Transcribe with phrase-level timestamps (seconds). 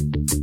[0.00, 0.39] Hi,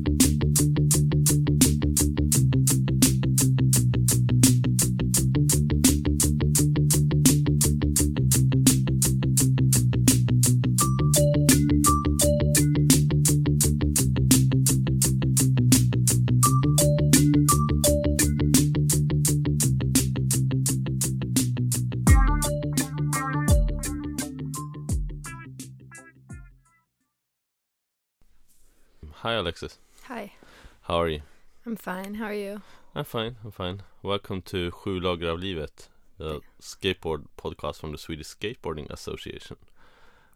[29.47, 29.77] Alexis.
[30.09, 30.33] Hi,
[30.81, 31.21] How are you?
[31.65, 32.15] I'm fine.
[32.15, 32.61] How are you?
[32.93, 33.37] I'm fine.
[33.45, 33.81] I'm fine.
[34.03, 39.55] Welcome to Sju lager av livet, the skateboard podcast from the Swedish Skateboarding Association.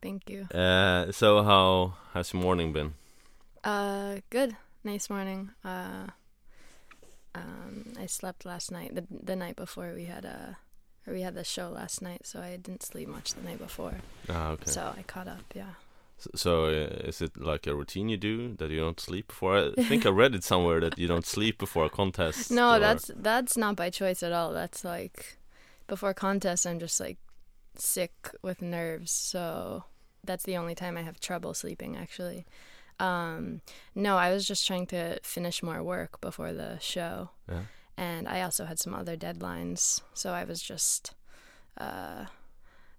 [0.02, 0.48] Thank you.
[0.58, 2.94] Uh, so, how has your morning been?
[3.66, 4.56] Uh, good.
[4.86, 5.50] Nice morning.
[5.66, 6.08] Uh,
[7.36, 8.96] um, I slept last night.
[8.96, 10.58] The the night before we had a,
[11.06, 13.96] or we had the show last night, so I didn't sleep much the night before.
[14.30, 14.72] Ah, okay.
[14.72, 15.44] So I caught up.
[15.54, 15.76] Yeah.
[16.36, 19.72] So, uh, is it like a routine you do that you don't sleep before?
[19.78, 22.52] I think I read it somewhere that you don't sleep before a contest.
[22.52, 24.54] No, or- that's that's not by choice at all.
[24.54, 25.38] That's like
[25.88, 27.18] before contest, I'm just like
[27.76, 29.12] sick with nerves.
[29.12, 29.84] So
[30.24, 31.96] that's the only time I have trouble sleeping.
[31.98, 32.46] Actually,
[33.00, 33.62] um,
[33.96, 37.64] no, I was just trying to finish more work before the show, Yeah.
[37.98, 40.02] and I also had some other deadlines.
[40.14, 41.14] So I was just.
[41.78, 42.26] Uh,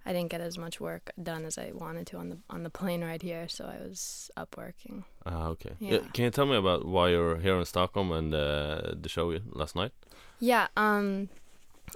[0.04, 2.70] I didn't get as much work done as I wanted to on the on the
[2.70, 5.04] plane right here, so I was up working.
[5.24, 5.72] Ah, okay.
[5.78, 5.98] Yeah.
[5.98, 9.38] Uh, Can you tell me about why you're here in Stockholm and uh, the show
[9.52, 9.92] last night?
[10.40, 11.28] Yeah, um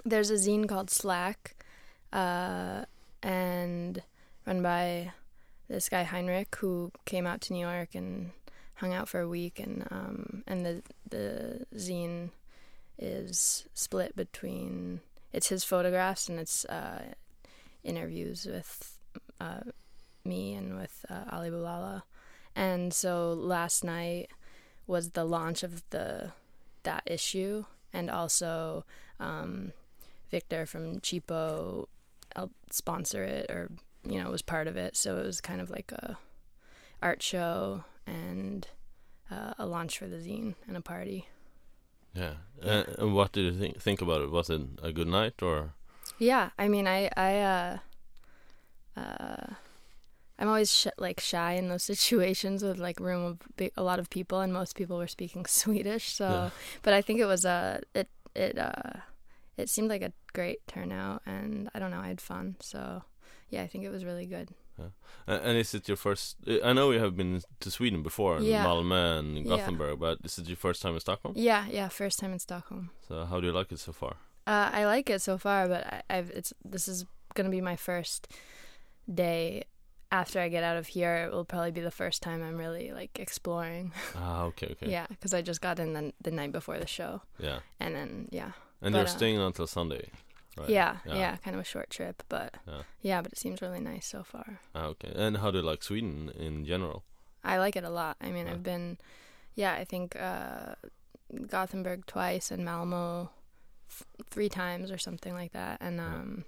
[0.05, 1.55] there's a zine called Slack,
[2.13, 2.85] uh
[3.23, 4.01] and
[4.45, 5.11] run by
[5.67, 8.31] this guy Heinrich who came out to New York and
[8.75, 12.29] hung out for a week and um and the the zine
[12.97, 15.01] is split between
[15.33, 17.01] it's his photographs and it's uh
[17.83, 18.97] interviews with
[19.39, 19.61] uh
[20.25, 22.03] me and with uh, Ali Boulala.
[22.55, 24.29] And so last night
[24.85, 26.31] was the launch of the
[26.83, 28.85] that issue and also
[29.19, 29.73] um,
[30.31, 31.87] Victor from Cheapo
[32.35, 33.69] helped sponsor it or
[34.07, 36.17] you know was part of it so it was kind of like a
[37.01, 38.67] art show and
[39.31, 41.27] uh, a launch for the zine and a party
[42.13, 42.35] Yeah.
[42.63, 44.31] Uh, and what did you think think about it?
[44.31, 45.73] Was it a good night or?
[46.19, 47.77] Yeah I mean I I uh,
[48.95, 49.53] uh,
[50.39, 53.99] I'm always sh- like shy in those situations with like room of big, a lot
[53.99, 56.49] of people and most people were speaking Swedish so Yeah.
[56.83, 59.01] but I think it was uh it it uh
[59.57, 63.03] it seemed like a great turnout and I don't know I had fun so
[63.49, 66.37] yeah I think it was really good Uh, and is it your first?
[66.63, 68.63] I know you have been to Sweden before, in Yeah.
[68.67, 69.49] Malmö and Yeah.
[69.49, 71.33] Gothenburg, but is it your first time in Stockholm?
[71.35, 74.13] yeah yeah first time in Stockholm So how do you like it so far?
[74.47, 77.75] Uh, I like it so far but I, I've it's this is gonna be my
[77.75, 78.27] first
[79.13, 79.63] day
[80.11, 82.91] after I get out of here it will probably be the first time I'm really
[82.93, 84.89] like exploring Ah, okay, okay.
[84.89, 87.59] yeah because I just got in the, the night before the show Yeah.
[87.79, 90.09] and then yeah And But, you're uh, staying until Sunday,
[90.57, 90.69] right?
[90.69, 92.83] yeah, yeah kind of a short trip but Yeah.
[93.01, 95.11] yeah but it seems really nice so far Ah, okay.
[95.15, 97.03] And how do you like Sweden in general?
[97.43, 98.17] I like it a lot.
[98.19, 98.53] I mean, Yeah.
[98.53, 98.97] I've been,
[99.55, 100.75] yeah, I think uh,
[101.47, 103.29] Gothenburg twice and Malmo
[104.29, 105.77] three times or something like that.
[105.81, 106.05] And Yeah.
[106.05, 106.45] um,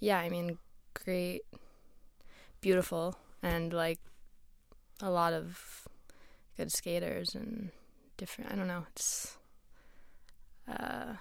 [0.00, 0.58] yeah, I mean,
[1.04, 1.42] great,
[2.60, 3.98] beautiful, and like
[5.00, 5.86] a lot of
[6.56, 7.70] good skaters and
[8.16, 8.52] different.
[8.52, 8.84] I don't know.
[8.90, 9.36] It's
[10.68, 11.14] uh,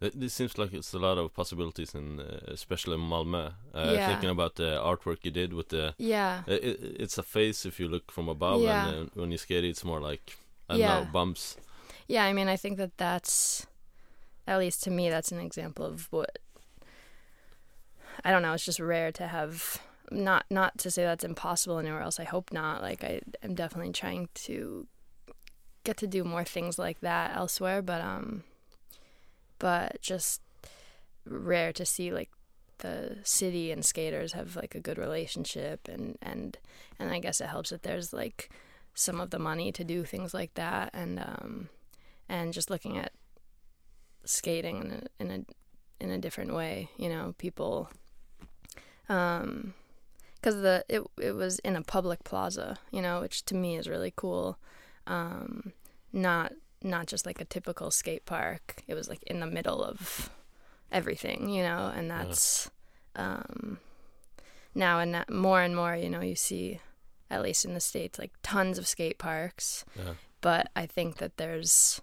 [0.00, 3.52] It, this seems like it's a lot of possibilities and uh, especially in Malmö.
[3.74, 4.06] Uh, Yeah.
[4.06, 7.88] Thinking about the artwork you did with the, yeah, it, it's a face if you
[7.88, 8.88] look from above, Yeah.
[8.88, 10.36] and uh, when you skate, it's more like
[10.70, 10.86] I Yeah.
[10.86, 11.56] know bumps.
[12.08, 13.66] Yeah, I mean, I think that that's,
[14.50, 16.40] at least to me, that's an example of what.
[18.24, 18.52] I don't know.
[18.52, 19.80] It's just rare to have.
[20.10, 22.18] Not not to say that's impossible anywhere else.
[22.18, 22.82] I hope not.
[22.82, 24.88] Like I am definitely trying to
[25.84, 28.42] get to do more things like that elsewhere, but um,
[29.60, 30.42] but just
[31.24, 32.30] rare to see like
[32.78, 36.58] the city and skaters have like a good relationship and and
[36.98, 38.50] and I guess it helps that there's like
[38.94, 41.68] some of the money to do things like that and um
[42.28, 43.12] and just looking at
[44.24, 47.90] skating in a in a in a different way you know people
[49.08, 49.74] um
[50.36, 53.88] because the it it was in a public plaza you know which to me is
[53.88, 54.58] really cool.
[55.06, 55.72] Um
[56.12, 56.52] not
[56.82, 58.82] not just like a typical skate park.
[58.88, 60.30] It was like in the middle of
[60.90, 62.70] everything you know and that's
[63.14, 63.78] um
[64.74, 66.80] now and that more and more you know you see
[67.30, 69.84] at least in the states like tons of skate parks.
[69.96, 70.14] Yeah.
[70.40, 72.00] but i think that there's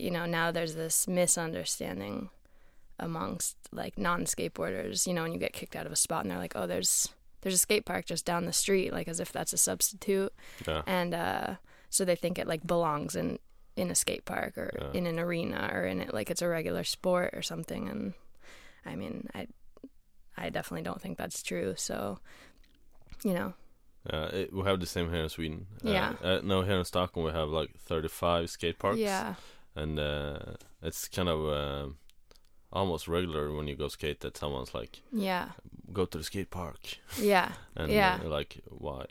[0.00, 2.30] you know now there's this misunderstanding
[2.98, 6.38] amongst like non-skateboarders you know when you get kicked out of a spot and they're
[6.38, 7.08] like oh there's
[7.42, 10.30] there's a skate park just down the street, like as if that's a substitute,
[10.68, 10.82] Yeah.
[10.86, 11.54] and uh,
[11.88, 13.38] so they think it like belongs in
[13.76, 14.90] in a skate park or Yeah.
[14.92, 17.88] in an arena or in it like it's a regular sport or something.
[17.88, 18.12] And
[18.84, 19.46] I mean, I
[20.36, 21.72] I definitely don't think that's true.
[21.78, 22.18] So,
[23.24, 23.54] you know,
[24.12, 25.66] Uh, it, we have the same here in Sweden.
[25.82, 26.14] Uh, Yeah.
[26.22, 28.98] Uh, no, here in Stockholm we have like 35 skate parks.
[28.98, 29.36] yeah,
[29.82, 30.38] And uh,
[30.82, 31.86] it's kind of uh,
[32.72, 35.48] almost regular when you go skate that someone's like, yeah,
[35.92, 36.80] go to the skate park.
[37.20, 37.52] yeah.
[37.76, 38.18] And Yeah.
[38.24, 39.04] uh, like, why?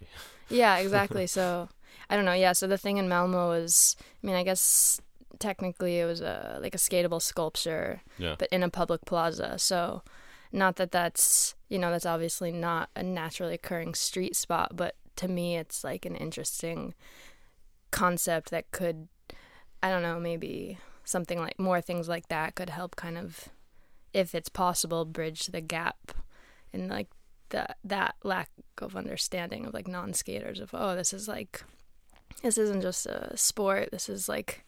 [0.49, 1.27] Yeah, exactly.
[1.27, 1.69] so
[2.09, 2.33] I don't know.
[2.45, 5.01] Yeah, so the thing in Malmo was, I mean, I guess
[5.39, 8.35] technically it was a like a skatable sculpture, Yeah.
[8.39, 9.57] but in a public plaza.
[9.57, 10.01] So
[10.51, 15.27] not that that's you know that's obviously not a naturally occurring street spot, but to
[15.27, 16.93] me it's like an interesting
[17.91, 19.07] concept that could,
[19.81, 23.49] I don't know, maybe something like more things like that could help kind of,
[24.13, 26.11] if it's possible, bridge the gap
[26.73, 27.07] in like
[27.49, 31.63] that that lack of understanding of like non-skaters of oh this is like
[32.43, 33.89] this isn't just a sport.
[33.91, 34.65] This is like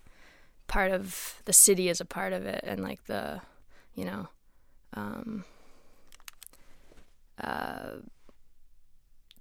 [0.68, 3.42] part of the city is a part of it and like the
[3.94, 4.28] you know
[4.94, 5.44] um
[7.44, 7.96] uh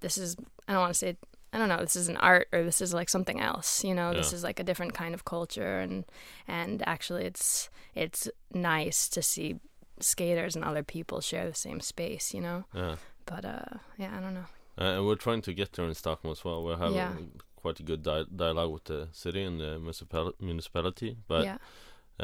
[0.01, 0.35] this is
[0.67, 1.15] i don't want to say
[1.53, 4.13] i don't know this is an art or this is like something else you know
[4.13, 6.05] this is like a different kind of culture and
[6.47, 9.59] and actually it's it's nice to see
[9.99, 12.95] skaters and other people share the same space you know Yeah.
[13.25, 16.31] but uh yeah i don't know Uh, and we're trying to get there in Stockholm
[16.31, 16.63] as well.
[16.63, 17.13] We're having Yeah.
[17.61, 21.17] quite a good di- dialogue with the city and the municipal- municipality.
[21.27, 21.57] But yeah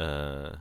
[0.04, 0.56] uh,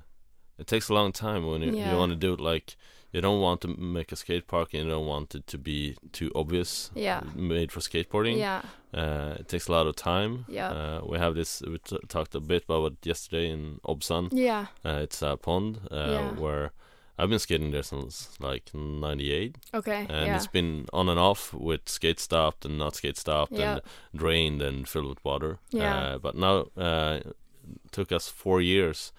[0.59, 1.91] it takes a long time when you, Yeah.
[1.91, 2.75] you want to do it like
[3.11, 5.95] you don't want to make a skate park and you don't want it to be
[6.11, 7.21] too obvious yeah.
[7.35, 8.37] made for skateboarding.
[8.37, 8.61] Yeah.
[8.93, 10.45] Uh, it takes a lot of time.
[10.47, 10.69] Yeah.
[10.69, 14.29] uh, we have this we t- talked a bit about it yesterday in Obsan.
[14.31, 14.67] Yeah.
[14.85, 16.31] Uh, it's a pond uh, Yeah.
[16.31, 16.71] where
[17.17, 20.35] I've been skating there since like 98 okay and yeah.
[20.35, 23.73] it's been on and off with skate stopped and not skate stopped Yeah.
[23.73, 23.81] and
[24.15, 25.59] drained and filled with water.
[25.71, 25.97] Yeah.
[25.97, 29.13] uh, but now uh, it took us four years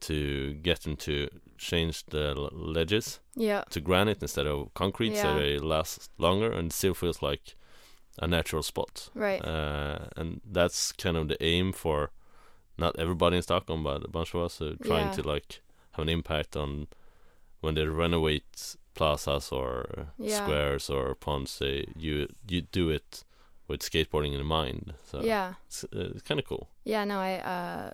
[0.00, 1.28] to get them to
[1.60, 3.62] change the ledges yeah.
[3.70, 7.54] to granite instead of concrete so they last longer and still feels like
[8.18, 9.10] a natural spot.
[9.14, 9.44] Right.
[9.44, 12.10] Uh, and that's kind of the aim for
[12.78, 15.16] not everybody in Stockholm but a bunch of us are trying Yeah.
[15.22, 15.60] to like
[15.92, 16.86] have an impact on
[17.60, 20.42] when they renovate plazas or Yeah.
[20.42, 23.24] squares or ponds they you you do it
[23.68, 25.54] with skateboarding in mind so yeah.
[25.66, 26.68] it's, uh, it's kind of cool.
[26.84, 27.90] Yeah no i uh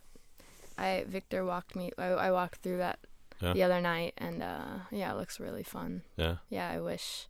[0.78, 2.98] i victor walked me i, I walked through that
[3.40, 3.52] Yeah.
[3.52, 6.02] the other night and uh yeah it looks really fun.
[6.16, 6.36] Yeah.
[6.48, 7.26] Yeah i wish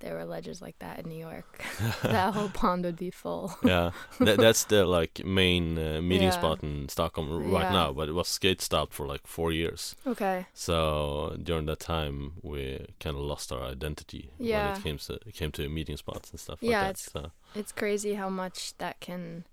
[0.00, 1.64] there were ledges like that in new york.
[2.02, 3.56] That whole pond would be full.
[3.64, 3.90] Yeah.
[4.20, 6.38] That, that's the like main uh, meeting Yeah.
[6.38, 7.72] spot in Stockholm right Yeah.
[7.72, 9.96] now but it was skate stopped for like four years.
[10.06, 10.46] Okay.
[10.54, 15.34] So during that time we kind of lost our identity when it came to it
[15.34, 17.32] came to meeting spots and stuff Yeah, like that it's- so.
[17.60, 19.44] it's crazy how much that can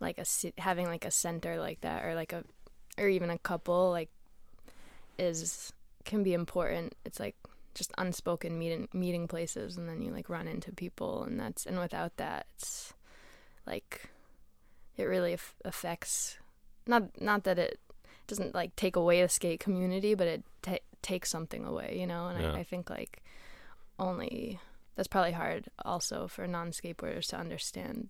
[0.00, 0.24] like a
[0.58, 2.44] having like a center like that or like a
[2.96, 4.08] or even a couple like
[5.20, 5.72] is
[6.04, 6.94] can be important.
[7.04, 7.36] It's like
[7.74, 11.78] just unspoken meeting meeting places and then you like run into people and that's and
[11.78, 12.92] without that it's
[13.66, 14.10] like
[14.96, 16.36] it really af- affects
[16.86, 17.78] not not that it
[18.26, 22.26] doesn't like take away the skate community but it ta- takes something away you know?
[22.26, 22.52] And Yeah.
[22.54, 23.22] I, I think like
[23.98, 24.58] only
[24.96, 28.08] that's probably hard also for non-skateboarders to understand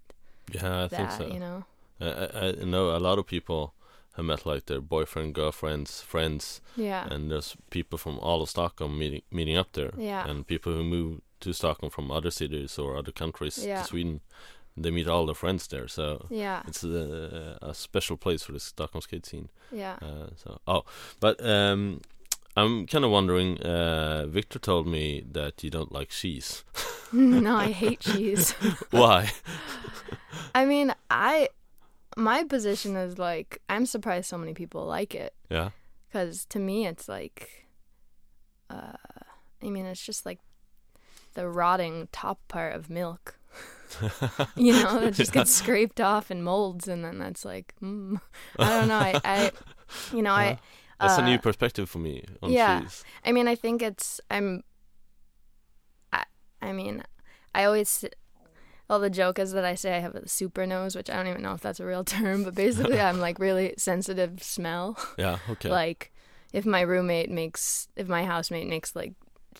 [0.52, 1.26] yeah i think so.
[1.26, 1.64] you know?
[2.00, 3.74] I, I I know a lot of people
[4.20, 7.06] have met like their boyfriend girlfriends friends yeah.
[7.10, 9.93] and there's people from all of Stockholm meeting meeting up there.
[9.96, 10.29] Yeah.
[10.29, 13.82] And people who move to Stockholm from other cities or other countries Yeah.
[13.82, 14.20] to Sweden
[14.77, 15.89] they meet all their friends there.
[15.89, 16.62] So yeah.
[16.67, 19.48] it's a, a special place for the Stockholm skate scene.
[19.72, 19.96] Yeah.
[20.03, 20.84] Uh, so oh
[21.19, 22.00] but um
[22.56, 26.65] I'm kind of wondering uh Victor told me that you don't like cheese.
[27.12, 28.53] No i hate cheese.
[28.93, 29.32] Why?
[30.55, 31.48] I mean i
[32.17, 35.70] my position is like i'm surprised so many people like it yeah
[36.08, 37.67] because to me it's like
[38.69, 38.93] uh
[39.62, 40.38] i mean it's just like
[41.34, 43.38] the rotting top part of milk
[44.56, 48.20] you know that just gets scraped off and molds and then that's like mm.
[48.58, 49.50] i don't know i, I
[50.12, 50.58] you know i
[51.00, 52.81] that's a uh, new perspective for me on yeah.
[52.81, 54.62] cheese I mean, I think it's I'm.
[56.12, 56.24] I
[56.62, 57.02] I mean,
[57.55, 58.05] I always.
[58.91, 61.29] Well, the joke is that I say I have a super nose, which I don't
[61.29, 64.99] even know if that's a real term, but basically I'm like really sensitive smell.
[65.17, 66.13] yeah okay Like,
[66.53, 69.13] if my roommate makes, if my housemate makes like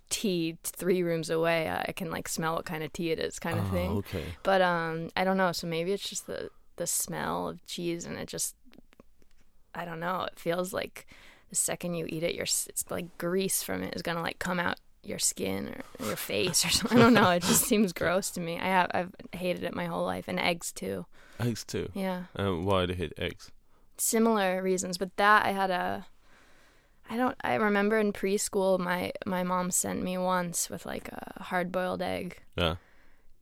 [0.09, 3.57] tea three rooms away, I can like smell what kind of tea it is, kind
[3.61, 3.91] of oh, thing.
[3.99, 5.53] okay But um, I don't know.
[5.53, 8.57] So maybe it's just the the smell of cheese, and it just,
[9.77, 10.25] I don't know.
[10.25, 11.07] It feels like
[11.51, 14.59] the second you eat it, your it's like grease from it is gonna like come
[14.59, 16.99] out your skin or your face or something.
[16.99, 17.31] I don't know.
[17.31, 18.59] It just seems gross to me.
[18.59, 21.07] I have I've hated it my whole life, and eggs too.
[21.39, 21.89] Eggs too.
[21.95, 23.51] Yeah, And why do you hate eggs?
[23.97, 24.97] similar reasons.
[24.99, 26.07] But that I had a.
[27.09, 27.37] I don't.
[27.43, 32.03] I remember in preschool, my my mom sent me once with like a hard boiled
[32.03, 32.77] egg, Yeah.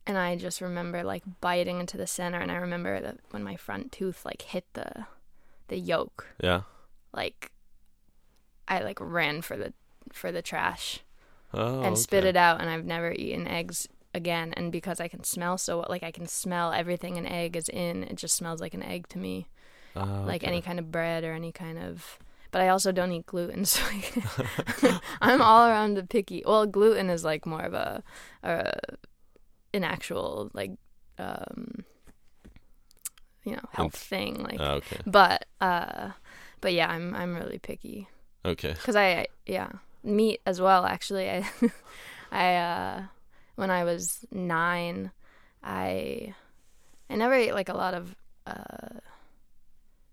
[0.07, 3.55] and I just remember like biting into the center, and I remember that when my
[3.57, 5.05] front tooth like hit the,
[5.67, 6.61] the yolk, Yeah.
[7.13, 7.51] like,
[8.67, 9.73] I like ran for the
[10.11, 11.01] for the trash.
[11.53, 11.81] Oh.
[11.81, 15.57] and spit it out and I've never eaten eggs again and because I can smell
[15.57, 18.83] so like I can smell everything an egg is in it just smells like an
[18.83, 19.47] egg to me
[19.95, 22.19] Ah, like any kind of bread or any kind of
[22.51, 24.13] but I also don't eat gluten so like,
[25.21, 28.03] I'm all around the picky well gluten is like more of a,
[28.43, 28.79] a
[29.73, 30.71] an actual like
[31.17, 31.83] um
[33.43, 34.97] you know health thing like Ah, okay.
[35.05, 36.11] but uh
[36.61, 38.07] but yeah I'm I'm really picky
[38.45, 38.73] Okay.
[38.73, 39.69] because I yeah
[40.03, 41.29] meat as well actually.
[41.29, 41.45] I
[42.31, 43.03] I uh
[43.55, 45.11] when I was nine
[45.63, 46.33] I
[47.09, 48.15] I never ate like a lot of
[48.45, 48.99] uh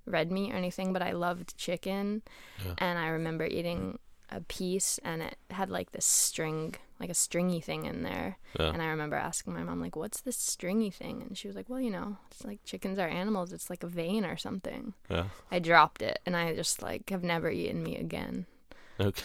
[0.06, 2.22] red meat or anything but I loved chicken.
[2.64, 2.74] Yeah.
[2.78, 3.98] and I remember eating
[4.30, 8.38] a piece and it had like this string like a stringy thing in there.
[8.58, 8.70] Yeah.
[8.72, 11.22] and I remember asking my mom like what's this stringy thing?
[11.22, 13.52] And she was like well you know it's like chickens are animals.
[13.52, 14.94] It's like a vein or something.
[15.10, 15.26] Yeah.
[15.50, 18.46] I dropped it and I just like have never eaten meat again
[18.98, 19.22] Okay.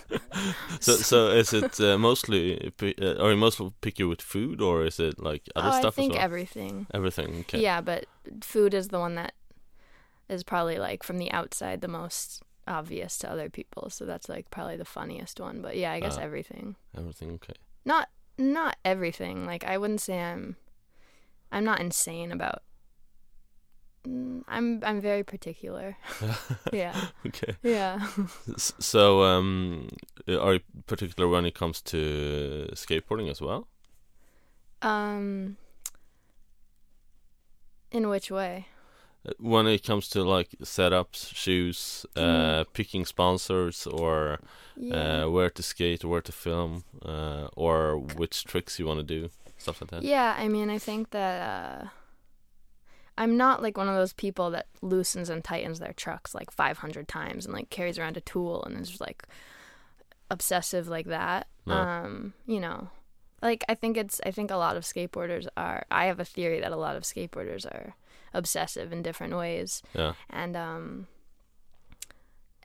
[0.80, 4.98] so so is it uh, mostly uh, are you mostly picky with food or is
[4.98, 6.22] it like other oh, stuff I think well?
[6.22, 6.86] everything.
[6.94, 7.40] Everything.
[7.40, 7.60] Okay.
[7.60, 8.06] Yeah, but
[8.40, 9.34] food is the one that
[10.28, 13.90] is probably like from the outside the most obvious to other people.
[13.90, 15.60] So that's like probably the funniest one.
[15.60, 16.22] But yeah, I guess Ah.
[16.22, 16.76] everything.
[16.96, 17.32] Everything.
[17.34, 17.54] Okay.
[17.84, 18.08] Not
[18.38, 19.44] not everything.
[19.44, 20.56] Like I wouldn't say I'm
[21.52, 22.62] I'm not insane about
[24.06, 25.96] I'm I'm very particular.
[26.72, 26.94] yeah.
[27.26, 27.56] okay.
[27.62, 28.06] Yeah.
[28.56, 29.88] So um,
[30.28, 33.66] are you particular when it comes to skateboarding as well?
[34.82, 35.56] um
[37.90, 38.66] in which way?
[39.26, 44.38] Uh, When it comes to like setups, shoes, uh, picking sponsors, or
[44.76, 45.24] Yeah.
[45.24, 49.30] uh, where to skate, where to film, uh, or which tricks you want to do,
[49.56, 50.02] stuff like that.
[50.02, 51.88] Yeah, I mean, I think that uh,
[53.16, 57.06] I'm not like one of those people that loosens and tightens their trucks like 500
[57.06, 59.22] times and like carries around a tool and is like
[60.30, 61.46] obsessive like that.
[61.66, 61.74] No.
[61.74, 62.88] Um, you know,
[63.40, 65.84] like I think it's I think a lot of skateboarders are.
[65.90, 67.94] I have a theory that a lot of skateboarders are
[68.32, 70.14] obsessive in different ways, Yeah.
[70.30, 71.06] and um.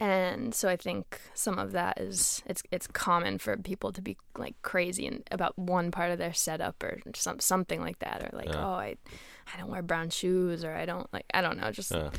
[0.02, 4.16] And so I think some of that is it's it's common for people to be
[4.38, 8.30] like crazy and about one part of their setup or some something like that or
[8.38, 8.66] like Yeah.
[8.66, 8.96] oh I
[9.54, 12.10] I don't wear brown shoes or I don't like I don't know just Yeah.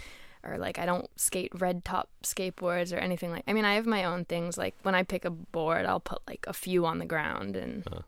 [0.45, 3.87] or like I don't skate red top skateboards or anything like I mean I have
[3.87, 6.99] my own things like when I pick a board I'll put like a few on
[6.99, 8.01] the ground and Uh.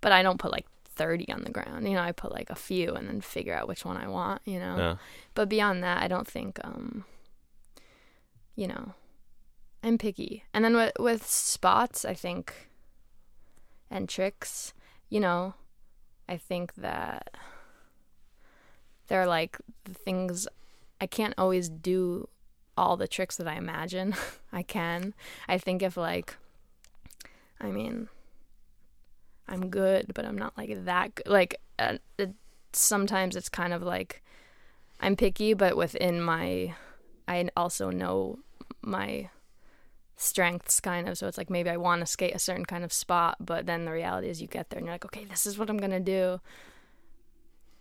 [0.00, 2.54] but I don't put like 30 on the ground you know I put like a
[2.54, 4.96] few and then figure out which one I want you know Yeah.
[5.34, 7.04] but beyond that I don't think um
[8.54, 8.94] you know
[9.82, 12.68] I'm picky and then with with spots I think
[13.90, 14.72] and tricks
[15.08, 15.54] you know
[16.28, 17.34] I think that
[19.12, 20.48] they're like the things
[20.98, 22.30] I can't always do
[22.78, 24.14] all the tricks that I imagine
[24.54, 25.12] I can.
[25.46, 26.34] I think if like
[27.60, 28.08] I mean
[29.46, 31.28] I'm good, but I'm not like that good.
[31.28, 32.32] Like uh, it,
[32.72, 34.22] sometimes it's kind of like
[34.98, 36.74] I'm picky, but within my
[37.28, 38.38] I also know
[38.80, 39.28] my
[40.16, 42.92] strengths kind of so it's like maybe I want to skate a certain kind of
[42.92, 45.58] spot but then the reality is you get there and you're like okay this is
[45.58, 46.40] what I'm going to do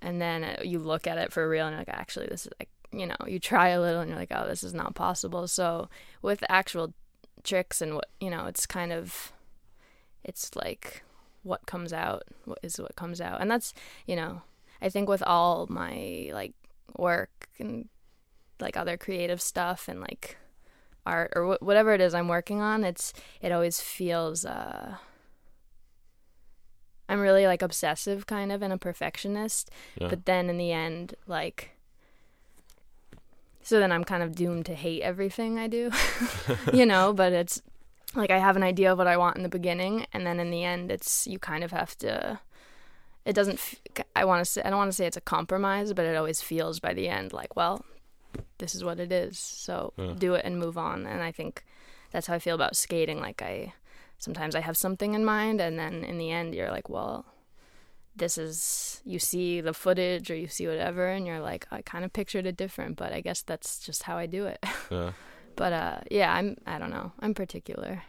[0.01, 2.69] and then uh, you look at it for real and like actually this is like
[2.91, 5.47] you know you try a little and you're like oh this is not possible.
[5.47, 5.89] So
[6.21, 6.93] with actual
[7.43, 9.33] tricks and what you know it's kind of
[10.23, 11.03] it's like
[11.43, 13.41] what comes out what is what comes out.
[13.41, 13.73] And that's
[14.05, 14.41] you know
[14.81, 16.53] i think with all my like
[16.97, 17.87] work and
[18.59, 20.37] like other creative stuff and like
[21.05, 24.95] art or wh- whatever it is i'm working on it's it always feels uh
[27.11, 30.07] i'm really like obsessive kind of and a perfectionist Yeah.
[30.07, 31.71] but then in the end like
[33.61, 35.91] so then i'm kind of doomed to hate everything i do
[36.73, 37.61] you know but it's
[38.15, 40.49] like i have an idea of what i want in the beginning and then in
[40.51, 42.39] the end it's you kind of have to
[43.25, 43.75] it doesn't f-
[44.15, 46.41] i want to say i don't want to say it's a compromise but it always
[46.41, 47.85] feels by the end like well
[48.57, 50.13] this is what it is so Yeah.
[50.17, 51.63] do it and move on and i think
[52.11, 53.73] that's how i feel about skating like i
[54.21, 57.25] sometimes i have something in mind and then in the end you're like well
[58.15, 62.03] this is you see the footage or you see whatever and you're like I kind
[62.03, 64.59] of pictured it different but I guess that's just how I do it.
[64.91, 65.11] Yeah.
[65.55, 67.13] but uh yeah, I'm I don't know.
[67.19, 68.03] I'm particular.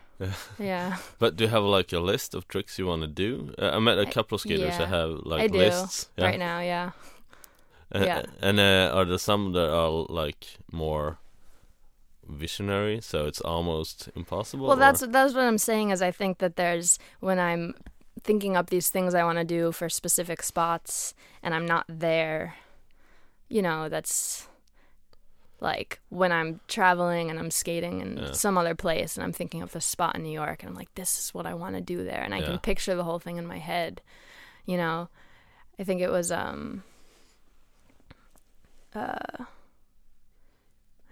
[0.59, 0.97] yeah.
[1.19, 3.55] But do you have like a list of tricks you want to do?
[3.59, 6.09] Uh, I met a couple of skaters that have like lists.
[6.17, 6.25] Yeah.
[6.27, 6.91] Right now, yeah.
[7.95, 8.23] Uh, yeah.
[8.41, 11.19] And uh, are there some that are like more
[12.33, 14.67] visionary, so it's almost impossible?
[14.67, 15.91] Well, or- that's that's what I'm saying.
[15.91, 17.75] Is I think that there's when I'm
[18.23, 22.55] thinking up these things I want to do for specific spots, and I'm not there.
[23.49, 24.49] You know, that's
[25.61, 28.33] like when I'm traveling and I'm skating in Yeah.
[28.33, 30.93] some other place, and I'm thinking of the spot in New York, and I'm like,
[30.95, 32.47] this is what I want to do there, and I Yeah.
[32.47, 34.01] can picture the whole thing in my head.
[34.67, 35.09] You know,
[35.79, 36.83] I think it was um.
[38.95, 39.45] Uh,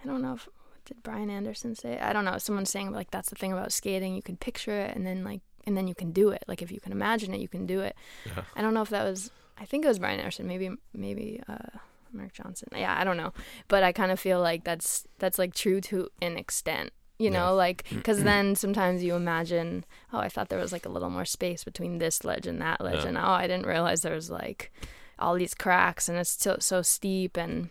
[0.02, 0.48] I don't know if
[0.90, 1.98] did Brian Anderson say?
[1.98, 2.36] I don't know.
[2.38, 4.14] Someone saying like that's the thing about skating.
[4.14, 6.44] You can picture it and then like and then you can do it.
[6.48, 7.94] Like if you can imagine it, you can do it.
[8.26, 8.42] Yeah.
[8.56, 9.30] I don't know if that was.
[9.58, 10.46] I think it was Brian Anderson.
[10.46, 11.78] Maybe maybe uh,
[12.12, 12.68] Mark Johnson.
[12.76, 13.32] Yeah, I don't know.
[13.68, 16.90] But I kind of feel like that's that's like true to an extent.
[17.18, 17.64] You know, Yeah.
[17.64, 21.26] like because then sometimes you imagine, oh, I thought there was like a little more
[21.26, 23.08] space between this ledge and that ledge, Yeah.
[23.08, 24.72] and oh, I didn't realize there was like
[25.18, 27.68] all these cracks and it's so so steep and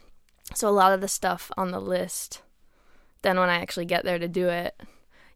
[0.54, 2.44] so a lot of the stuff on the list
[3.22, 4.80] then when I actually get there to do it,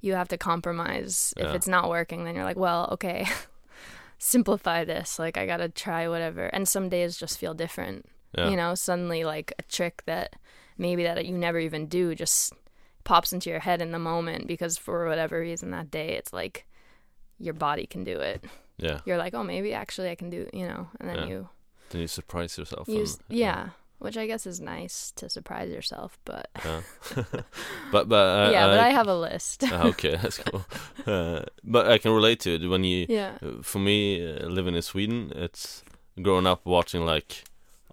[0.02, 1.34] you have to compromise.
[1.38, 3.28] If it's not working, then you're like, well, okay,
[4.18, 5.20] simplify this.
[5.20, 6.46] Like, I got to try whatever.
[6.48, 8.06] And some days just feel different.
[8.38, 8.50] yeah.
[8.50, 10.34] You know, suddenly, like, a trick that
[10.78, 12.54] maybe that you never even do just
[13.04, 16.66] pops into your head in the moment because for whatever reason that day, it's like
[17.40, 18.44] your body can do it.
[18.78, 19.02] yeah.
[19.06, 21.26] You're like, oh, maybe actually I can do, you know, and then Yeah.
[21.28, 21.50] you
[21.90, 22.88] Then you surprise yourself.
[22.88, 23.70] use, and- yeah.
[24.04, 26.82] Which I guess is nice to surprise yourself, but yeah.
[27.92, 28.16] but but
[28.48, 29.64] uh, yeah, but uh, I have a list.
[29.72, 30.66] Ah, okay, that's cool.
[31.08, 33.06] Uh, but I can relate to it when you.
[33.08, 33.38] yeah.
[33.42, 35.84] uh, For me, uh, living in Sweden, it's
[36.22, 37.46] growing up watching like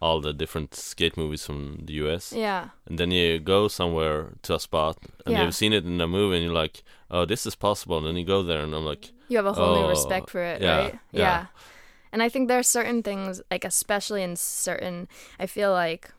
[0.03, 2.71] all the different skate movies from the US, Yeah.
[2.89, 5.45] and then you go somewhere to a spot and Yeah.
[5.45, 8.17] you've seen it in a movie, and you're like, "Oh, this is possible," and then
[8.17, 10.61] you go there, and I'm like, You have a whole new Oh, respect for it,
[10.63, 10.99] yeah, right?
[11.13, 11.47] yeah.
[12.13, 16.11] And I think there are certain things, like especially in certain, I feel like,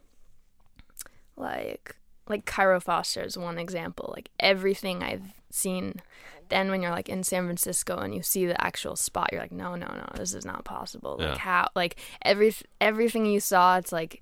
[1.35, 1.95] like,
[2.27, 4.13] like Cairo Foster is one example.
[4.15, 6.01] Like everything I've seen,
[6.49, 9.51] then when you're like in San Francisco and you see the actual spot, you're like,
[9.51, 11.17] no, no, no, this is not possible.
[11.19, 14.21] Like how, like every everything you saw, it's like,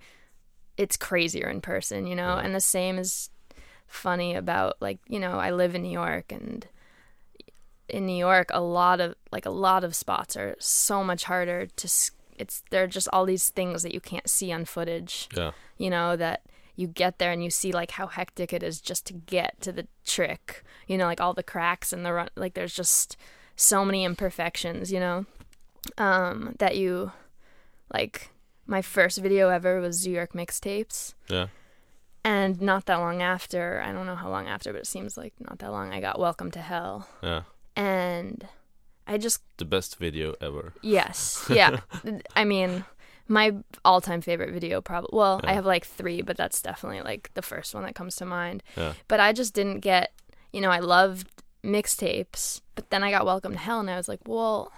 [0.77, 2.35] it's crazier in person, you know.
[2.35, 2.41] Yeah.
[2.41, 3.29] And the same is
[3.89, 6.65] funny about like you know I live in New York and
[7.89, 11.67] in New York, a lot of like a lot of spots are so much harder
[11.67, 11.87] to.
[12.37, 15.27] It's there are just all these things that you can't see on footage.
[15.35, 16.41] "Yeah, You know that
[16.75, 19.71] you get there and you see like how hectic it is just to get to
[19.73, 20.63] the trick.
[20.87, 22.29] You know, like all the cracks and the run.
[22.35, 23.17] Like there's just
[23.55, 24.91] so many imperfections.
[24.91, 25.25] You know,
[25.97, 27.11] um, that you
[27.93, 28.29] like.
[28.65, 31.15] My first video ever was Zoo York mixtapes.
[31.27, 31.47] yeah,
[32.23, 35.33] And not that long after, I don't know how long after, but it seems like
[35.39, 37.07] not that long, I got Welcome to Hell.
[37.23, 37.41] yeah."
[37.79, 38.45] And
[39.07, 40.73] I just The best video ever.
[40.81, 41.45] Yes.
[41.49, 41.79] Yeah.
[42.35, 42.83] I mean,
[43.27, 47.41] my all-time favorite video probably well, I have like 3, but that's definitely like the
[47.41, 48.63] first one that comes to mind.
[48.75, 50.11] Yeah, But I just didn't get,
[50.51, 51.27] you know, I loved
[51.63, 54.71] mixtapes, but then I got Welcome to Hell and I was like, "Well,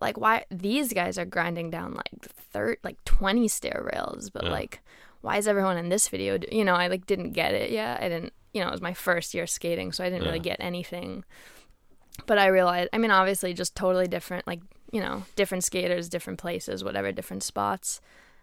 [0.00, 2.10] like why these guys are grinding down like
[2.52, 4.50] third like 20 stair rails, but Yeah.
[4.50, 4.80] like
[5.22, 7.70] why is everyone in this video, do-" you know, I like didn't get it.
[7.70, 10.40] Yeah, I didn't, you know, it was my first year skating, so I didn't really
[10.40, 11.24] get anything
[12.26, 16.38] but I realized, I mean, obviously, just totally different, like, you know, different skaters, different
[16.38, 18.00] places, whatever, different spots.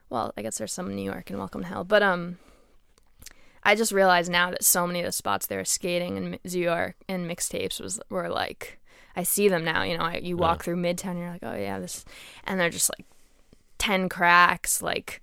[0.09, 2.37] Well, I guess there's some in New York and Welcome to Hell, but, um,
[3.63, 6.59] I just realized now that so many of the spots they were skating in New
[6.59, 8.79] York and mixtapes was, were like,
[9.15, 11.77] I see them now, you know, I, you walk through Midtown, you're like, oh yeah,
[11.79, 12.05] this,
[12.45, 13.05] and they're just like
[13.77, 15.21] 10 cracks, like,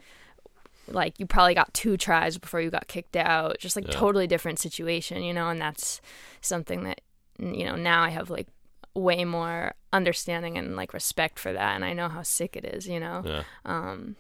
[0.89, 3.93] like you probably got two tries before you got kicked out, just like Yeah.
[3.99, 6.01] totally different situation, you know, and that's
[6.41, 7.01] something that
[7.39, 8.49] you know now i have like
[8.95, 12.87] way more understanding and like respect for that and i know how sick it is
[12.89, 13.43] you know yeah.
[13.65, 14.17] um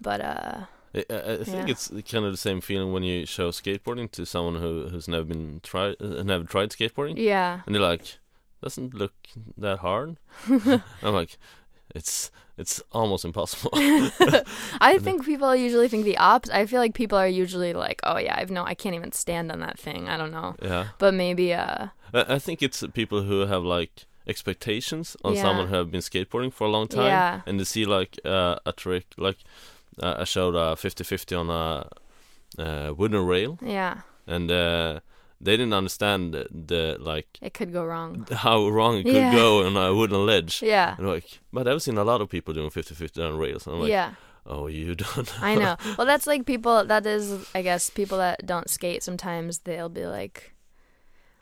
[0.00, 0.60] but uh
[0.94, 1.72] I, I think Yeah.
[1.72, 5.24] it's kind of the same feeling when you show skateboarding to someone who who's never
[5.24, 8.18] been tried, uh, never tried skateboarding, yeah and they're like,
[8.62, 9.12] "Doesn't look
[9.58, 10.16] that hard."
[10.48, 11.36] I'm like,
[11.94, 13.70] "It's it's almost impossible."
[14.80, 18.18] i think people usually think the opposite i feel like people are usually like oh
[18.18, 21.14] yeah i've no i can't even stand on that thing i don't know yeah, but
[21.14, 25.42] maybe uh I, I think it's people who have like expectations on Yeah.
[25.42, 27.40] someone who have been skateboarding for a long time, Yeah.
[27.46, 29.38] and they see like uh, a trick, like
[30.02, 31.88] uh, I showed a 50-50 on a
[32.62, 33.94] uh, wooden rail, yeah
[34.26, 35.00] and uh,
[35.40, 39.32] they didn't understand the, the like it could go wrong how wrong it could Yeah.
[39.34, 40.62] go on a wooden ledge.
[40.62, 43.66] yeah And like, but I've seen a lot of people doing 50-50 on rails.
[43.66, 44.14] And I'm like, yeah
[44.50, 45.42] oh, you don't.
[45.42, 45.76] I know.
[45.98, 46.82] Well, that's like people.
[46.86, 49.02] That is, I guess, people that don't skate.
[49.02, 50.54] Sometimes they'll be like,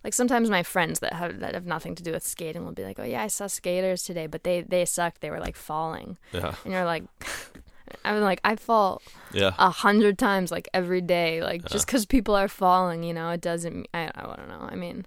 [0.03, 2.83] like sometimes my friends that have that have nothing to do with skating will be
[2.83, 5.21] like, "Oh yeah, I saw skaters today, but they they sucked.
[5.21, 6.55] They were like falling." Yeah.
[6.65, 7.05] And you're like
[8.05, 9.53] I'm like I fall Yeah.
[9.59, 11.43] a hundred times like every day.
[11.43, 11.69] Like Yeah.
[11.71, 13.87] just because people are falling, you know, it doesn't.
[13.95, 14.67] I I don't know.
[14.69, 15.07] I mean,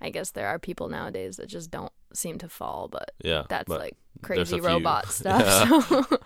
[0.00, 3.44] I guess there are people nowadays that just don't seem to fall, but Yeah.
[3.48, 4.66] that's but like crazy few.
[4.68, 5.40] robot stuff.
[5.42, 5.80] Yeah.
[5.82, 6.18] So,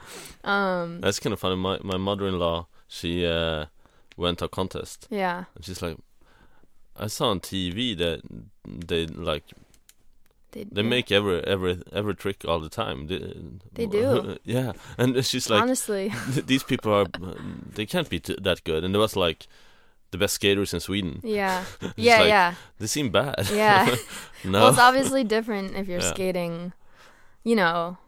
[0.49, 1.57] um, That's kind of funny.
[1.57, 3.67] My my mother-in-law, she uh,
[4.17, 5.97] went to a contest, yeah, and she's like,
[6.97, 8.21] I saw on TV that
[8.65, 9.45] they like
[10.55, 13.07] they, they make every every every trick all the time.
[13.09, 13.19] They,
[13.75, 14.39] They do.
[14.45, 16.13] Yeah, and she's like, honestly.
[16.47, 17.07] these people are
[17.75, 18.85] they can't be t- that good.
[18.85, 19.47] And there was like
[20.11, 21.21] the best skaters in Sweden.
[21.23, 21.65] Yeah,
[21.97, 23.51] yeah, like, yeah, They seem bad.
[23.53, 23.95] yeah.
[24.45, 24.61] no.
[24.61, 26.15] Well, it's obviously different if you're Yeah.
[26.15, 26.73] skating,
[27.43, 27.99] you know.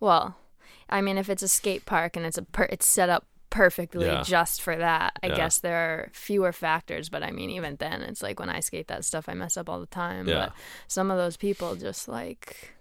[0.00, 0.36] Well,
[0.88, 4.06] I mean, if it's a skate park and it's a per- it's set up perfectly
[4.06, 4.22] Yeah.
[4.22, 5.36] just for that, I Yeah.
[5.36, 7.08] guess there are fewer factors.
[7.08, 9.68] But I mean, even then, it's like when I skate that stuff, I mess up
[9.68, 10.26] all the time.
[10.28, 10.46] Yeah.
[10.46, 10.52] But
[10.88, 12.74] some of those people just like.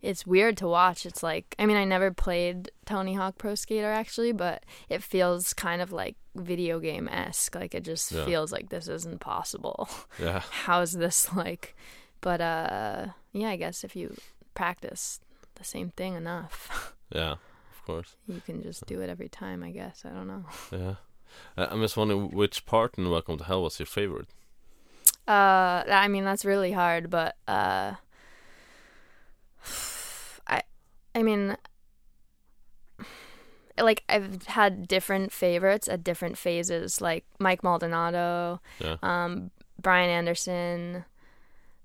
[0.00, 1.06] It's weird to watch.
[1.06, 5.54] It's like I mean I never played Tony Hawk Pro Skater actually, but it feels
[5.54, 7.54] kind of like video game esque.
[7.54, 8.24] Like it just Yeah.
[8.24, 11.76] feels like this isn't possible yeah, how's this like
[12.20, 14.16] but uh yeah i guess if you
[14.54, 15.20] practice
[15.54, 17.36] the same thing enough yeah,
[17.82, 18.14] of course.
[18.28, 20.94] you can just do it every time i guess i don't know Yeah.
[21.56, 24.28] Uh, I'm just wondering which part in Welcome to Hell was your favorite.
[25.26, 27.94] uh i mean that's really hard but uh
[30.46, 30.62] i
[31.14, 31.56] i mean
[33.80, 38.96] like i've had different favorites at different phases like mike maldonado Yeah.
[39.02, 41.04] um brian anderson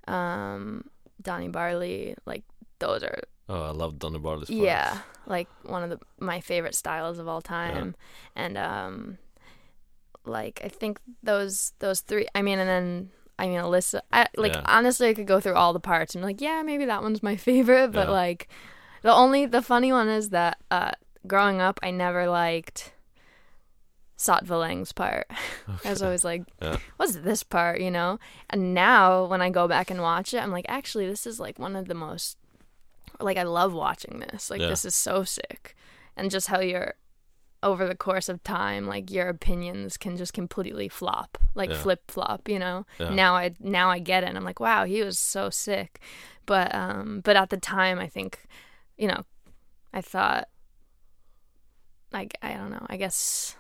[0.08, 0.84] um
[1.22, 2.44] donny barley like
[2.80, 4.60] those are Oh, I love Donny Barley's part.
[4.60, 7.96] Yeah, like one of the my favorite styles of all time,
[8.36, 9.18] and um,
[10.26, 12.28] like I think those those three.
[12.36, 14.04] I mean, and then I mean Elissa.
[14.12, 14.64] I like Yeah.
[14.66, 17.24] honestly, I could go through all the parts and be like, yeah, maybe that one's
[17.24, 17.92] my favorite.
[17.94, 18.14] But Yeah.
[18.14, 18.50] like,
[19.02, 20.92] the only the funny one is that uh,
[21.26, 22.94] growing up, I never liked.
[24.18, 25.28] Satva Leung's part.
[25.86, 26.78] I was always like, Yeah.
[26.98, 28.20] what's this part, you know?
[28.50, 31.60] And now when I go back and watch it, I'm like, actually, this is like
[31.60, 32.36] one of the most,
[33.20, 34.50] like, I love watching this.
[34.50, 34.68] Like, Yeah.
[34.70, 35.76] this is so sick.
[36.16, 36.94] And just how you're,
[37.64, 41.78] over the course of time, like, your opinions can just completely flop, like, Yeah.
[41.78, 42.86] flip flop, you know?
[43.00, 43.10] Yeah.
[43.10, 44.28] Now I, now I get it.
[44.30, 46.00] And I'm like, wow, he was so sick.
[46.46, 48.46] But, um, but at the time, I think,
[48.98, 49.24] you know,
[49.94, 50.48] I thought,
[52.12, 53.56] like, I don't know, I guess,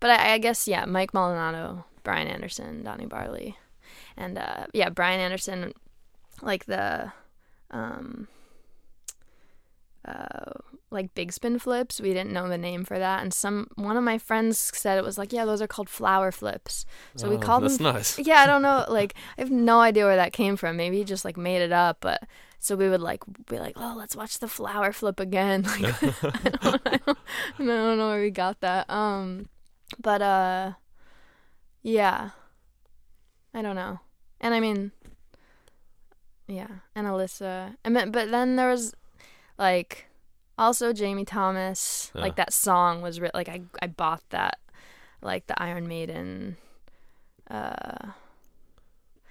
[0.00, 3.56] but I, I guess, yeah, Mike Maldonado, Brian Anderson, Donny Barley,
[4.16, 5.72] and uh, yeah, Brian Anderson,
[6.42, 7.12] like the,
[7.70, 8.28] um,
[10.06, 10.52] uh,
[10.90, 12.00] like big spin flips.
[12.00, 15.04] We didn't know the name for that, and some one of my friends said it
[15.04, 16.84] was like, yeah, those are called flower flips.
[17.16, 17.92] So we Oh, called that's them.
[17.94, 18.18] nice.
[18.26, 18.84] Yeah, I don't know.
[18.88, 20.76] Like, I have no idea where that came from.
[20.76, 22.22] Maybe he just like made it up, but.
[22.64, 25.64] So we would like be like, oh, let's watch the flower flip again.
[25.66, 27.18] Like, I, don't, I, don't,
[27.58, 28.88] I don't know where we got that.
[28.88, 29.48] Um,
[30.00, 30.72] but uh,
[31.82, 32.30] yeah,
[33.52, 33.98] I don't know.
[34.40, 34.92] And I mean,
[36.46, 37.76] yeah, and Elissa.
[37.84, 38.94] I mean, but then there was
[39.68, 39.92] like
[40.58, 42.10] also Jamie Thomas.
[42.14, 42.22] Yeah.
[42.24, 44.56] Like that song was writ- like I I bought that
[45.22, 46.56] like the Iron Maiden.
[47.50, 48.12] Uh,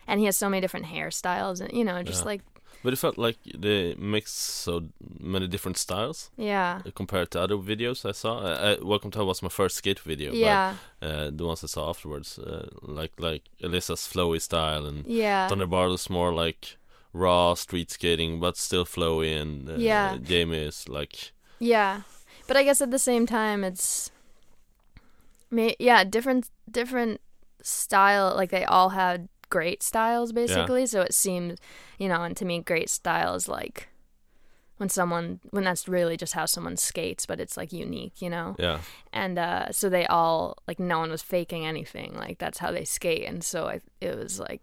[0.08, 2.32] and he has so many different hairstyles, and you know, just Yeah.
[2.32, 2.42] like
[2.84, 4.74] But it felt like they mixed so
[5.34, 8.34] many different styles yeah, compared to other videos I saw.
[8.48, 10.30] Uh, uh, Welcome to Hell was my first skate video.
[10.34, 12.68] yeah, But, uh, the ones I saw afterwards, uh,
[13.00, 15.48] like like Elissa's flowy style and yeah.
[15.50, 16.62] Donny Barley's more like
[17.14, 20.18] raw street skating, but still flowy, and uh, Yeah.
[20.24, 22.02] Jamie is like Yeah,
[22.48, 24.12] but I guess at the same time, it's,
[25.80, 27.22] yeah, different different
[27.62, 28.34] style.
[28.36, 30.86] Like they all had great styles basically.
[30.86, 31.60] So it seemed,
[32.00, 33.90] you know, and to me, great style is like
[34.78, 38.56] when someone when that's really just how someone skates, but it's like unique, you know.
[38.58, 38.80] yeah,
[39.14, 42.16] And uh, so they all like no one was faking anything.
[42.16, 44.62] Like that's how they skate, and so I it was like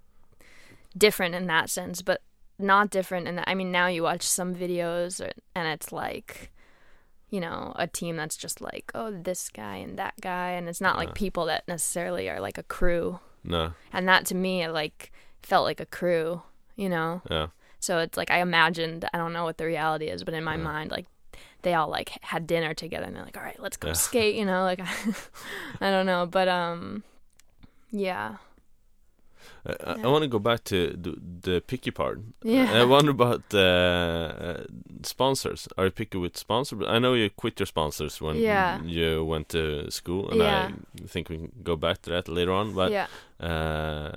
[0.97, 2.23] different in that sense, but
[2.59, 3.49] not different in that.
[3.49, 6.51] I mean, now you watch some videos or, and it's like,
[7.31, 10.81] you know, a team that's just like, oh, this guy and that guy, and it's
[10.81, 13.21] not like people that necessarily are like a crew.
[13.45, 16.43] no, And that to me, it like felt like a crew,
[16.77, 17.23] you know.
[17.31, 17.49] yeah,
[17.81, 19.09] So it's like I imagined.
[19.13, 20.63] I don't know what the reality is, but in my Yeah.
[20.65, 21.07] mind, like
[21.63, 23.93] they all like had dinner together and they're like, all right, let's go Yeah.
[23.95, 24.35] skate.
[24.35, 24.81] You know, like
[25.81, 27.05] I don't know, but um,
[27.91, 28.37] yeah,
[29.67, 32.21] Uh, I, I want to go back to the, the picky part.
[32.43, 32.73] yeah.
[32.73, 34.65] I wonder about uh, uh,
[35.03, 35.69] sponsors.
[35.77, 36.83] Are you picky with sponsors?
[36.87, 38.83] I know you quit your sponsors when Yeah.
[38.83, 40.71] you went to school, and Yeah.
[41.05, 42.75] I think we can go back to that later on.
[42.75, 43.07] But yeah,
[43.41, 44.11] uh,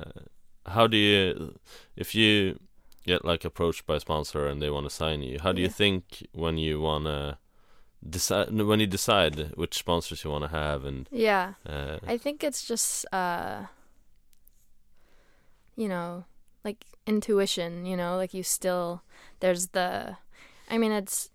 [0.66, 1.56] how do you
[1.96, 2.60] if you
[3.06, 5.68] get like approached by a sponsor and they want to sign you how do you
[5.70, 6.04] think
[6.34, 7.36] when you want to
[8.08, 11.54] decide when you decide which sponsors you want to have and Yeah.
[11.68, 13.66] uh, I think it's just uh
[15.76, 16.26] you know,
[16.64, 19.04] like intuition, you know, like you still
[19.40, 20.18] there's the
[20.70, 21.30] I mean it's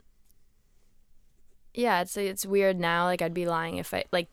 [1.74, 4.28] yeah, it's it's weird now like I'd be lying if I like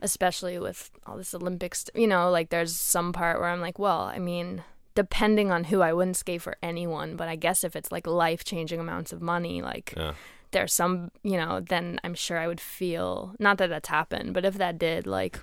[0.00, 4.02] especially with all this Olympics, you know, like there's some part where I'm like, well,
[4.02, 4.62] I mean,
[4.94, 8.78] depending on who I wouldn't skate for anyone, but I guess if it's like life-changing
[8.78, 10.12] amounts of money, like yeah.
[10.50, 14.44] there's some, you know, then I'm sure I would feel not that that's happened, but
[14.44, 15.40] if that did, like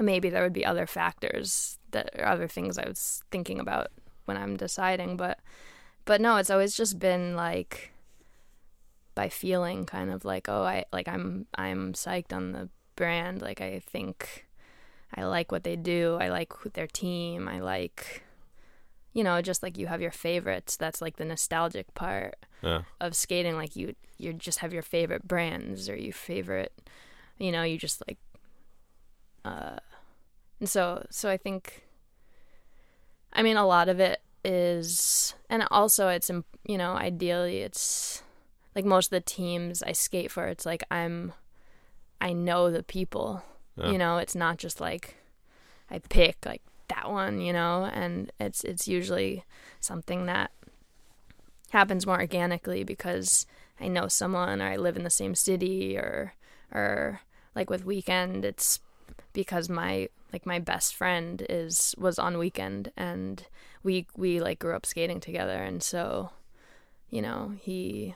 [0.00, 3.88] maybe there would be other factors that or other things I was thinking about
[4.24, 5.38] when I'm deciding, but
[6.04, 7.92] but no, it's always just been like
[9.14, 13.42] by feeling kind of like oh I like I'm I'm psyched on the brand.
[13.42, 14.46] Like I think
[15.14, 16.16] I like what they do.
[16.20, 17.48] I like their team.
[17.48, 18.22] I like
[19.12, 20.76] you know just like you have your favorites.
[20.76, 22.82] That's like the nostalgic part yeah.
[23.00, 23.56] of skating.
[23.56, 26.72] Like you you just have your favorite brands or your favorite
[27.40, 28.18] you know you just like
[29.44, 29.78] uh
[30.60, 31.82] and so so i think
[33.32, 36.30] i mean a lot of it is and also it's
[36.64, 38.22] you know ideally it's
[38.76, 41.32] like most of the teams i skate for it's like i'm
[42.20, 43.42] i know the people
[43.76, 43.90] Yeah.
[43.90, 45.16] you know it's not just like
[45.90, 49.44] i pick like that one you know and it's it's usually
[49.80, 50.50] something that
[51.70, 53.46] happens more organically because
[53.80, 56.34] I know someone or I live in the same city or
[56.72, 57.20] or
[57.54, 58.80] like with weekend it's
[59.32, 63.46] because my like my best friend is was on weekend and
[63.82, 66.30] we we like grew up skating together and so
[67.08, 68.14] you know he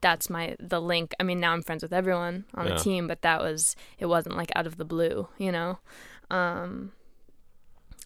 [0.00, 1.12] that's my the link.
[1.18, 2.74] I mean now i'm friends with everyone on Yeah.
[2.74, 5.78] the team but that was it wasn't like out of the blue you know?
[6.30, 6.92] Um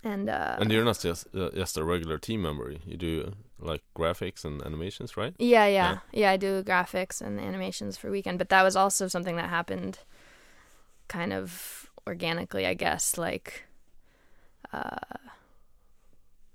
[0.05, 2.75] and uh and you're not just uh, just a regular team member.
[2.87, 5.35] You do like graphics and animations right?
[5.39, 6.31] Yeah, yeah, yeah.
[6.33, 9.99] I do graphics and animations for weekend, but that was also something that happened
[11.09, 13.17] kind of organically, I guess.
[13.19, 13.65] Like,
[14.73, 14.99] uh,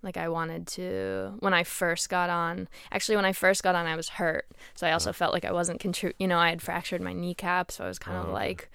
[0.01, 2.67] like I wanted to when I first got on.
[2.91, 5.51] Actually, when I first got on, I was hurt, so I also felt like I
[5.51, 8.25] wasn't contri- You know, I had fractured my kneecap, so I was kind Oh, of
[8.27, 8.33] okay.
[8.33, 8.69] like,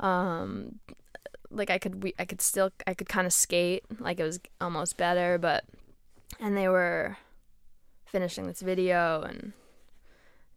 [0.00, 0.78] um,
[1.50, 4.40] like I could we I could still I could kind of skate, like it was
[4.60, 5.64] almost better, but
[6.40, 7.18] and they were
[8.06, 9.52] finishing this video and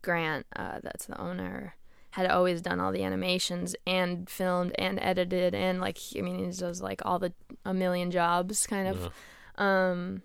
[0.02, 1.76] Grant, uh, that's the owner,
[2.16, 6.58] had always done all the animations and filmed and edited and like I mean he
[6.58, 7.34] does like all the
[7.66, 9.12] a million jobs kind of.
[9.58, 9.90] Yeah.
[9.90, 10.22] Um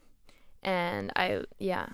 [0.62, 1.88] and I yeah,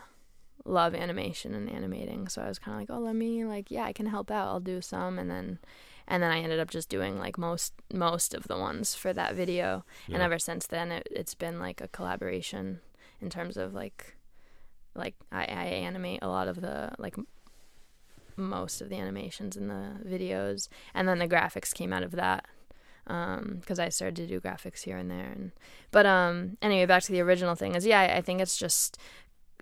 [0.66, 2.28] love animation and animating.
[2.28, 4.48] So I was kind of like, "Oh, let me like yeah, I can help out.
[4.48, 5.60] I'll do some." And then
[6.06, 9.34] and then I ended up just doing like most most of the ones for that
[9.34, 9.86] video.
[10.12, 12.80] And ever since then it, it's been like a collaboration
[13.22, 14.14] in terms of like
[14.94, 17.16] like I, I animate a lot of the like
[18.36, 20.68] most of the animations in the videos.
[20.94, 22.46] And then the graphics came out of that
[23.04, 25.32] because I started to do graphics here and there.
[25.32, 25.52] And
[25.90, 28.98] but um anyway back to the original thing is yeah I, I think it's just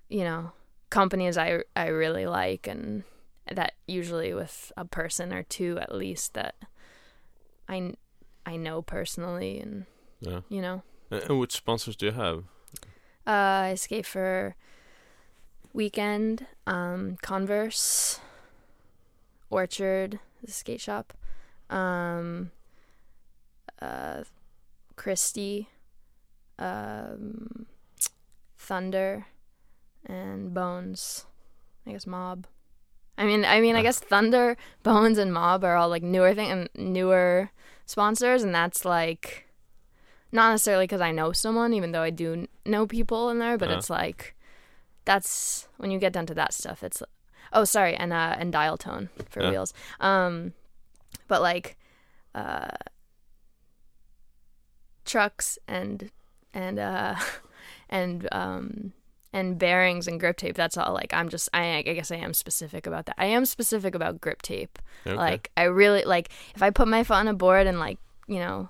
[0.09, 0.53] you know
[0.91, 3.05] companies I I really like and
[3.53, 6.55] that usually with a person or two at least that
[7.69, 7.95] I
[8.47, 9.87] I know personally and
[10.21, 10.41] yeah.
[10.49, 10.83] you know.
[11.11, 12.45] And and which sponsors do you have?
[13.27, 14.55] Uh, I skate for
[15.73, 18.21] Weekend, um, Converse,
[19.55, 21.13] Orchard, the skate shop,
[21.71, 22.51] um,
[23.81, 24.25] uh,
[24.97, 25.69] Christie,
[26.59, 27.67] um,
[28.59, 29.27] Thunder,
[30.07, 31.27] and Bones.
[31.87, 32.47] I guess Mob.
[33.17, 36.51] I mean, I mean, I guess Thunder, Bones, and Mob are all like newer thing
[36.51, 37.51] and newer
[37.87, 39.47] sponsors, and that's like
[40.33, 43.69] not necessarily because I know someone, even though I do know people in there, but
[43.69, 43.79] Uh-huh.
[43.79, 44.35] it's like
[45.05, 46.83] that's when you get down to that stuff.
[46.83, 47.03] It's
[47.55, 49.51] oh, sorry, and uh, and dial tone for Yeah.
[49.51, 49.73] wheels.
[50.01, 50.53] Um,
[51.29, 51.77] but like
[52.35, 52.69] uh,
[55.05, 56.11] trucks and
[56.53, 57.15] and uh
[57.89, 58.93] and um
[59.33, 60.55] and bearings and grip tape.
[60.55, 60.93] That's all.
[60.95, 63.17] Like I'm just I I guess I am specific about that.
[63.19, 64.79] I am specific about grip tape.
[65.07, 65.17] okay.
[65.17, 68.39] Like I really like if I put my foot on a board and like you
[68.39, 68.69] know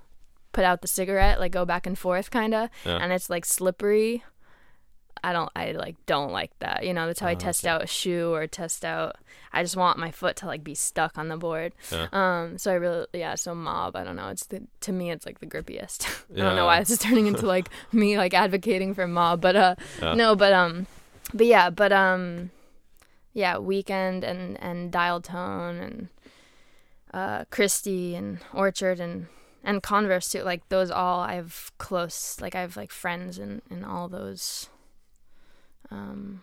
[0.52, 2.98] put out the cigarette, like go back and forth kind of, Yeah.
[2.98, 4.22] and it's like slippery.
[5.24, 6.84] I don't I like don't like that.
[6.86, 7.70] You know, that's how I Oh, test okay.
[7.72, 9.16] out a shoe or test out.
[9.52, 11.72] I just want my foot to like be stuck on the board.
[11.90, 12.08] Yeah.
[12.12, 12.58] Um.
[12.58, 13.34] So I really yeah.
[13.36, 13.96] So mob.
[13.96, 14.28] I don't know.
[14.28, 16.06] It's the to me it's like the grippiest.
[16.34, 19.56] I don't know why this is turning into like me like advocating for mob, but
[19.56, 20.14] uh Yeah.
[20.14, 20.86] no, but um,
[21.32, 22.50] but yeah, but um,
[23.32, 26.08] yeah, weekend and and dial tone and
[27.12, 29.26] uh Christie and Orchard and
[29.62, 30.42] and Converse too.
[30.42, 32.38] Like those all I have close.
[32.40, 34.68] Like I have like friends in in all those
[35.90, 36.42] um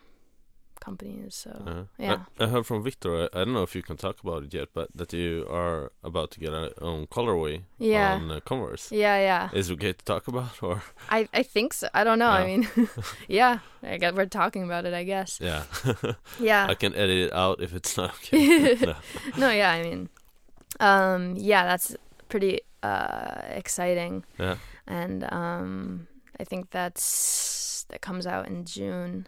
[0.81, 1.35] companies.
[1.35, 2.25] So Uh, yeah.
[2.39, 3.11] I, I heard from Victor.
[3.15, 5.91] I, I don't know if you can talk about it yet, but that you are
[6.03, 8.15] about to get a own colorway yeah.
[8.15, 8.91] on uh, Converse.
[8.91, 9.49] yeah, yeah.
[9.53, 11.87] Is it okay to talk about, or I I think so.
[11.93, 12.33] I don't know.
[12.41, 12.67] I mean,
[13.27, 13.59] yeah.
[13.83, 14.93] I guess we're talking about it.
[14.93, 15.39] I guess.
[15.39, 15.63] yeah?
[16.39, 16.67] Yeah.
[16.71, 18.75] I can edit it out if it's not okay.
[18.85, 18.95] no.
[19.37, 19.71] no, yeah.
[19.71, 20.09] I mean,
[20.79, 21.63] um, yeah.
[21.65, 21.95] That's
[22.27, 24.55] pretty uh exciting, Yeah,
[24.87, 26.07] and um,
[26.39, 27.60] I think that's
[27.91, 29.27] that comes out in June,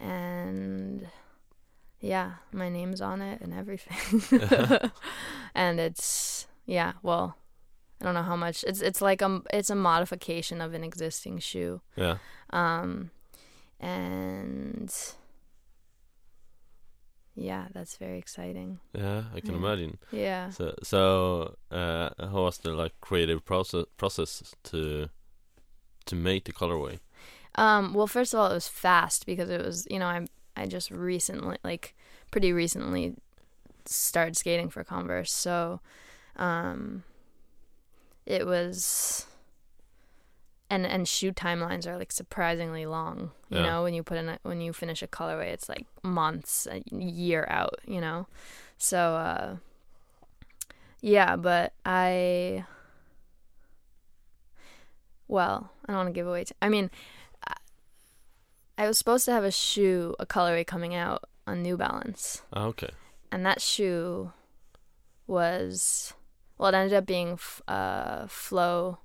[0.00, 1.06] and
[2.00, 4.40] yeah, my name's on it and everything,
[5.54, 6.92] and it's yeah.
[7.02, 7.36] Well,
[8.00, 8.64] I don't know how much.
[8.66, 11.80] It's it's like a it's a modification of an existing shoe.
[11.96, 12.18] yeah,
[12.50, 13.10] Um,
[13.80, 14.92] and
[17.34, 18.80] yeah, that's very exciting.
[18.92, 19.22] yeah.
[19.34, 19.56] I can Yeah.
[19.56, 19.98] imagine.
[20.10, 20.50] Yeah.
[20.50, 25.08] So, so uh, how was the like creative process process to
[26.06, 26.98] to make the colorway?
[27.58, 30.66] Um, well, first of all, it was fast because it was, you know, I I
[30.66, 31.94] just recently, like,
[32.30, 33.14] pretty recently,
[33.84, 35.80] started skating for Converse, so,
[36.36, 37.02] um,
[38.26, 39.26] it was,
[40.70, 43.30] and and shoe timelines are like surprisingly long.
[43.48, 43.62] You Yeah.
[43.70, 46.82] know, when you put in a, when you finish a colorway, it's like months, a
[46.94, 47.80] year out.
[47.86, 48.26] You know,
[48.78, 49.56] so uh,
[51.00, 52.64] yeah, but I.
[55.26, 56.44] Well, I don't want to give away.
[56.44, 56.90] T- I mean,
[58.78, 62.64] I was supposed to have a shoe, a colorway coming out on New Balance, Ah,
[62.66, 62.90] okay.
[63.32, 64.32] and that shoe
[65.26, 66.14] was
[66.58, 67.38] well, it ended up being
[67.68, 68.98] uh, Flow.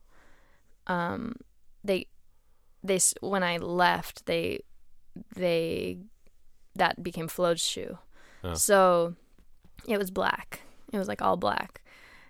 [0.88, 1.36] Um,
[1.84, 2.08] they
[2.84, 4.62] they when I left, they
[5.36, 6.00] they
[6.76, 7.98] that became Flow's shoe,
[8.44, 8.54] Oh.
[8.56, 9.16] so
[9.88, 10.62] it was black.
[10.92, 11.82] It was like all black,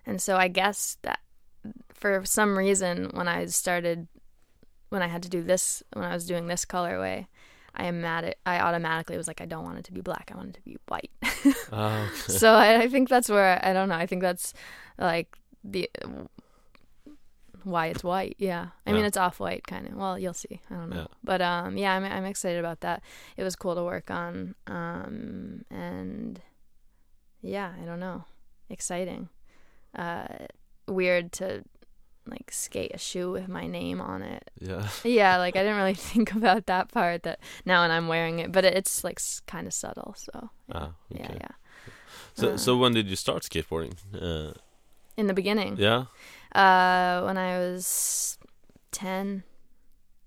[0.06, 1.20] and so I guess that
[1.92, 4.08] for some reason when I started
[4.90, 7.26] when I had to do this when I was doing this colorway,
[7.76, 10.30] I am mad at, I automatically was like I don't want it to be black.
[10.32, 11.10] I want it to be white.
[11.72, 12.06] Okay.
[12.28, 13.96] so I, I think that's where I don't know.
[13.96, 14.54] I think that's
[14.98, 15.90] like the
[17.64, 18.36] why it's white.
[18.38, 19.94] Yeah, I mean it's off white kind of.
[19.94, 20.60] Well, you'll see.
[20.70, 21.06] I don't know, Yeah.
[21.22, 23.02] but um, yeah, I'm I'm excited about that.
[23.36, 24.54] It was cool to work on.
[24.66, 26.40] Um, and
[27.40, 28.24] yeah, I don't know,
[28.68, 29.28] exciting.
[29.94, 30.26] Uh,
[30.86, 31.64] weird to
[32.26, 34.50] like skate a shoe with my name on it.
[34.60, 34.88] yeah.
[35.04, 37.22] Yeah, like I didn't really think about that part.
[37.22, 40.14] That now when I'm wearing it, but it's like kind of subtle.
[40.16, 41.22] So Ah, okay.
[41.22, 41.54] yeah, yeah.
[42.34, 42.56] So, Uh.
[42.56, 43.94] so when did you start skateboarding?
[44.14, 44.52] Uh,
[45.16, 46.04] In the beginning, yeah.
[46.54, 48.38] Uh, when I was
[48.90, 49.42] ten.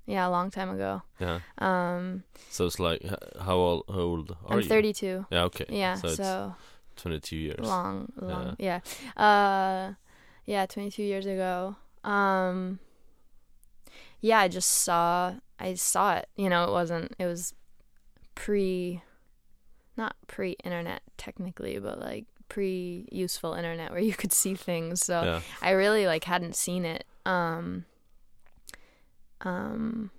[0.09, 1.01] Yeah, a long time ago.
[1.19, 1.39] Yeah.
[1.57, 3.01] Um, So it's like,
[3.41, 4.59] how old, how old are you?
[4.59, 4.69] I'm you?
[4.69, 5.25] 32.
[5.29, 5.43] Yeah.
[5.43, 5.65] Okay.
[5.67, 6.55] Yeah, So so
[6.95, 7.67] 22 years.
[7.67, 8.55] long, long.
[8.57, 8.79] Yeah.
[9.17, 9.95] Uh,
[10.45, 11.75] yeah, 22 years ago.
[12.07, 12.79] Um,
[14.21, 15.35] yeah, I just saw.
[15.59, 16.27] I saw it.
[16.35, 17.13] You know, it wasn't.
[17.19, 17.53] It was
[18.35, 19.01] pre,
[19.95, 25.03] not pre-internet technically, but like pre-useful internet where you could see things.
[25.03, 25.41] So Yeah.
[25.61, 27.03] I really like hadn't seen it.
[27.25, 27.85] Um
[29.41, 30.11] um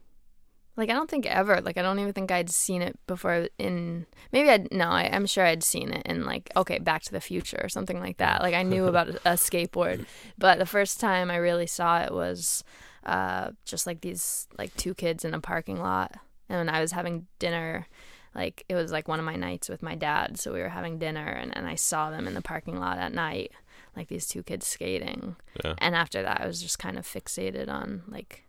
[0.78, 1.60] like I don't think ever.
[1.60, 5.26] Like I don't even think I'd seen it before in maybe I'd no, I, I'm
[5.26, 8.40] sure I'd seen it in like okay, Back to the Future or something like that.
[8.40, 10.06] Like I knew about a, a skateboard.
[10.38, 12.64] But the first time I really saw it was
[13.04, 16.14] uh just like these like two kids in a parking lot
[16.48, 17.86] and I was having dinner
[18.34, 20.98] like it was like one of my nights with my dad so we were having
[20.98, 23.50] dinner and, and i saw them in the parking lot at night
[23.96, 25.74] like these two kids skating Yeah.
[25.78, 28.44] and after that i was just kind of fixated on like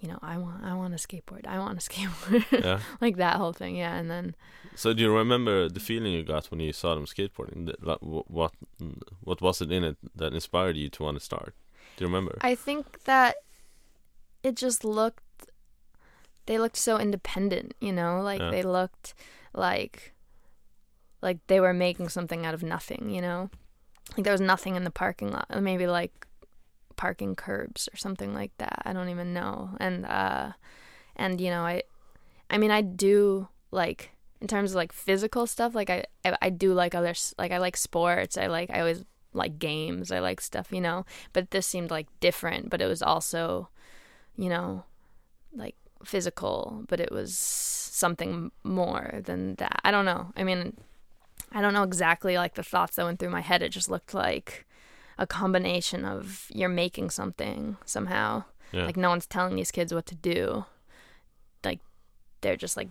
[0.00, 2.80] you know i want i want a skateboard i want a skateboard Yeah.
[3.00, 4.34] like that whole thing yeah and then
[4.76, 7.66] So do you remember the feeling you got when you saw them skateboarding?
[8.38, 8.52] What
[9.28, 11.52] what was it in it that inspired you to want to start?
[11.96, 12.34] Do you remember?
[12.52, 13.34] i think that
[14.44, 15.50] it just looked
[16.46, 18.50] they looked so independent you know like Yeah.
[18.54, 19.14] they looked
[19.52, 20.14] like
[21.26, 23.50] like they were making something out of nothing you know
[24.16, 26.27] like there was nothing in the parking lot maybe like
[26.98, 28.82] parking curbs or something like that.
[28.84, 29.70] I don't even know.
[29.80, 30.52] And uh
[31.16, 31.82] and you know i
[32.50, 36.50] i mean i do like in terms of like physical stuff like i i, I
[36.50, 38.36] do like other like i like sports.
[38.36, 40.10] I like i always like games.
[40.10, 41.06] I like stuff you know.
[41.32, 42.70] But this seemed like different.
[42.70, 43.68] But it was also
[44.36, 44.84] you know
[45.54, 46.84] like physical.
[46.88, 49.80] But it was something more than that.
[49.84, 50.32] I don't know.
[50.36, 50.76] I mean
[51.52, 53.62] i don't know exactly like the thoughts that went through my head.
[53.62, 54.66] It just looked like
[55.18, 58.86] a combination of you're making something somehow Yeah.
[58.86, 60.64] like no one's telling these kids what to do
[61.64, 61.80] like
[62.40, 62.88] they're just like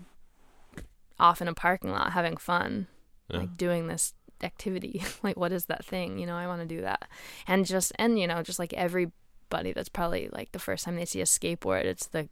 [1.20, 2.88] off in a parking lot having fun
[3.30, 3.38] Yeah.
[3.40, 4.14] like doing this
[4.44, 5.02] activity?
[5.24, 6.20] like, what is that thing?
[6.20, 7.08] You know, I want to do that.
[7.48, 11.06] And just, and, you know, just like everybody that's probably like the first time they
[11.06, 12.30] see a skateboard, it's the,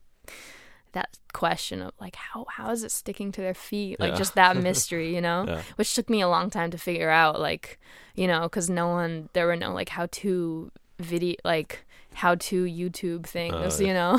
[0.96, 4.18] that question of like how how is it sticking to their feet like Yeah.
[4.18, 5.62] just that mystery you know Yeah.
[5.76, 7.80] which took me a long time to figure out like
[8.16, 12.64] you know because no one there were no like how to video like how to
[12.64, 14.14] youtube things Oh, you know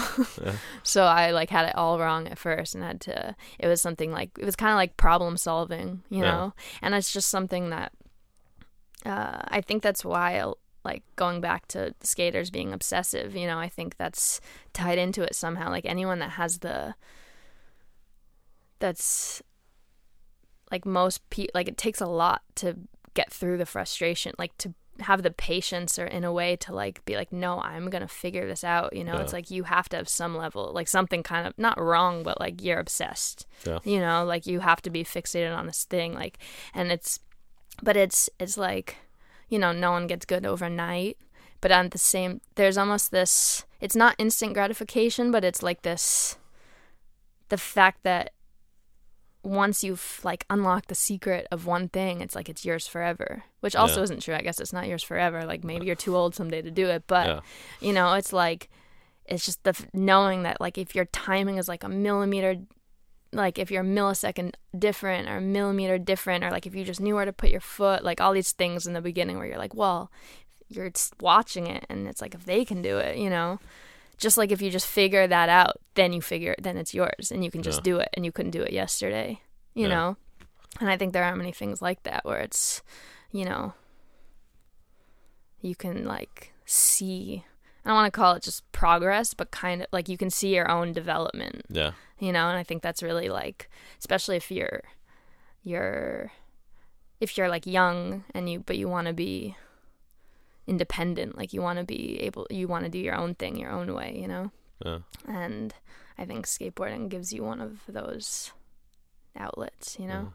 [0.44, 0.56] Yeah.
[0.82, 4.12] so i like had it all wrong at first and had to it was something
[4.12, 6.52] like it was kind of like problem solving you know
[6.82, 7.90] and it's just something that
[9.04, 10.42] uh, i think that's why
[10.87, 14.41] like going back to skaters being obsessive you know i think that's
[14.72, 16.95] tied into it somehow like anyone that has the
[18.78, 19.43] that's
[20.70, 22.76] like most people like it takes a lot to
[23.14, 27.05] get through the frustration like to have the patience or in a way to like
[27.05, 29.20] be like no i'm gonna figure this out you know Yeah.
[29.22, 32.41] it's like you have to have some level like something kind of not wrong but
[32.41, 33.78] like you're obsessed Yeah.
[33.84, 36.39] you know like you have to be fixated on this thing like
[36.74, 37.20] and it's
[37.82, 38.97] but it's it's like
[39.49, 41.16] you know no one gets good overnight
[41.61, 46.36] but at the same there's almost this it's not instant gratification but it's like this
[47.49, 48.32] the fact that
[49.42, 53.76] once you've like unlocked the secret of one thing it's like it's yours forever which
[53.76, 54.03] also Yeah.
[54.05, 56.70] isn't true i guess it's not yours forever like maybe you're too old someday to
[56.70, 57.40] do it but yeah.
[57.80, 58.68] you know it's like
[59.24, 62.57] it's just the f- knowing that like if your timing is like a millimeter
[63.32, 67.00] like if you're a millisecond different or a millimeter different or like if you just
[67.00, 69.58] knew where to put your foot like all these things in the beginning where you're
[69.58, 70.10] like well
[70.68, 73.58] you're watching it and it's like if they can do it you know
[74.18, 77.30] just like if you just figure that out then you figure it, then it's yours
[77.30, 77.92] and you can just Yeah.
[77.92, 79.40] do it and you couldn't do it yesterday
[79.74, 79.94] you Yeah.
[79.94, 80.16] know
[80.80, 82.82] and i think there aren't many things like that where it's
[83.32, 83.74] you know
[85.60, 87.44] you can like see
[87.87, 90.55] i don't want to call it just progress but kind of like you can see
[90.55, 91.93] your own development Yeah.
[92.18, 94.82] you know and i think that's really like especially if you're
[95.62, 96.32] you're
[97.20, 99.57] if you're like young and you but you want to be
[100.66, 103.70] independent like you want to be able you want to do your own thing your
[103.70, 104.51] own way you know
[104.84, 104.99] Yeah.
[105.26, 105.72] and
[106.18, 108.53] i think skateboarding gives you one of those
[109.37, 110.30] outlets you know Yeah.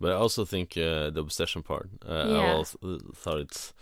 [0.00, 1.88] But I also think uh, the obsession part.
[2.06, 2.54] Uh, I Yeah.
[2.54, 2.78] also
[3.16, 3.72] thought it's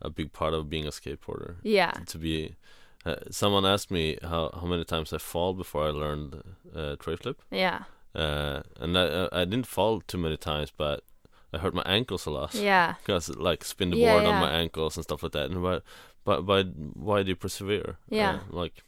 [0.00, 1.56] a big part of being a skateboarder.
[1.62, 2.56] yeah To be,
[3.06, 6.42] uh, someone asked me how how many times I fall before I learned
[6.74, 7.80] uh, tre flip, yeah
[8.14, 11.00] uh, and I I didn't fall too many times, but
[11.52, 12.54] I hurt my ankles a lot.
[12.54, 15.50] yeah Because like spin the Yeah, board on my ankles and stuff like that.
[15.50, 15.80] And why,
[16.24, 16.62] but why
[17.08, 17.96] why do you persevere?
[18.10, 18.34] Yeah.
[18.34, 18.82] Uh, like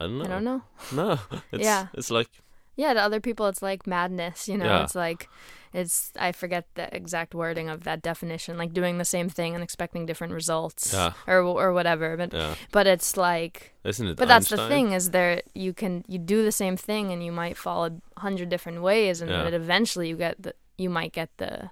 [0.00, 0.24] I don't know.
[0.24, 0.62] i don't know
[0.92, 1.18] No,
[1.52, 1.86] it's Yeah.
[1.94, 2.28] it's like
[2.76, 4.82] yeah to other people it's like madness you know Yeah.
[4.84, 5.28] it's like
[5.74, 9.62] it's i forget the exact wording of that definition like doing the same thing and
[9.64, 11.12] expecting different results Yeah.
[11.26, 14.16] or or whatever but yeah, but it's like isn't it?
[14.16, 17.32] but that's the thing is there you can you do the same thing and you
[17.32, 19.48] might fall a hundred different ways and Yeah.
[19.48, 21.70] eventually you get the you might get the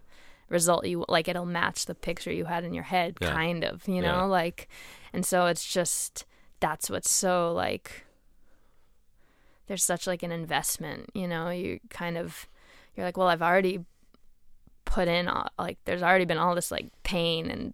[0.48, 3.30] result you like it'll match the picture you had in your head Yeah.
[3.32, 4.68] kind of you know like
[5.12, 6.24] and so it's just
[6.61, 8.05] that's what's so like
[9.66, 12.46] there's such like an investment you know you kind of
[12.96, 13.84] you're like well i've already
[14.93, 17.72] put in all, like there's already been all this like pain and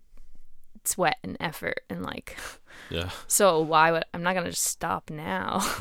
[0.84, 2.36] sweat and effort and like
[2.90, 3.10] Yeah.
[3.26, 5.60] so why would I'm not gonna just stop now?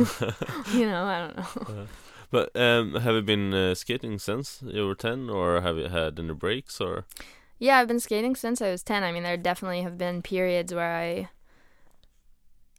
[0.74, 1.88] you know, I don't know.
[2.30, 6.20] But um, have you been uh, skating since you were ten, or have you had
[6.20, 7.06] any breaks, or
[7.58, 9.06] Yeah, I've been skating since I was ten.
[9.06, 11.30] I mean, there definitely have been periods where I.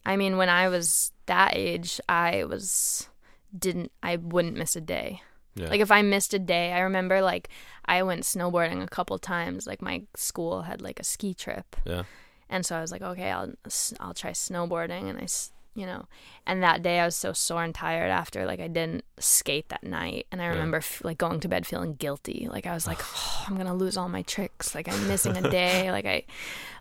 [0.05, 3.09] I mean, when I was that age, I was
[3.57, 5.23] didn't I wouldn't miss a day.
[5.59, 7.49] Yeah, Like if I missed a day, I remember like
[7.85, 9.67] I went snowboarding a couple times.
[9.67, 12.03] Like my school had like a ski trip, yeah,
[12.49, 13.51] and so I was like, okay, I'll
[13.99, 15.27] I'll try snowboarding, and I
[15.75, 16.05] you know,
[16.47, 19.83] and that day I was so sore and tired after like I didn't skate that
[19.83, 20.51] night, and I Yeah.
[20.51, 23.75] remember f- like going to bed feeling guilty, like I was like, oh, I'm gonna
[23.75, 26.23] lose all my tricks, like I'm missing a day, like I,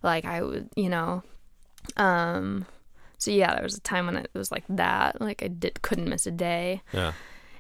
[0.03, 1.23] like I would, you know,
[1.97, 2.67] um,
[3.19, 6.09] so yeah, there was a time when it was like that, like I did couldn't
[6.09, 7.13] miss a day, yeah,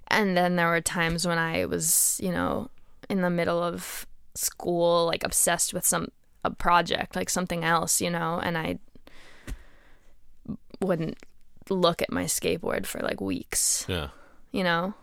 [0.08, 2.70] and then there were times when I was, you know,
[3.08, 6.08] in the middle of school, like obsessed with some
[6.44, 8.78] a project, like something else, you know, and I
[10.80, 11.18] wouldn't
[11.68, 14.08] look at my skateboard for like weeks, yeah,
[14.52, 14.94] you know,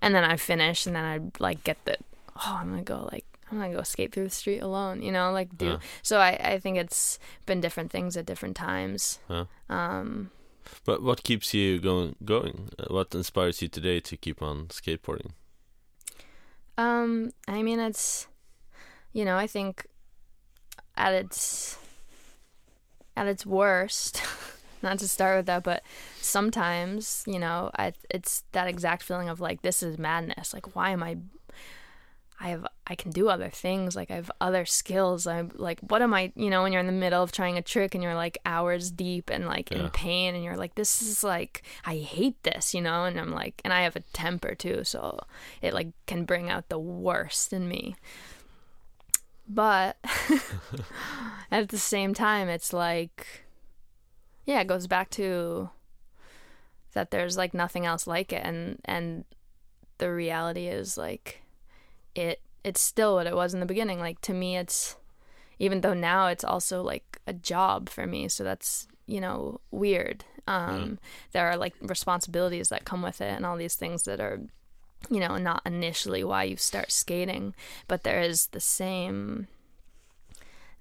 [0.00, 1.96] and then I finish, and then I'd like get the,
[2.36, 3.24] oh, I'm gonna go like.
[3.52, 5.66] I'm gonna go skate through the street alone, you know, like do.
[5.66, 5.78] Yeah.
[6.02, 9.18] So I, I think it's been different things at different times.
[9.28, 9.44] Yeah.
[9.68, 10.30] Um,
[10.84, 12.16] But what keeps you going?
[12.24, 12.70] Going?
[12.78, 15.32] Uh, what inspires you today to keep on skateboarding?
[16.76, 18.26] Um, I mean, it's,
[19.12, 19.86] you know, I think
[20.96, 21.78] at its
[23.16, 24.22] at its worst,
[24.82, 25.82] not to start with that, but
[26.20, 30.52] sometimes, you know, I it's that exact feeling of like this is madness.
[30.52, 31.18] Like, why am I?
[32.40, 35.26] I have I can do other things like I have other skills.
[35.26, 37.62] I'm like what am I you know when you're in the middle of trying a
[37.62, 41.22] trick and you're like hours deep and like in pain and you're like this is
[41.22, 44.84] like I hate this you know and I'm like and I have a temper too
[44.84, 45.20] so
[45.62, 47.96] it like can bring out the worst in me.
[49.48, 49.96] But
[51.50, 53.44] at the same time it's like
[54.44, 55.70] yeah it goes back to
[56.94, 58.42] that there's like nothing else like it.
[58.44, 59.24] And and
[59.98, 61.42] the reality is like
[62.14, 64.00] it it's still what it was in the beginning.
[64.00, 64.96] Like to me it's
[65.58, 70.24] even though now it's also like a job for me so that's you know weird.
[70.46, 70.98] Um
[71.32, 74.40] there are like responsibilities that come with it and all these things that are
[75.10, 77.54] you know not initially why you start skating
[77.88, 79.46] but there is the same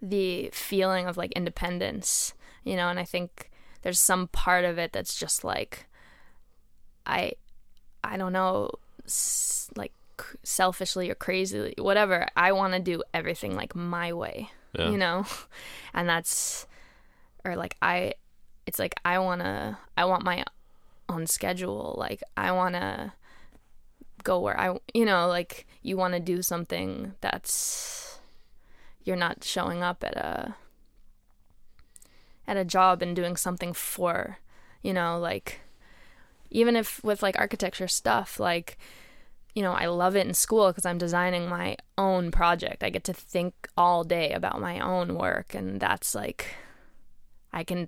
[0.01, 3.49] the feeling of like independence you know and i think
[3.81, 5.88] there's some part of it that's just like
[7.05, 7.31] i
[8.03, 8.69] i don't know
[9.75, 14.89] like c- selfishly or crazily whatever i want to do everything like my way Yeah.
[14.89, 15.26] you know
[15.93, 16.66] and that's
[17.45, 18.14] or like i
[18.66, 20.43] it's like i want to i want my
[21.09, 23.11] own schedule like i want to
[24.24, 28.20] go where i you know like you want to do something that's
[29.03, 30.55] you're not showing up at a
[32.47, 34.38] at a job and doing something for
[34.82, 35.59] you know like
[36.49, 38.78] even if with like architecture stuff like
[39.56, 43.04] you know i love it in school because i'm designing my own project i get
[43.04, 46.56] to think all day about my own work and that's like
[47.51, 47.88] i can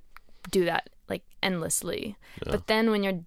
[0.51, 2.51] do that like endlessly Yeah.
[2.51, 3.22] but then when you're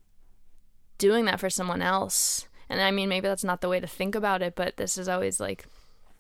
[0.98, 4.14] doing that for someone else and i mean maybe that's not the way to think
[4.14, 5.64] about it but this is always like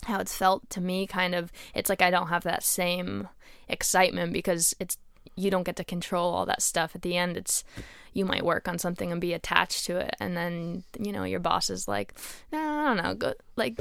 [0.04, 3.28] how it's felt to me kind of it's like i don't have that same
[3.68, 4.96] excitement because it's
[5.38, 7.36] you don't get to control all that stuff at the end.
[7.36, 7.64] It's
[8.12, 10.14] you might work on something and be attached to it.
[10.20, 12.14] And then you know your boss is like
[12.52, 13.14] no i don't know.
[13.14, 13.80] Go like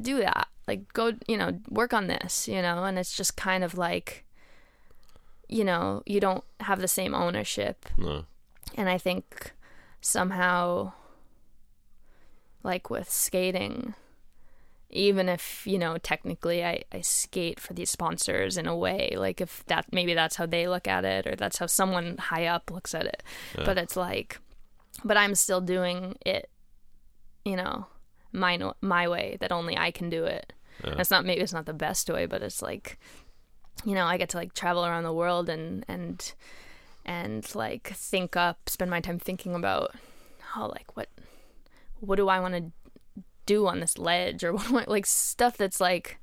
[0.00, 0.48] do that.
[0.66, 2.84] Like go you know work on this you know?
[2.84, 4.24] And it's just kind of like
[5.48, 7.86] you know you don't have the same ownership.
[7.96, 8.24] No.
[8.76, 9.52] and I think
[10.00, 10.92] somehow,
[12.62, 13.94] like with skating,
[14.90, 19.40] even if, you know, technically I, I skate for these sponsors in a way, like
[19.40, 22.70] if that maybe that's how they look at it or that's how someone high up
[22.70, 23.22] looks at it.
[23.56, 23.64] Yeah.
[23.64, 24.38] But it's like,
[25.04, 26.50] but I'm still doing it,
[27.44, 27.86] you know,
[28.32, 30.52] my, my way that only I can do it.
[30.84, 30.96] Yeah.
[30.98, 32.98] It's not maybe it's not the best way, but it's like,
[33.84, 36.32] you know, I get to like travel around the world and and
[37.04, 39.94] and like think up, spend my time thinking about
[40.38, 41.08] how like what
[42.00, 42.72] what do I want to
[43.46, 46.18] do on this ledge or what I, like stuff that's like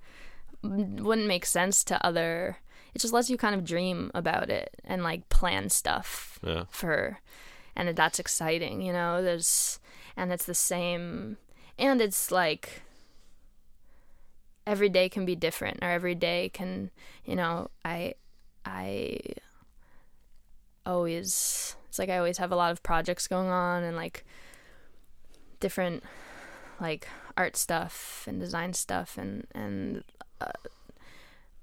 [0.64, 2.58] wouldn't make sense to other.
[2.96, 6.64] It just lets you kind of dream about it and like plan stuff Yeah.
[6.70, 7.20] for
[7.76, 9.80] and that's exciting you know there's
[10.16, 11.38] and it's the same
[11.78, 12.82] and it's like
[14.66, 16.90] every day can be different or every day can
[17.24, 18.16] you know i
[18.66, 19.20] i
[20.86, 24.26] always it's like i always have a lot of projects going on and like
[25.60, 26.04] different
[26.80, 30.04] like art stuff and design stuff and and
[30.42, 30.52] uh,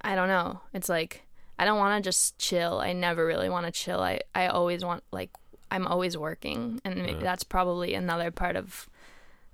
[0.02, 0.60] i don't know.
[0.72, 1.22] It's like
[1.58, 2.78] i don't want to just chill.
[2.80, 4.00] I never really want to chill.
[4.00, 5.30] I i always want like
[5.70, 7.20] i'm always working and maybe Yeah.
[7.30, 8.88] that's probably another part of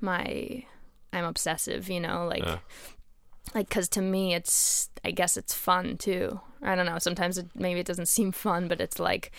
[0.01, 0.65] my
[1.13, 2.59] i'm obsessive you know like Yeah.
[3.55, 6.41] like because to me it's i guess it's fun too.
[6.63, 6.99] I don't know.
[6.99, 9.33] Sometimes it, maybe it doesn't seem fun but it's like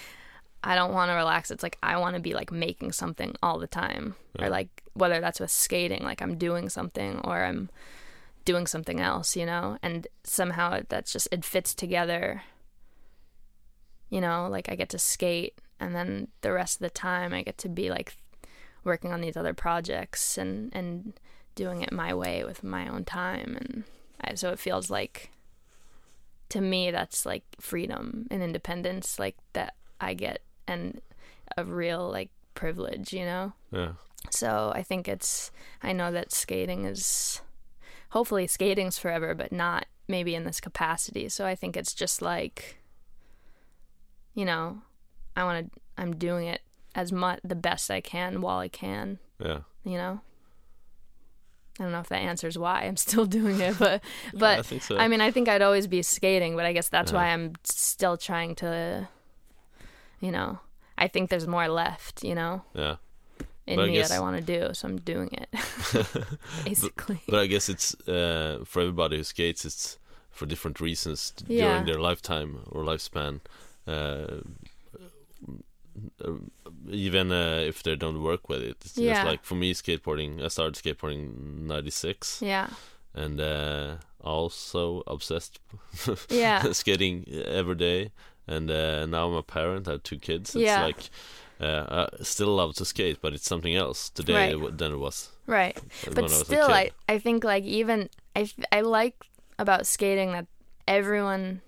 [0.64, 1.52] i don't want to relax.
[1.52, 4.16] It's like i want to be like making something all the time.
[4.38, 4.46] Yeah.
[4.46, 7.70] or like whether that's with skating like i'm doing something or i'm
[8.46, 9.78] doing something else you know?
[9.82, 12.44] And somehow that's just it fits together.
[14.10, 17.42] You know like i get to skate and then the rest of the time i
[17.42, 18.18] get to be like
[18.84, 21.14] working on these other projects and and
[21.56, 23.58] doing it my way with my own time.
[23.60, 23.84] And
[24.20, 25.32] I, so it feels like
[26.50, 31.02] to me that's like freedom and independence like that I get and
[31.58, 33.94] a real like privilege you know Yeah.
[34.30, 35.52] so I think it's
[35.82, 37.42] I know that skating is
[38.10, 42.78] hopefully skating's forever but not maybe in this capacity so I think it's just like
[44.34, 44.82] you know
[45.36, 46.62] I want to I'm doing it
[46.96, 49.60] as much the best I can while I can Yeah.
[49.84, 50.22] you know
[51.80, 54.84] I don't know if that answers why I'm still doing it, but I but think
[54.84, 54.98] so.
[54.98, 57.18] I mean I think I'd always be skating, but I guess that's Yeah.
[57.18, 59.08] why I'm still trying to
[60.22, 60.60] you know,
[60.98, 62.96] I think there's more left, you know, yeah.
[63.68, 65.50] in But I me guess- that I want to do, so I'm doing it
[66.66, 67.22] basically.
[67.28, 69.98] But I guess it's uh, for everybody who skates, it's
[70.30, 71.68] for different reasons Yeah.
[71.68, 73.40] during their lifetime or lifespan.
[73.88, 74.42] Uh,
[76.24, 76.34] uh,
[76.90, 78.78] even uh, if they don't work with it.
[78.86, 79.24] It's Yeah.
[79.24, 80.42] like for me, skateboarding.
[80.44, 82.68] I started skateboarding '96, Yeah.
[83.14, 85.60] and uh, also obsessed
[86.30, 86.72] Yeah.
[86.72, 88.12] skating every day.
[88.48, 89.88] And uh, now I'm a parent.
[89.88, 90.56] I have two kids.
[90.56, 90.82] It's Yeah.
[90.84, 91.10] like
[91.60, 94.78] uh, I still love to skate, but it's something else today Right.
[94.78, 95.78] than it was Right.
[96.14, 96.92] But still, I.
[97.08, 99.16] I think like even I I like
[99.60, 100.48] about skating that
[100.88, 101.62] everyone.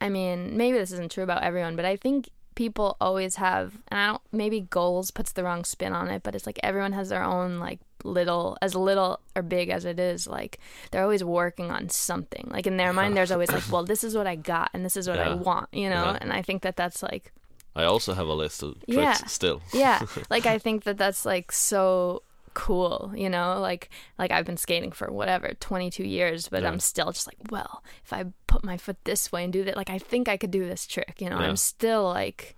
[0.00, 3.98] I mean, maybe this isn't true about everyone, but I think people always have, and
[4.00, 4.22] I don't.
[4.32, 7.58] Maybe goals puts the wrong spin on it, but it's like everyone has their own
[7.58, 10.26] like little, as little or big as it is.
[10.26, 10.58] Like
[10.90, 12.48] they're always working on something.
[12.50, 14.96] Like in their mind, there's always like, well, this is what I got, and this
[14.96, 16.04] is what I want, you know.
[16.12, 16.18] Yeah.
[16.20, 17.32] And I think that that's like
[17.76, 19.14] I also have a list of tricks Yeah.
[19.26, 19.60] still.
[19.72, 20.00] yeah
[20.30, 22.22] like i think that that's like so
[22.54, 26.68] cool you know like like i've been skating for whatever 22 years but Yeah.
[26.70, 29.76] i'm still just like well if i put my foot this way and do that
[29.76, 31.46] like i think i could do this trick you know Yeah.
[31.48, 32.56] i'm still like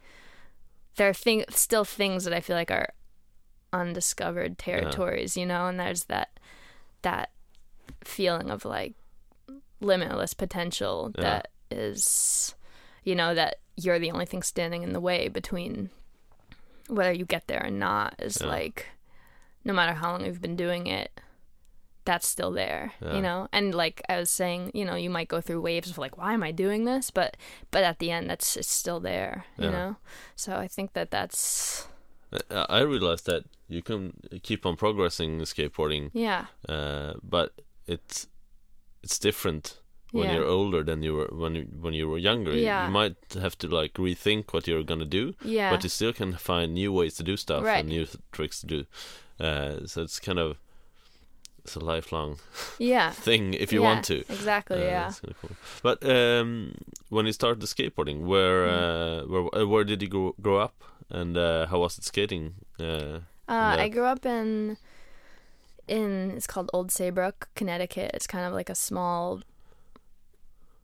[0.97, 2.91] there are thing, still things that i feel like are
[3.73, 6.39] undiscovered territories you know and there's that
[7.03, 7.31] that
[8.05, 8.95] feeling of like
[9.81, 11.23] limitless potential Yeah.
[11.23, 12.55] that is
[13.03, 15.91] you know that you're the only thing standing in the way between
[16.89, 18.47] whether you get there or not is Yeah.
[18.47, 18.87] like
[19.67, 21.11] no matter how long you've been doing it
[22.05, 23.17] that's still there Yeah.
[23.17, 25.99] you know and like i was saying you know you might go through waves of
[25.99, 27.37] like why am i doing this but
[27.73, 29.71] but at the end that's it's still there you Yeah.
[29.77, 29.97] know
[30.37, 31.89] so i think that that's
[32.51, 34.13] I realized that you can
[34.43, 37.49] keep on progressing in skateboarding, yeah uh, but
[37.87, 38.27] it's
[39.03, 39.79] it's different
[40.13, 40.35] when Yeah.
[40.35, 42.53] you're older than you were when you, when you were younger.
[42.55, 42.87] Yeah.
[42.87, 46.33] You might have to like rethink what you're gonna do, yeah but you still can
[46.37, 47.81] find new ways to do stuff Right.
[47.81, 48.85] and new tricks to do.
[49.41, 50.57] Uh, so it's kind of
[51.65, 52.39] it's a lifelong
[52.79, 54.17] yeah thing if you Yeah, want to.
[54.31, 55.57] exactly Uh, yeah It's kind of cool.
[55.83, 56.75] But um,
[57.11, 58.83] when you started the skateboarding, where Mm.
[58.83, 60.75] uh, where uh, where did you grow, grow up,
[61.11, 62.55] and uh, how was it skating?
[62.81, 64.77] Uh, Uh, I grew up in
[65.89, 68.11] in it's called Old Saybrook, Connecticut.
[68.15, 69.41] It's kind of like a small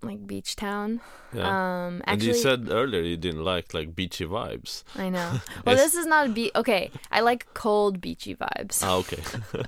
[0.03, 1.00] like beach town.
[1.32, 1.46] yeah.
[1.86, 4.82] Um and you said earlier you didn't like like beachy vibes.
[4.96, 5.40] I know.
[5.64, 6.53] Well, this is not a beach.
[6.57, 8.82] Okay, I like cold beachy vibes.
[8.82, 9.22] Ah, okay.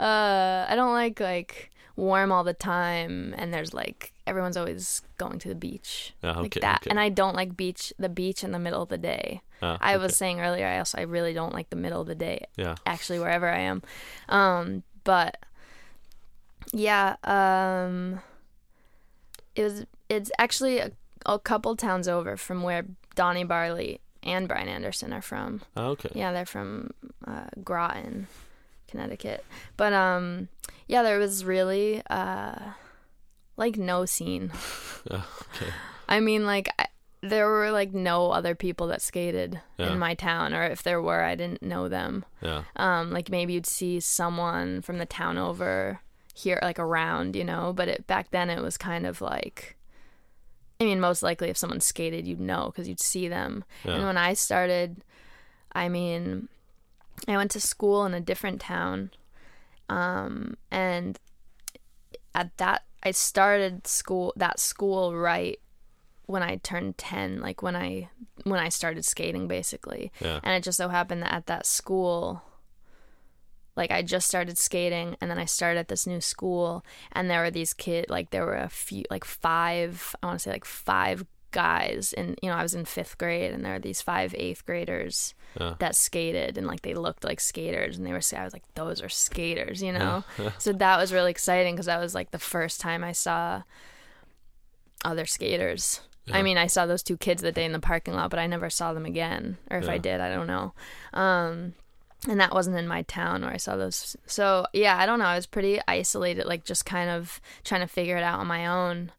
[0.00, 5.38] Uh I don't like like warm all the time and there's like everyone's always going
[5.38, 6.12] to the beach.
[6.24, 6.80] Ah, Like that.
[6.82, 6.90] okay.
[6.90, 9.42] And I don't like beach the beach in the middle of the day.
[9.62, 10.02] Ah, I okay.
[10.02, 12.74] was saying earlier I also I really don't like the middle of the day Yeah.
[12.86, 13.82] actually wherever I am.
[14.28, 15.36] Um, but
[16.72, 18.20] yeah, um,
[19.54, 19.84] it was.
[20.08, 20.90] It's actually a,
[21.26, 22.84] a couple towns over from where
[23.14, 25.62] Donny Barley and Brian Anderson are from.
[25.76, 26.10] Ah, okay.
[26.14, 26.90] Yeah, they're from
[27.26, 28.26] uh, Groton,
[28.88, 29.44] Connecticut.
[29.76, 30.48] But um,
[30.88, 32.54] yeah, there was really uh,
[33.56, 34.50] like no scene.
[35.10, 35.26] Ah,
[35.56, 35.70] okay.
[36.08, 36.86] I mean, like I,
[37.22, 39.92] there were like no other people that skated Yeah.
[39.92, 42.24] in my town, or if there were, I didn't know them.
[42.42, 42.64] Yeah.
[42.76, 46.00] Um, like maybe you'd see someone from the town over
[46.34, 47.72] here, like around, you know.
[47.72, 49.76] But it, back then, it was kind of like,
[50.80, 53.64] I mean, most likely if someone skated, you'd know because you'd see them.
[53.84, 55.02] And when I started,
[55.72, 56.48] I mean,
[57.26, 59.10] I went to school in a different town,
[59.88, 61.18] um, and
[62.34, 65.60] at that, I started school that school right
[66.26, 68.08] when I turned ten, like when I
[68.42, 70.10] when I started skating, basically.
[70.20, 70.40] Yeah.
[70.42, 72.42] And it just so happened that at that school,
[73.76, 77.42] like I just started skating and then I started at this new school and there
[77.42, 80.64] were these kids, like there were a few, like five, I want to say like
[80.64, 82.12] five guys.
[82.16, 85.34] And, you know, I was in fifth grade and there were these five eighth graders
[85.60, 85.74] Yeah.
[85.78, 89.02] that skated and like they looked like skaters and they were, I was like, those
[89.02, 90.24] are skaters, you know?
[90.58, 93.62] so that was really exciting because that was like the first time I saw
[95.04, 96.00] other skaters.
[96.32, 98.46] I mean, I saw those two kids that day in the parking lot, but I
[98.46, 99.58] never saw them again.
[99.70, 100.72] Or if I did, I don't know.
[101.12, 101.74] Um,
[102.28, 104.16] and that wasn't in my town where I saw those.
[104.26, 105.26] So yeah, I don't know.
[105.26, 108.66] I was pretty isolated, like just kind of trying to figure it out on my
[108.66, 109.12] own,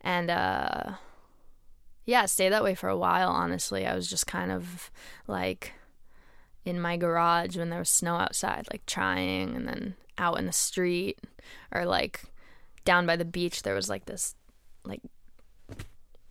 [0.00, 0.92] and uh,
[2.04, 3.28] yeah, stayed that way for a while.
[3.30, 4.90] Honestly, I was just kind of
[5.26, 5.72] like
[6.64, 10.52] in my garage when there was snow outside, like trying, and then out in the
[10.52, 11.18] street,
[11.72, 12.22] or like
[12.84, 13.62] down by the beach.
[13.62, 14.34] There was like this,
[14.84, 15.02] like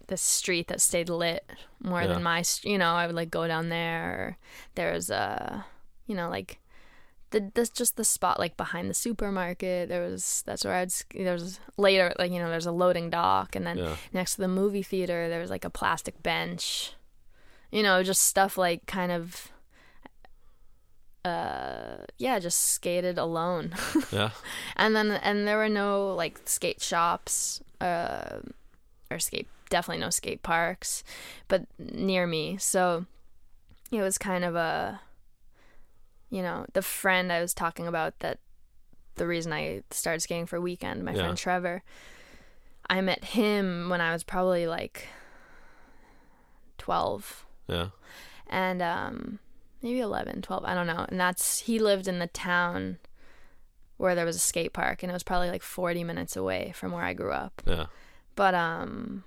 [0.07, 1.43] this street that stayed lit
[1.83, 2.07] more Yeah.
[2.07, 4.37] than my you know i would like go down there or
[4.75, 5.65] there was a
[6.07, 6.59] you know like
[7.31, 11.33] the this just the spot like behind the supermarket there was that's where i'd there
[11.33, 13.95] was later like you know there's a loading dock and then Yeah.
[14.13, 16.93] next to the movie theater there was like a plastic bench
[17.69, 19.51] you know just stuff like kind of
[21.25, 23.73] uh yeah just skated alone
[24.11, 24.31] Yeah.
[24.77, 28.39] and then and there were no like skate shops uh,
[29.11, 31.03] or skate definitely no skate parks
[31.49, 33.05] but near me so
[33.91, 35.01] it was kind of a
[36.29, 38.39] you know the friend i was talking about that
[39.15, 41.21] the reason i started skating for weekend my Yeah.
[41.23, 41.83] friend trevor
[42.89, 45.07] i met him when i was probably like
[46.77, 47.89] 12 Yeah.
[48.47, 49.39] and um
[49.81, 52.97] maybe 11 12 i don't know and that's he lived in the town
[53.97, 56.91] where there was a skate park and it was probably like 40 minutes away from
[56.91, 57.85] where i grew up Yeah.
[58.35, 59.23] but um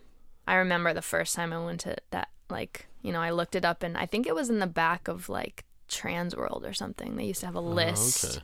[0.47, 3.65] i remember the first time i went to that like you know i looked it
[3.65, 7.25] up and i think it was in the back of like transworld or something they
[7.25, 8.39] used to have a list Oh, okay.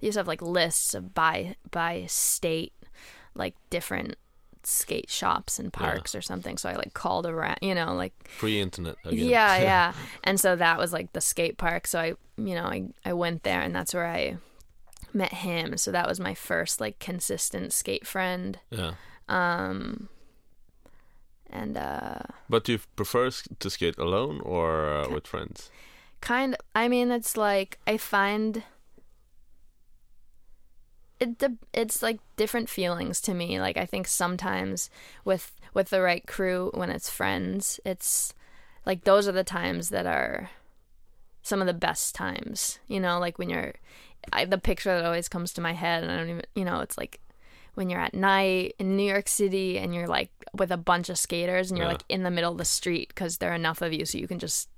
[0.00, 2.72] they used to have like lists of by by state
[3.34, 4.16] like different
[4.64, 8.60] skate shops and parks or something so i like called around you know like Free
[8.60, 9.26] internet again.
[9.26, 9.92] yeah, yeah.
[10.22, 11.86] And so that was like the skate park.
[11.86, 14.36] So I, you know, I, I went there and that's where I
[15.12, 15.76] met him.
[15.76, 18.58] So that was my first like consistent skate friend.
[18.70, 18.92] yeah.
[19.28, 20.08] Um
[21.50, 25.70] and uh But do you prefer to skate alone or uh, with friends?
[26.22, 28.62] Kind of, I mean it's like I find
[31.20, 31.42] it
[31.72, 33.60] it's like different feelings to me.
[33.60, 34.90] Like I think sometimes
[35.24, 38.34] with with the right crew when it's friends, it's
[38.84, 40.50] like those are the times that are
[41.42, 42.78] some of the best times.
[42.88, 43.74] You know, like when you're
[44.32, 46.80] I, the picture that always comes to my head and I don't even you know,
[46.80, 47.20] it's like
[47.74, 51.18] when you're at night in New York City and you're like with a bunch of
[51.18, 51.92] skaters and you're Yeah.
[51.92, 54.28] like in the middle of the street because there are enough of you so you
[54.28, 54.68] can just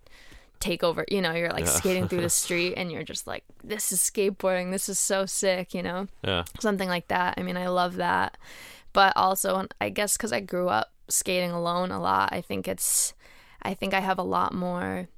[0.65, 1.71] take over you know you're like Yeah.
[1.81, 5.75] skating through the street and you're just like this is skateboarding this is so sick
[5.75, 6.45] you know Yeah.
[6.59, 8.39] something like that i mean i love that
[8.95, 13.13] but also i guess because i grew up skating alone a lot i think it's
[13.63, 15.09] i think i have a lot more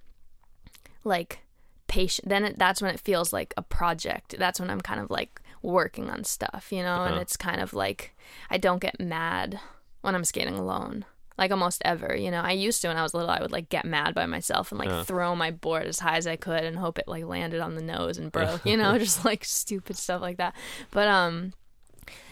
[1.04, 1.38] like
[1.86, 5.10] patient then it, that's when it feels like a project that's when i'm kind of
[5.10, 7.20] like working on stuff you know and Uh-huh.
[7.20, 8.16] it's kind of like
[8.50, 9.60] i don't get mad
[10.02, 11.04] when i'm skating alone
[11.38, 12.40] like almost ever you know?
[12.40, 14.78] I used to when i was little i would like get mad by myself and
[14.78, 15.02] like Yeah.
[15.04, 17.82] throw my board as high as i could and hope it like landed on the
[17.82, 18.98] nose and broke you know?
[19.06, 20.54] Just like stupid stuff like that.
[20.90, 21.52] But um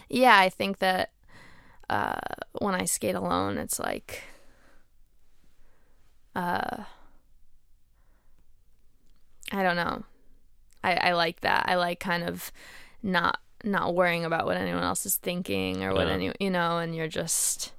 [0.09, 1.11] yeah i think that
[1.91, 2.19] uh
[2.61, 4.23] when i skate alone it's like
[6.37, 6.85] uh
[9.53, 10.03] i don't know.
[10.83, 11.65] I i like that.
[11.69, 12.51] I like kind of
[13.03, 16.13] not not worrying about what anyone else is thinking or what Yeah.
[16.15, 17.73] any you know and you're just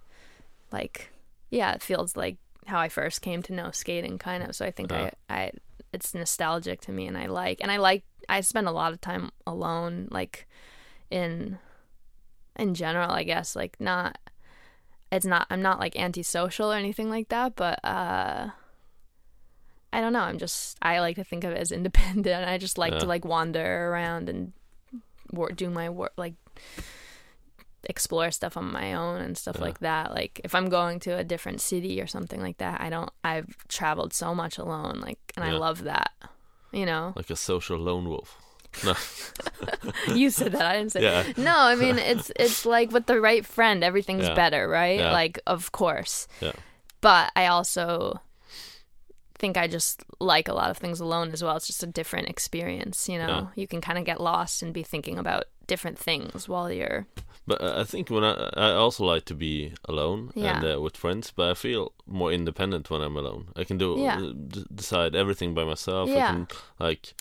[0.72, 1.10] like
[1.50, 2.38] yeah it feels like
[2.68, 4.56] how i first came to know skating kind of.
[4.56, 5.12] So i think Yeah.
[5.30, 5.52] i i
[5.94, 9.00] it's nostalgic to me and i like and i like i spend a lot of
[9.00, 10.48] time alone like
[11.10, 11.58] in
[12.58, 14.18] in general i guess like not
[15.12, 18.50] it's not i'm not like antisocial or anything like that but uh
[19.94, 22.48] i don't know i'm just i like to think of it as independent.
[22.50, 24.52] I just like to like wander around and
[25.32, 26.34] work do my work like
[27.90, 29.66] explore stuff on my own and stuff Yeah.
[29.66, 32.90] like that like if i'm going to a different city or something like that i
[32.90, 36.12] don't i've traveled so much alone like and i love that
[36.72, 38.42] you know Like a social lone wolf.
[38.84, 38.94] No.
[40.14, 41.24] you said that i didn't say Yeah.
[41.38, 44.34] no i mean it's it's like with the right friend everything's Yeah.
[44.34, 45.14] better right Yeah.
[45.14, 46.52] like of course Yeah.
[47.02, 48.20] but i also
[49.38, 52.30] think i just like a lot of things alone as well it's just a different
[52.30, 53.48] experience you know Yeah.
[53.56, 57.06] you can kind of get lost and be thinking about different things while you're
[57.48, 60.58] But I think when I I also like to be alone Yeah.
[60.58, 63.44] and uh, with friends, but I feel more independent when I'm alone.
[63.62, 64.18] I can do Yeah.
[64.18, 66.10] uh, d- decide everything by myself.
[66.10, 66.32] I Yeah.
[66.32, 66.48] can
[66.80, 67.14] like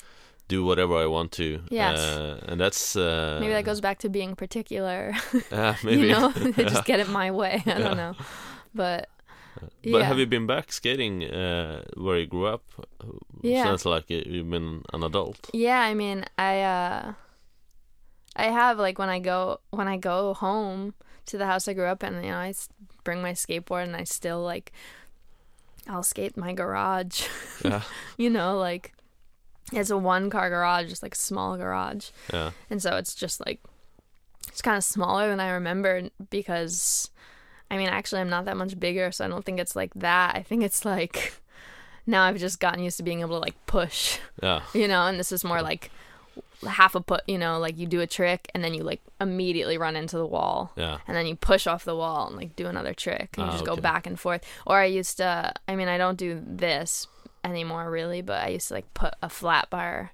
[0.48, 1.46] do whatever I want to.
[1.70, 1.98] Yes.
[1.98, 5.12] Uh, and that's uh, maybe that goes back to being particular
[5.52, 6.00] Yeah, maybe.
[6.02, 6.32] you know
[6.70, 8.14] just get it my way i don't know
[8.74, 9.08] but
[9.92, 12.62] But have you been back skating uh, where you grew up?
[13.42, 13.64] Yeah.
[13.64, 15.38] Sounds like you- you've been an adult.
[15.52, 17.12] Yeah, I mean, I uh
[18.36, 20.94] I have like when I go when I go home
[21.26, 22.52] to the house I grew up in, you know, I
[23.04, 24.72] bring my skateboard and I still like
[25.88, 27.26] I'll skate my garage.
[27.64, 27.82] Yeah.
[28.18, 28.92] you know, like
[29.72, 32.10] it's a one car garage, just like a small garage.
[32.32, 32.50] Yeah.
[32.70, 33.60] And so it's just like
[34.48, 37.10] it's kind of smaller than I remember because
[37.70, 40.36] I mean, actually I'm not that much bigger, so I don't think it's like that.
[40.36, 41.34] I think it's like
[42.06, 44.60] now I've just gotten used to being able to like push Yeah.
[44.74, 45.90] you know and this is more like
[46.66, 49.76] half a put you know like you do a trick and then you like immediately
[49.78, 50.98] run into the wall Yeah.
[51.06, 53.52] and then you push off the wall and like do another trick and you Ah,
[53.52, 57.06] just go back and forth or i used to i mean i don't do this
[57.44, 60.12] anymore really but i used to like put a flat bar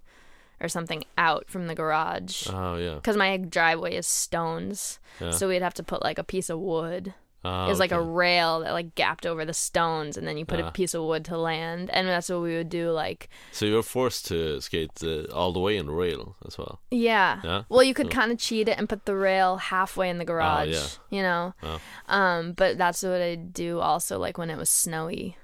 [0.60, 2.94] or something out from the garage Oh yeah.
[2.96, 5.30] because my driveway is stones Yeah.
[5.30, 8.00] so we'd have to put like a piece of wood Ah, it was like a
[8.02, 10.68] rail that like gapped over the stones and then you put Ah.
[10.68, 13.82] a piece of wood to land and that's what we would do like So you're
[13.82, 16.80] forced to skate uh, all the way in the rail as well.
[16.90, 17.40] Yeah.
[17.42, 17.62] Yeah?
[17.70, 20.26] Well, you could So- kind of cheat it and put the rail halfway in the
[20.26, 20.86] garage, yeah.
[21.16, 21.54] you know.
[21.62, 21.80] Oh.
[22.08, 25.36] Um, but that's what I do also like when it was snowy.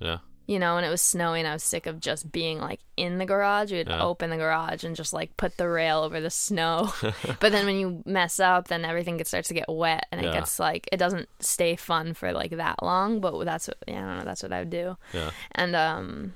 [0.00, 0.18] Yeah.
[0.50, 3.24] You know, and it was snowing, I was sick of just being like in the
[3.24, 3.70] garage.
[3.70, 4.02] We'd Yeah.
[4.02, 6.92] open the garage and just like put the rail over the snow.
[7.38, 10.32] but then when you mess up, then everything gets, starts to get wet and it
[10.32, 13.20] gets like, it doesn't stay fun for like that long.
[13.20, 14.96] But that's what, yeah, I don't know, that's what I would do.
[15.12, 15.30] Yeah.
[15.52, 16.34] And, um,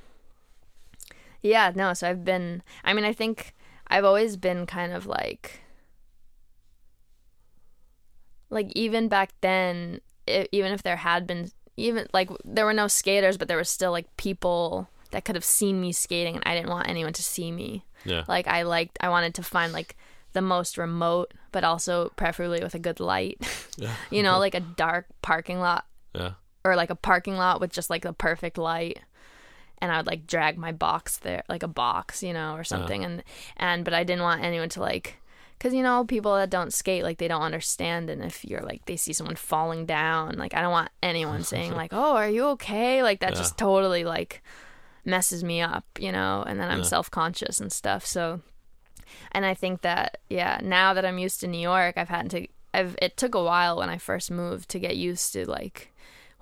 [1.42, 3.52] yeah, no, so I've been, I mean, I think
[3.88, 5.60] I've always been kind of like,
[8.48, 12.88] like even back then, i even if there had been even like there were no
[12.88, 16.54] skaters, but there was still like people that could have seen me skating, and I
[16.54, 17.84] didn't want anyone to see me.
[18.04, 18.24] Yeah.
[18.28, 19.96] Like I liked, I wanted to find like
[20.32, 23.38] the most remote, but also preferably with a good light.
[23.76, 23.92] Yeah.
[24.10, 26.32] you know, like a dark parking lot Yeah.
[26.64, 29.00] or like a parking lot with just like the perfect light
[29.78, 33.04] and I would like drag my box there like a box, you know, or something
[33.04, 33.24] and
[33.56, 35.16] and but I didn't want anyone to like
[35.60, 38.84] cuz you know people that don't skate like they don't understand and if you're like
[38.86, 42.44] they see someone falling down like I don't want anyone saying like, "Oh, are you
[42.48, 43.38] okay?" like that Yeah.
[43.38, 44.42] just totally like
[45.04, 46.84] messes me up, you know, and then I'm Yeah.
[46.84, 48.04] self-conscious and stuff.
[48.06, 48.40] So
[49.32, 52.46] and I think that yeah, now that I'm used to New York, I've had to
[52.72, 55.92] I've it took a while when I first moved to get used to like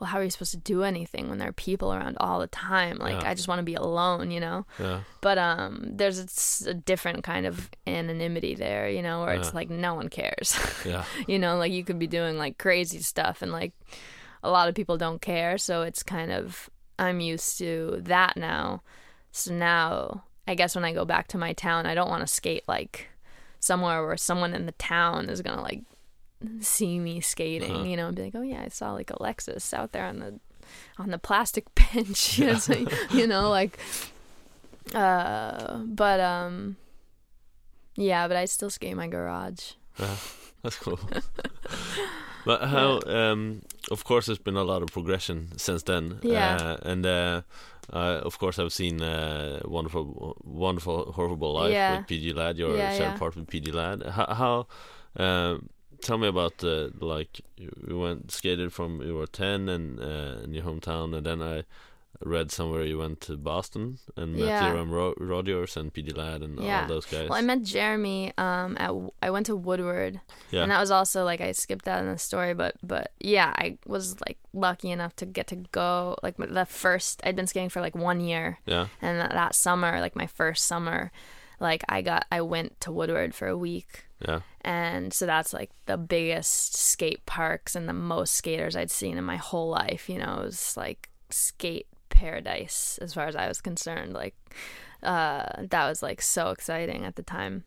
[0.02, 2.48] well, how are you supposed to do anything when there are people around all the
[2.48, 2.98] time?
[2.98, 3.30] Like Yeah.
[3.30, 4.66] I just want to be alone, you know.
[4.80, 5.02] Yeah.
[5.20, 9.94] But um there's a different kind of anonymity there, you know, where it's like no
[9.94, 10.58] one cares.
[10.84, 11.04] Yeah.
[11.28, 13.72] you know, like you could be doing like crazy stuff and like
[14.42, 18.82] a lot of people don't care, so it's kind of I'm used to that now.
[19.30, 22.26] So now I guess when I go back to my town, I don't want to
[22.26, 23.08] skate like
[23.60, 25.82] somewhere where someone in the town is going to like
[26.60, 27.84] see me skating, Uh-huh.
[27.84, 30.40] you know, and be like, "Oh yeah, I saw like Alexis out there on the
[30.98, 32.74] on the plastic bench." you know, so,
[33.10, 33.78] you know, like
[34.94, 36.76] uh but um
[37.96, 39.72] yeah, but I still skate in my garage.
[39.98, 40.16] Yeah.
[40.62, 40.98] That's cool.
[42.46, 43.00] but how?
[43.06, 43.62] Um.
[43.90, 46.18] Of course, there's been a lot of progression since then.
[46.22, 46.56] Yeah.
[46.56, 47.42] Uh, and uh,
[47.92, 51.98] uh, of course, I've seen uh, wonderful, wonderful, horrible life Yeah.
[51.98, 52.56] with PJ Ladd.
[52.58, 53.18] Your Yeah, shared yeah.
[53.18, 54.02] part with PJ Ladd.
[54.06, 54.34] How?
[54.34, 54.66] how
[55.24, 55.68] um,
[56.02, 60.52] tell me about uh, like you went skated from you were ten and uh, in
[60.54, 61.64] your hometown, and then I
[62.24, 64.70] read somewhere you went to Boston and met Yeah.
[64.70, 66.82] Jerome Ro- Rogers and PJ Ladd and Yeah.
[66.82, 67.28] all those guys.
[67.28, 68.92] Well, I met Jeremy um at
[69.26, 70.20] I went to Woodward.
[70.52, 70.62] yeah.
[70.62, 73.78] And that was also like I skipped that in the story, but but yeah, I
[73.86, 77.80] was like lucky enough to get to go like the first I'd been skating for
[77.80, 78.86] like one year, yeah.
[79.00, 81.10] and that, that summer, like my first summer,
[81.58, 84.40] like I got I went to Woodward for a week, Yeah.
[84.62, 89.24] And so that's like the biggest skate parks and the most skaters I'd seen in
[89.24, 90.08] my whole life.
[90.08, 94.12] You know, it was like skate paradise as far as I was concerned.
[94.12, 94.34] Like
[95.02, 97.64] uh, that was like so exciting at the time.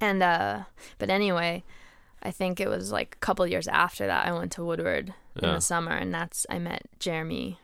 [0.00, 0.62] And uh,
[0.98, 1.64] but anyway,
[2.22, 5.12] I think it was like a couple years after that I went to Woodward
[5.42, 7.58] in the summer, and that's I met Jeremy,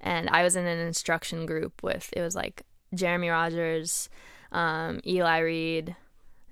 [0.00, 2.62] and I was in an instruction group with it was like
[2.94, 4.08] Jeremy Rogers,
[4.52, 5.96] um, Eli Reed,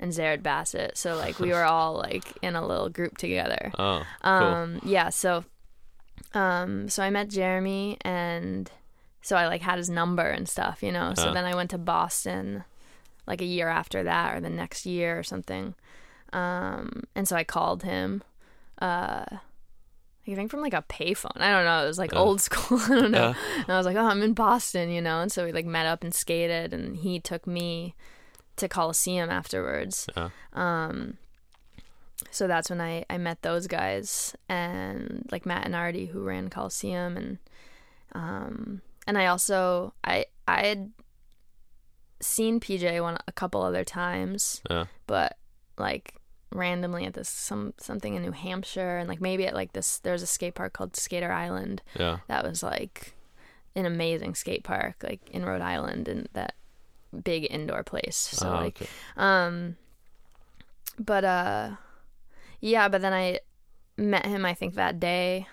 [0.03, 0.98] and Zared Bassett.
[0.98, 3.72] So like we were all like in a little group together.
[3.78, 4.30] Oh, cool.
[4.30, 5.44] Um, yeah, so
[6.34, 8.70] um so I met Jeremy and
[9.22, 11.14] so I like had his number and stuff, you know.
[11.14, 11.32] So Uh.
[11.32, 12.64] then I went to Boston
[13.26, 15.74] like a year after that or the next year or something.
[16.32, 18.22] Um and so I called him
[18.80, 19.24] uh
[20.24, 21.40] I think from like a payphone.
[21.40, 21.82] I don't know.
[21.84, 22.18] It was like Yeah.
[22.20, 22.78] old school.
[22.84, 23.30] I don't know.
[23.30, 23.62] Yeah.
[23.62, 25.20] And I was like, "Oh, I'm in Boston," you know.
[25.20, 27.94] And so we like met up and skated and he took me
[28.57, 30.09] to Coliseum afterwards.
[30.53, 31.16] Um,
[32.30, 36.48] so that's when I, I met those guys and like Matt and Artie who ran
[36.50, 37.38] Coliseum and
[38.14, 40.92] um and I also I I had
[42.20, 44.84] seen PJ one a couple other times Yeah.
[45.07, 45.36] but
[45.78, 46.14] like
[46.53, 50.22] randomly at this some something in New Hampshire and like maybe at like this there's
[50.22, 52.18] a skate park called Skater Island Yeah.
[52.28, 53.14] that was like
[53.74, 56.55] an amazing skate park like in Rhode Island and that
[57.24, 58.16] big indoor place.
[58.16, 58.90] So Ah, like okay.
[59.16, 59.76] um
[60.98, 61.70] but uh
[62.60, 63.38] yeah but then i
[63.96, 65.46] met him i think that day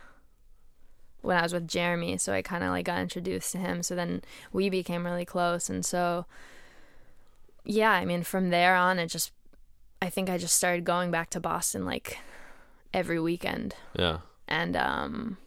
[1.22, 2.18] when i was with jeremy.
[2.18, 3.84] So i kind of like got introduced to him.
[3.84, 4.22] So then
[4.54, 5.70] we became really close.
[5.70, 6.26] And so
[7.66, 9.32] yeah i mean from there on it just
[10.02, 12.18] i think i just started going back to boston like
[12.94, 13.76] every weekend.
[13.98, 14.20] Yeah.
[14.48, 15.38] and um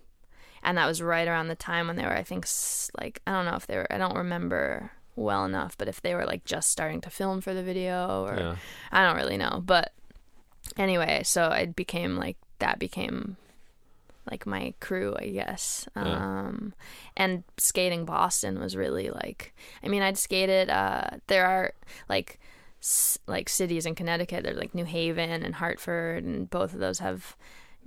[0.63, 3.33] and that was right around the time when they were i think s- like i
[3.33, 6.45] don't know if they were i don't remember well enough but if they were like
[6.45, 8.57] just starting to film for the video or Yeah.
[8.91, 9.93] i don't really know but
[10.77, 13.37] anyway so it became like that became
[14.31, 16.03] like my crew i guess Yeah.
[16.47, 16.73] um
[17.17, 19.53] and skating boston was really like
[19.83, 21.73] i mean i'd skated uh there are
[22.09, 22.39] like
[22.81, 27.01] s- like cities in connecticut there's like new haven and hartford and both of those
[27.01, 27.37] have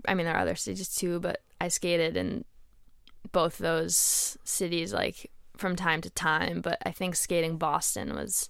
[0.08, 2.44] i mean there are other cities too but i skated in
[3.32, 8.50] both those cities like from time to time, but I think skating Boston was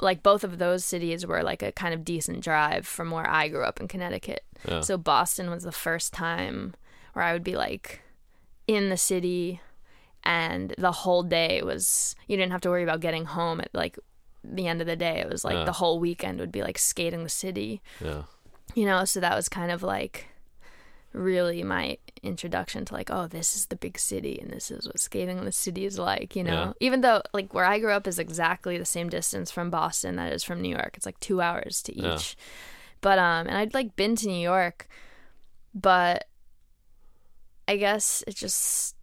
[0.00, 3.48] like both of those cities were like a kind of decent drive from where I
[3.48, 4.44] grew up in Connecticut.
[4.66, 4.80] Yeah.
[4.80, 6.74] So Boston was the first time
[7.12, 8.00] where I would be like
[8.66, 9.60] in the city
[10.22, 13.98] and the whole day was you didn't have to worry about getting home at like
[14.44, 15.18] the end of the day.
[15.20, 15.64] It was like Yeah.
[15.64, 17.82] the whole weekend would be like skating the city.
[18.02, 18.22] Yeah.
[18.74, 20.28] You know, so that was kind of like
[21.12, 25.00] really my introduction to like, oh, this is the big city and this is what
[25.00, 26.52] skating in the city is like, you know.
[26.52, 26.72] Yeah.
[26.80, 30.32] Even though like where I grew up is exactly the same distance from Boston that
[30.32, 30.92] is from New York.
[30.96, 32.02] It's like 2 hours to each.
[32.02, 32.44] Yeah.
[33.00, 34.88] But um and I'd like been to New York,
[35.74, 36.26] but
[37.66, 38.94] I guess it just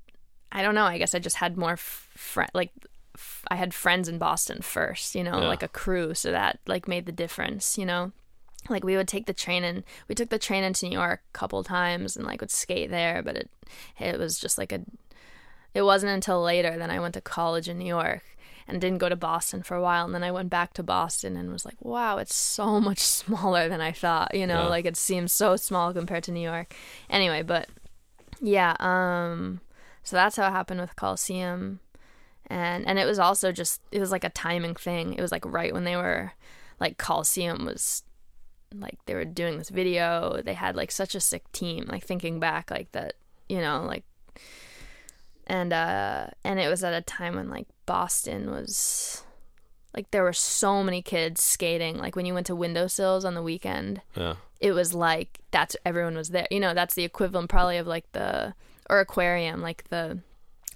[0.52, 2.72] I don't know, I guess I just had more friend like
[3.16, 5.48] f- I had friends in Boston first, you know, Yeah.
[5.48, 8.12] like a crew, so that like made the difference, you know
[8.70, 11.38] like we would take the train and we took the train into New York a
[11.38, 13.50] couple times and like would skate there, but it
[14.00, 14.82] it was just like a
[15.74, 18.24] it wasn't until later then I went to college in New York
[18.68, 21.38] and didn't go to Boston for a while and then I went back to Boston
[21.38, 24.68] and was like, wow, it's so much smaller than I thought, you know, Yeah.
[24.70, 26.74] like it seems so small compared to New York.
[27.10, 27.70] Anyway, but
[28.42, 29.62] yeah, um
[30.04, 31.80] so that's how it happened with Coliseum.
[32.50, 35.14] And and it was also just it was like a timing thing.
[35.14, 36.32] It was like right when they were
[36.80, 38.04] like Coliseum was
[38.74, 40.42] like they were doing this video.
[40.44, 43.14] They had like such a sick team like thinking back like that
[43.50, 44.04] you know like
[45.46, 49.24] and uh and it was at a time when like boston was
[49.94, 51.98] like there were so many kids skating.
[51.98, 54.36] Like when you went to windowsills on the weekend Yeah.
[54.60, 56.48] it was like that's everyone was there.
[56.52, 58.54] You know that's the equivalent probably of like the
[58.90, 60.20] or aquarium like the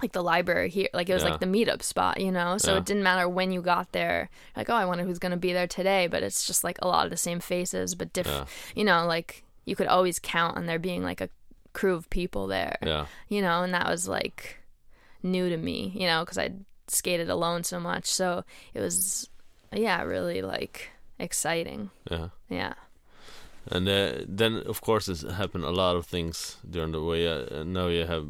[0.02, 1.30] like the library here like it was Yeah.
[1.32, 2.78] like the meetup spot you know so Yeah.
[2.80, 5.54] it didn't matter when you got there like oh i wonder who's going to be
[5.54, 8.80] there today but it's just like a lot of the same faces but different Yeah.
[8.80, 11.30] you know like you could always count on there being like a
[11.74, 13.06] crew of people there Yeah.
[13.30, 14.58] you know and that was like
[15.24, 16.52] new to me you know because i
[16.88, 18.44] skated alone so much so
[18.74, 19.30] it was
[19.72, 20.90] yeah really like
[21.20, 22.30] exciting Yeah.
[22.50, 22.74] yeah
[23.68, 27.28] And uh, then, of course, it's happened a lot of things during the way.
[27.28, 28.28] Uh, now you have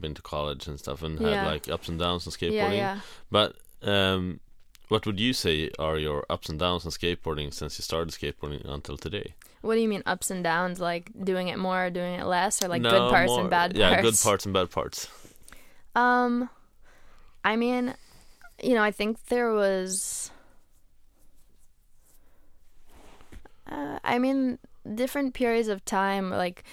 [0.00, 1.44] been to college and stuff, and Yeah.
[1.44, 2.76] had like ups and downs in skateboarding.
[2.78, 3.00] yeah yeah.
[3.30, 4.40] But um,
[4.88, 8.64] what would you say are your ups and downs in skateboarding since you started skateboarding
[8.68, 9.34] until today?
[9.62, 10.80] What do you mean ups and downs?
[10.80, 13.50] Like doing it more, or doing it less, or like No, good parts more- and
[13.50, 14.02] bad Yeah, parts?
[14.02, 15.08] good parts and bad parts.
[15.94, 16.50] Um,
[17.44, 17.94] I mean,
[18.62, 20.30] you know, I think there was.
[23.70, 24.58] Uh, I mean,
[24.94, 26.64] different periods of time, like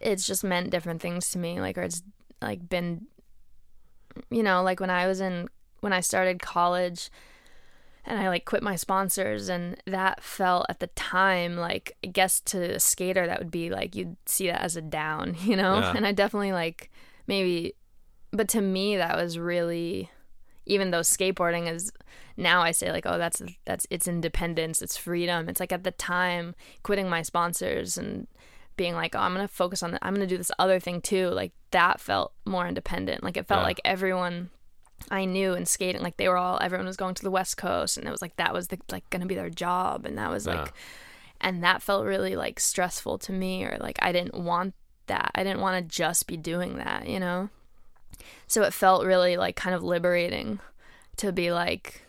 [0.00, 1.60] it's just meant different things to me.
[1.60, 2.02] Like, or it's
[2.40, 3.06] like been,
[4.30, 5.48] you know, like when I was in
[5.80, 7.10] when I started college,
[8.04, 12.40] and I like quit my sponsors, and that felt at the time like I guess
[12.42, 15.78] to a skater that would be like you'd see that as a down, you know.
[15.78, 15.92] Yeah.
[15.96, 16.90] And I definitely like
[17.26, 17.74] maybe
[18.30, 20.10] but to me that was really
[20.66, 21.92] even though skateboarding is
[22.36, 25.90] now I say like oh that's that's it's independence it's freedom it's like at the
[25.92, 28.26] time quitting my sponsors and
[28.76, 31.28] being like oh I'm gonna focus on the, I'm gonna do this other thing too
[31.28, 33.66] like that felt more independent like it felt Yeah.
[33.66, 34.50] like everyone
[35.10, 37.96] I knew in skating like they were all everyone was going to the west coast
[37.96, 40.46] and it was like that was the like gonna be their job and that was
[40.46, 40.62] Yeah.
[40.62, 40.72] like
[41.40, 44.74] and that felt really like stressful to me or like I didn't want
[45.06, 47.48] that I didn't want to just be doing that you know
[48.46, 50.60] so it felt really like kind of liberating
[51.16, 52.02] to be like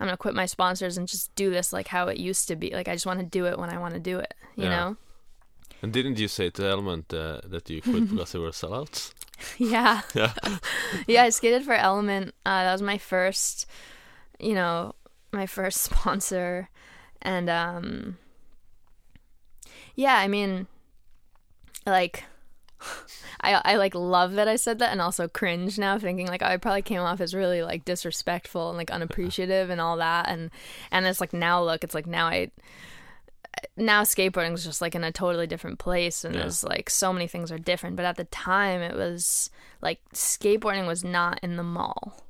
[0.00, 2.70] I'm gonna quit my sponsors and just do this like how it used to be.
[2.70, 4.34] Like I just want to do it when I want to do it.
[4.56, 4.70] You Yeah.
[4.70, 4.96] know?
[5.82, 9.12] And didn't you say to Element uh, that you quit because they were sellouts?
[9.58, 10.00] yeah.
[10.14, 10.32] Yeah.
[11.06, 11.22] yeah.
[11.24, 12.34] I skated for Element.
[12.46, 13.66] Uh, that was my first,
[14.40, 14.94] you know,
[15.32, 16.68] my first sponsor,
[17.22, 18.16] and um,
[19.94, 20.16] yeah.
[20.16, 20.66] I mean,
[21.86, 22.24] like.
[23.40, 26.46] I, I like love that I said that and also cringe now thinking like oh,
[26.46, 30.50] I probably came off as really like disrespectful and like unappreciative and all that and
[30.90, 32.50] and it's like now look it's like now I
[33.76, 36.42] now skateboarding is just like in a totally different place and Yeah.
[36.42, 40.86] there's like so many things are different but at the time it was like skateboarding
[40.86, 42.24] was not in the mall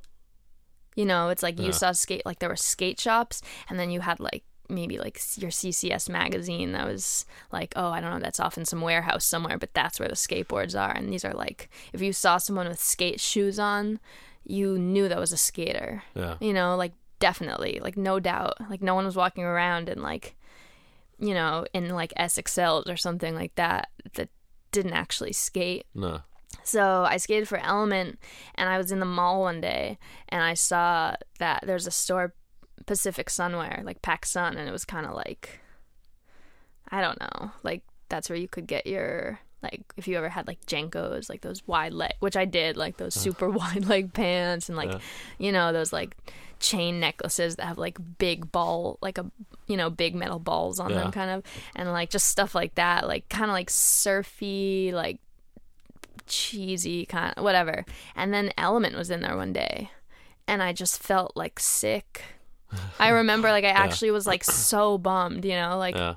[0.95, 1.65] you know it's like Yeah.
[1.67, 5.19] you saw skate like there were skate shops and then you had like maybe like
[5.37, 9.25] your CCS magazine that was like oh I don't know that's off in some warehouse
[9.25, 12.67] somewhere but that's where the skateboards are and these are like if you saw someone
[12.67, 13.99] with skate shoes on
[14.43, 16.35] you knew that was a skater Yeah.
[16.39, 20.35] you know like definitely like no doubt like no one was walking around and like
[21.17, 24.29] you know in like SXLs or something like that that
[24.71, 26.21] didn't actually skate No.
[26.63, 28.19] so I skated for Element
[28.55, 29.97] and I was in the mall one day
[30.27, 32.33] and I saw that there's a store
[32.85, 35.59] Pacific Sunwear, like Pac Sun, and it was kind of like
[36.91, 40.45] I don't know, like that's where you could get your like if you ever had
[40.47, 44.69] like JNCOs, like those wide leg, which I did, like those super wide leg pants,
[44.69, 44.99] and like Yeah.
[45.39, 46.15] you know those like
[46.59, 49.25] chain necklaces that have like big ball, like a
[49.67, 50.99] you know big metal balls on Yeah.
[50.99, 51.43] them, kind of,
[51.75, 55.19] and like just stuff like that, like kind of like surfy, like
[56.27, 57.85] cheesy kind of whatever.
[58.15, 59.89] And then Element was in there one day,
[60.47, 62.23] and I just felt like sick.
[62.99, 66.15] I remember like I actually was like so bummed, you know, like Yeah.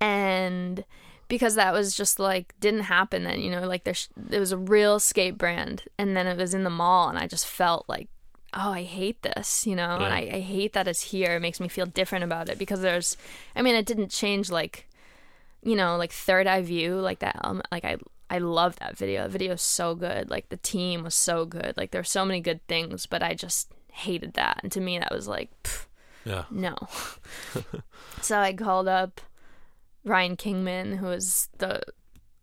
[0.00, 0.84] and
[1.28, 4.56] because that was just like didn't happen then you know like there's it was a
[4.58, 8.08] real skate brand and then it was in the mall and i just felt like
[8.52, 11.36] oh i hate this you know and I, I hate that it's here.
[11.36, 13.16] It makes me feel different about it because there's
[13.56, 14.88] i mean it didn't change like
[15.62, 17.96] you know like third eye view like that um, like i
[18.28, 19.22] i love that video.
[19.24, 20.28] The video is so good.
[20.30, 21.76] Like the team was so good.
[21.76, 25.12] Like there's so many good things but i just hated that and to me that
[25.12, 25.50] was like
[26.24, 26.44] Yeah.
[26.50, 26.76] no.
[28.22, 29.20] so I called up
[30.04, 31.80] Ryan Kingman, who was the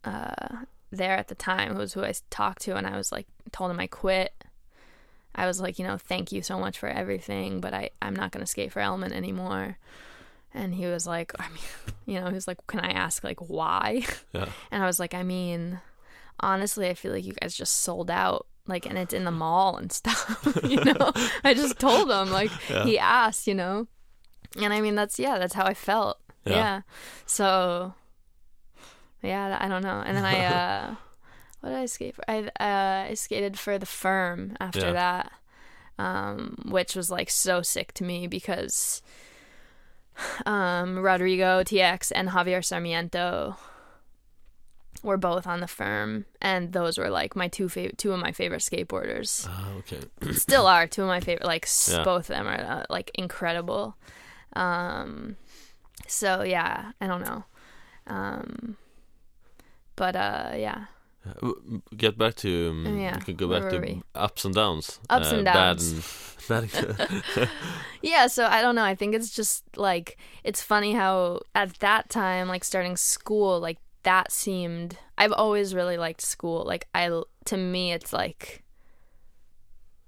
[0.06, 3.28] uh, there at the time, who was who I talked to, and I was like,
[3.52, 4.34] told him I quit.
[5.36, 8.32] I was like, you know, thank you so much for everything, but I I'm not
[8.32, 9.78] gonna skate for Element anymore.
[10.54, 11.64] And he was like, I mean,
[12.06, 14.04] you know, he was like, can I ask like why?
[14.34, 14.50] Yeah.
[14.72, 15.80] And I was like, I mean,
[16.40, 18.48] honestly, I feel like you guys just sold out.
[18.70, 21.12] Like, and it's in the mall and stuff, you know?
[21.44, 22.86] I just told him, like, Yeah.
[22.86, 23.88] he asked, you know?
[24.62, 26.18] And I mean, that's, yeah, that's how I felt.
[26.46, 26.54] Yeah.
[26.56, 26.82] Yeah.
[27.26, 27.94] So,
[29.22, 30.02] yeah, I don't know.
[30.06, 30.96] And then I, uh,
[31.62, 32.24] what did I skate for?
[32.30, 34.94] I, uh, I skated for the firm after Yeah.
[34.94, 35.32] that,
[35.98, 39.02] um, which was like so sick to me because,
[40.46, 43.56] um, Rodrigo TX and Javier Sarmiento
[45.04, 48.32] were both on the firm, and those were like my two favorite, two of my
[48.32, 49.48] favorite skateboarders.
[49.50, 50.00] Ah, okay.
[50.34, 51.46] Still are two of my favorite.
[51.48, 52.04] Like s Yeah.
[52.04, 53.96] both of them are uh, like incredible.
[54.56, 55.36] Um,
[56.08, 57.44] so yeah, I don't know.
[58.08, 58.78] Um,
[59.96, 60.86] but uh, yeah,
[61.42, 61.52] Uh,
[61.96, 64.02] Get back to um, Yeah, you can go back to we?
[64.16, 65.00] ups and downs.
[65.10, 66.36] Ups uh, and Bad downs.
[66.48, 66.72] bad and
[67.36, 67.50] good.
[68.02, 68.28] yeah.
[68.28, 68.84] So I don't know.
[68.86, 73.78] I think it's just like it's funny how at that time, like starting school, like
[74.04, 74.98] that seemed.
[75.18, 76.64] I've always really liked school.
[76.66, 77.10] Like I,
[77.46, 78.64] to me, it's like.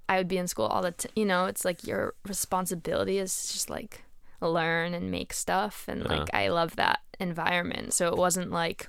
[0.08, 1.12] I would be in school all the time.
[1.16, 4.04] You know, it's like your responsibility is just like
[4.40, 5.84] learn and make stuff.
[5.88, 6.08] And Yeah.
[6.18, 7.94] like, I love that environment.
[7.94, 8.88] So it wasn't like,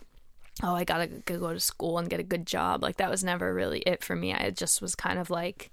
[0.61, 2.83] oh, I gotta go go to school and get a good job.
[2.83, 4.33] Like, that was never really it for me.
[4.33, 5.71] I just was kind of like,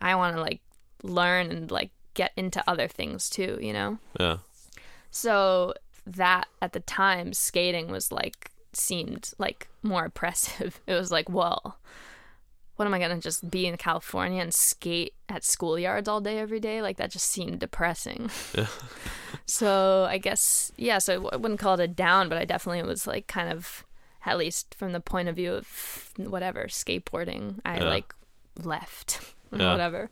[0.00, 0.60] I want to like
[1.04, 3.98] learn and like get into other things too, you know?
[4.18, 4.38] yeah.
[5.10, 5.74] So
[6.16, 10.80] that at the time, skating was like seemed like more oppressive.
[10.86, 11.78] It was like, well,
[12.76, 16.60] what am I gonna just be in California and skate at schoolyards all day every
[16.60, 16.80] day?
[16.82, 18.30] Like that just seemed depressing.
[18.56, 18.66] Yeah.
[19.46, 20.98] so I guess yeah.
[20.98, 23.84] So I wouldn't call it a down, but I definitely was like kind of
[24.26, 27.84] at least from the point of view of whatever skateboarding, I Yeah.
[27.88, 28.14] like
[28.62, 29.20] left
[29.56, 29.72] Yeah.
[29.72, 30.10] whatever.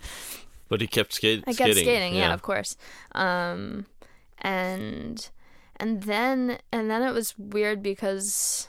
[0.69, 1.85] But he kept skate I kept skating.
[1.85, 2.77] skating, yeah, of course.
[3.13, 3.87] Um,
[4.39, 5.29] and
[5.79, 8.69] and then and then it was weird because,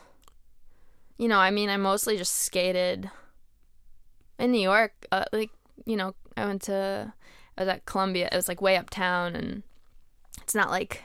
[1.18, 3.10] you know, I mean, I mostly just skated
[4.40, 4.94] in New York.
[5.12, 5.52] Uh, like,
[5.86, 7.14] you know, I went to
[7.58, 8.30] I was at Columbia.
[8.32, 9.64] It was like way uptown, and
[10.42, 11.04] it's not like,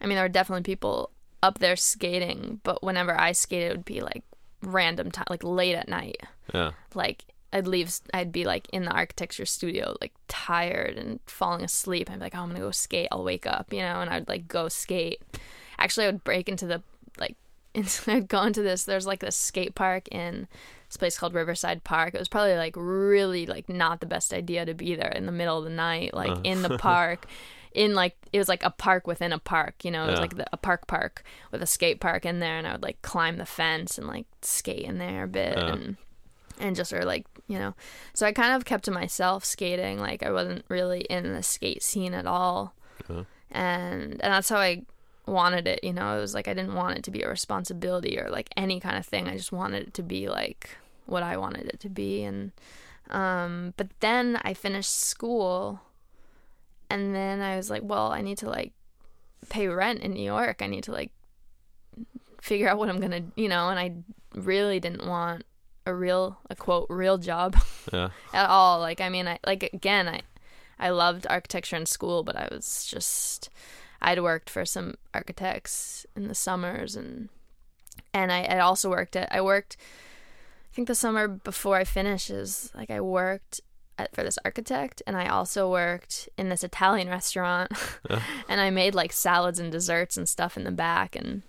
[0.00, 1.10] I mean, there were definitely people
[1.42, 4.24] up there skating, but whenever I skated, it would be like
[4.62, 6.16] random time, like late at night
[6.52, 6.72] Yeah.
[6.94, 12.10] like I'd leave I'd be like in the architecture studio like tired and falling asleep.
[12.10, 13.08] I'd be like, oh, I'm gonna go skate.
[13.10, 15.22] I'll wake up, you know, and I'd like go skate.
[15.78, 16.82] Actually, I would break into the
[17.18, 17.36] like
[18.06, 20.46] I'd go into this there's like this skate park in
[20.88, 22.14] this place called Riverside Park.
[22.14, 25.32] It was probably like really like not the best idea to be there in the
[25.32, 26.40] middle of the night, like Uh.
[26.44, 27.26] in the park.
[27.72, 30.20] In like it was like a park within a park, you know, it was Yeah.
[30.22, 33.00] like the, a park park with a skate park in there, and I would like
[33.02, 35.72] climb the fence and like skate in there a bit, Yeah.
[35.74, 35.96] and
[36.60, 37.74] and just are like you know.
[38.14, 41.82] So i kind of kept to myself skating like i wasn't really in the skate
[41.82, 42.74] scene at all.
[43.08, 43.24] Yeah.
[43.50, 44.82] and and that's how i
[45.26, 48.18] wanted it you know it was like i didn't want it to be a responsibility
[48.18, 49.28] or like any kind of thing.
[49.28, 50.70] I just wanted it to be like
[51.06, 52.24] what i wanted it to be.
[52.24, 52.52] And
[53.10, 55.80] um but then i finished school
[56.90, 58.72] and then i was like well i need to like
[59.48, 60.60] pay rent in new york.
[60.60, 61.12] I need to like
[62.40, 63.92] figure out what i'm gonna you know and i
[64.34, 65.44] really didn't want
[65.88, 67.56] a real a quote real job
[67.92, 68.10] Yeah.
[68.32, 70.20] at all like i mean i like again i
[70.78, 73.48] i loved architecture in school but i was just
[74.02, 77.28] i'd worked for some architects in the summers and
[78.14, 79.76] and i i also worked at i worked
[80.70, 83.60] i think the summer before i finished is like i worked
[83.98, 87.72] at, for this architect and i also worked in this italian restaurant
[88.10, 88.22] Yeah.
[88.48, 91.42] and i made like salads and desserts and stuff in the back and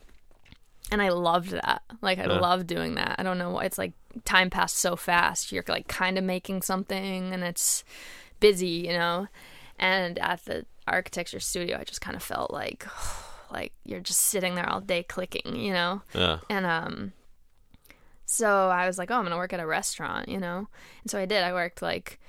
[0.92, 1.84] and I loved that.
[2.02, 2.40] Like I Yeah.
[2.40, 3.18] love doing that.
[3.20, 3.94] I don't know why it's like
[4.26, 5.52] time passed so fast.
[5.52, 7.84] You're like kind of making something and it's
[8.40, 9.28] busy, you know.
[9.78, 12.86] And at the architecture studio, I just kind of felt like
[13.52, 16.02] like you're just sitting there all day clicking, you know.
[16.14, 16.40] Yeah.
[16.50, 17.14] And um
[18.26, 20.68] so I was like, "Oh, I'm going to work at a restaurant," you know.
[21.02, 21.44] And so I did.
[21.44, 22.20] I worked like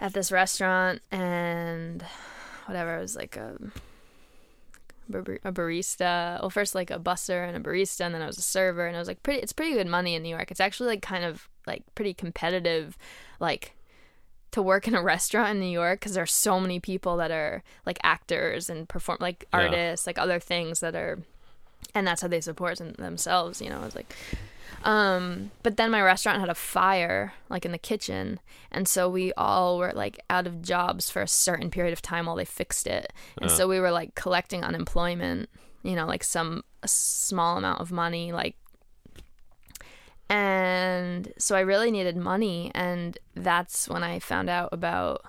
[0.00, 2.04] at this restaurant and
[2.66, 3.72] whatever, it was like a bar-
[5.12, 6.40] a barista.
[6.40, 8.96] Well, first like a busser and a barista, and then I was a server, and
[8.96, 9.40] I was like pretty.
[9.40, 10.50] It's pretty good money in New York.
[10.50, 12.96] It's actually like kind of like pretty competitive,
[13.40, 13.74] like
[14.52, 17.30] to work in a restaurant in New York because there are so many people that
[17.30, 19.60] are like actors and perform like Yeah.
[19.60, 21.18] artists, like other things that are,
[21.94, 23.60] and that's how they support them- themselves.
[23.62, 24.14] You know, it's like.
[24.84, 28.40] Um, but then my restaurant had a fire, like in the kitchen,
[28.70, 32.26] and so we all were like out of jobs for a certain period of time
[32.26, 33.12] while they fixed it.
[33.40, 33.56] And Yeah.
[33.56, 35.48] so we were like collecting unemployment,
[35.82, 38.56] you know, like some a small amount of money, like.
[40.30, 45.24] And so I really needed money, and that's when I found out about,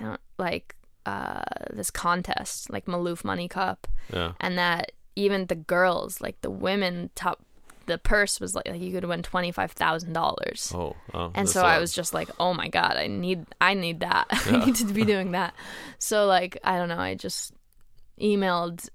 [0.00, 0.74] I don't like,
[1.06, 1.42] uh,
[1.72, 4.32] this contest, like Maloof Money Cup, Yeah.
[4.40, 7.44] and that even the girls, like the women, top,
[7.86, 10.72] the purse was like, like you could win twenty five thousand dollars.
[10.74, 10.96] Oh.
[11.12, 14.26] oh And so I was just like, "Oh my god, I need I need that.
[14.46, 14.58] Yeah.
[14.58, 15.54] I need to be doing that."
[15.98, 17.52] So like, I don't know, I just
[18.20, 18.88] emailed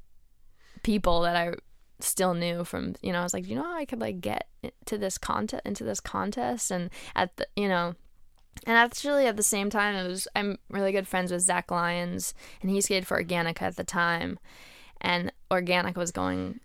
[0.83, 1.53] people that I
[1.99, 4.47] still knew from, you know, I was like, "You know how I could like get
[4.85, 7.95] to this contest into this contest and at the, you know,
[8.65, 12.33] and actually at the same time it was I'm really good friends with Zach Lyons
[12.61, 14.39] and he skated for Organika at the time.
[14.99, 16.59] And Organika was going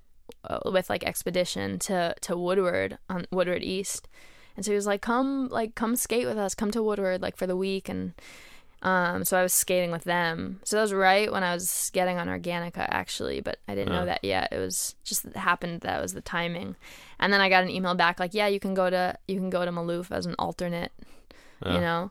[0.66, 4.08] with like expedition to to Woodward on Woodward East,
[4.56, 6.54] and so he was like, "Come, like, come skate with us.
[6.54, 8.12] Come to Woodward, like, for the week." And
[8.82, 10.60] um, so I was skating with them.
[10.64, 14.06] So that was right when I was getting on Organika, actually, but I didn't know
[14.06, 14.48] that yet.
[14.52, 16.76] It was just it happened that was the timing,
[17.18, 19.50] and then I got an email back like, "Yeah, you can go to you can
[19.50, 20.92] go to Maloof as an alternate."
[21.64, 22.10] You know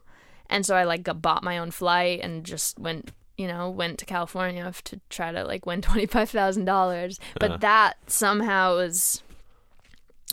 [0.52, 3.98] and so i like got, bought my own flight and just went you know went
[3.99, 7.58] to california to try to like win $25000 but Yeah.
[7.58, 9.24] that somehow was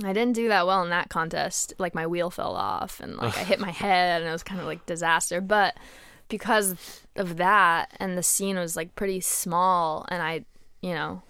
[0.04, 1.74] i didn't do that well in that contest.
[1.78, 4.60] Like my wheel fell off and like i hit my head and it was kind
[4.60, 5.40] of like disaster.
[5.40, 5.76] But
[6.28, 6.76] because
[7.16, 10.44] of that and the scene was like pretty small and i
[10.82, 11.22] you know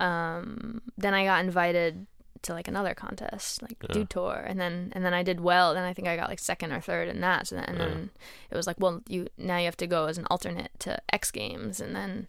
[0.00, 2.06] um then i got invited
[2.42, 3.92] to like another contest like Yeah.
[3.92, 4.44] Dew Tour.
[4.46, 5.74] And then and then i did well.
[5.74, 7.46] Then i think i got like second or third in that.
[7.48, 7.84] So then, and Yeah.
[7.88, 8.10] then
[8.50, 11.30] it was like well you now you have to go as an alternate to x
[11.30, 11.80] games.
[11.80, 12.28] And then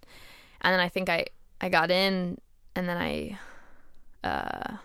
[0.62, 1.26] and then i think i
[1.62, 2.38] i got in
[2.76, 3.38] and then i
[4.24, 4.78] uh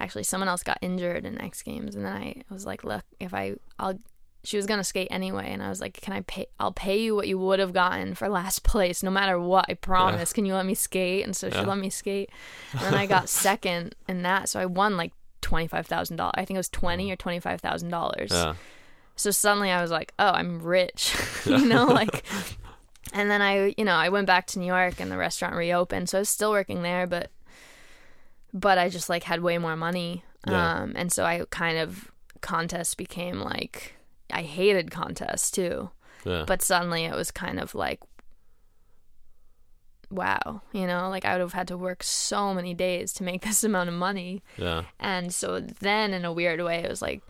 [0.00, 1.94] actually someone else got injured in x games.
[1.94, 3.98] And then i was like look if i i'll
[4.44, 7.16] she was gonna skate anyway and i was like can i pay i'll pay you
[7.16, 10.32] what you would have gotten for last place no matter what i promise.
[10.32, 11.24] Can you let me skate?
[11.24, 12.30] And so she let me skate.
[12.72, 15.12] And then i got second in that so i won like
[15.42, 18.56] $25000 i think it was 20 or $25000
[19.16, 21.14] so suddenly I was like, oh, I'm rich,
[21.46, 22.24] you know, like.
[23.12, 26.08] And then I, you know, I went back to New York and the restaurant reopened,
[26.08, 27.30] so I was still working there, but,
[28.52, 30.80] but I just like had way more money, Yeah.
[30.80, 32.10] um, and so I kind of
[32.40, 33.94] contest became like
[34.32, 35.90] I hated contests too,
[36.24, 36.44] Yeah.
[36.46, 38.00] but suddenly it was kind of like,
[40.10, 43.42] wow, you know, like I would have had to work so many days to make
[43.44, 44.84] this amount of money, yeah.
[45.00, 47.22] and so then, in a weird way, it was like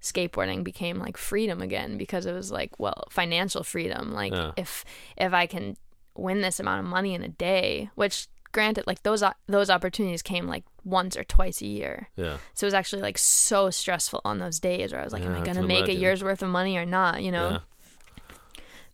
[0.00, 4.12] skateboarding became like freedom again because it was like, well, financial freedom.
[4.12, 4.52] Like Yeah.
[4.56, 4.84] if
[5.16, 5.76] if I can
[6.16, 10.46] win this amount of money in a day, which granted, like those those opportunities came
[10.46, 12.08] like once or twice a year.
[12.16, 12.36] Yeah.
[12.54, 15.30] So it was actually like so stressful on those days where I was like, Yeah,
[15.30, 17.22] am I I gonna can make a year's worth of money or not?
[17.22, 17.50] You know.
[17.50, 17.58] Yeah.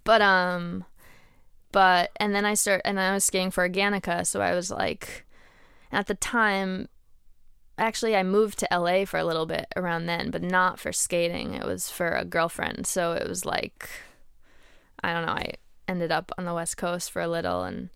[0.04, 0.84] But um
[1.72, 5.26] but and then I start and I was skating for Organika, so I was like
[5.92, 6.88] at the time
[7.76, 11.54] actually I moved to LA for a little bit around then, but not for skating.
[11.54, 12.86] It was for a girlfriend.
[12.86, 13.88] So it was like
[15.02, 15.54] I don't know, I
[15.86, 17.90] ended up on the West Coast for a little and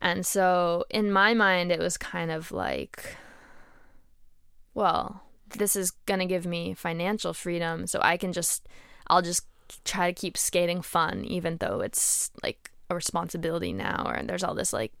[0.00, 3.16] and so in my mind it was kind of like
[4.74, 5.22] well,
[5.56, 8.68] this is going to give me financial freedom so I can just
[9.06, 9.46] I'll just
[9.84, 14.54] try to keep skating fun even though it's like a responsibility now or there's all
[14.54, 14.92] this like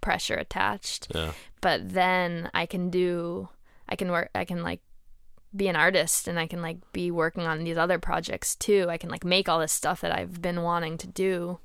[0.00, 1.32] pressure attached Yeah.
[1.60, 3.48] but then I can do
[3.88, 4.80] I can work I can like
[5.54, 8.86] be an artist and I can like be working on these other projects too.
[8.88, 11.58] I can like make all this stuff that I've been wanting to do.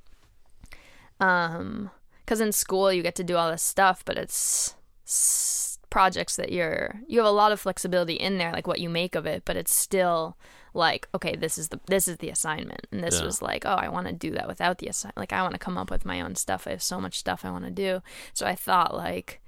[1.19, 1.91] Um
[2.31, 4.75] cuz in school you get to do all this stuff but it's
[5.05, 8.89] s- projects that you're you have a lot of flexibility in there like what you
[8.89, 10.37] make of it but it's still
[10.73, 13.25] like okay this is the this is the assignment and this Yeah.
[13.25, 15.59] was like oh i want to do that without the assignment like i want to
[15.65, 18.01] come up with my own stuff i have so much stuff i want to do
[18.33, 19.41] so i thought like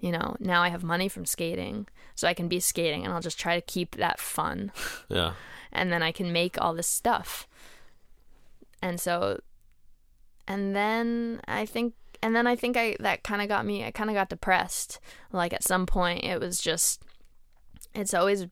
[0.00, 3.20] you know now i have money from skating so i can be skating and i'll
[3.28, 4.72] just try to keep that fun
[5.10, 5.32] Yeah.
[5.70, 7.46] and then I can make all this stuff.
[8.80, 9.40] And so
[10.46, 11.94] and then I think
[12.24, 14.98] and then I think I that kind of got me I kind of got depressed.
[15.32, 17.02] Like at some point it was just
[17.94, 18.46] it's always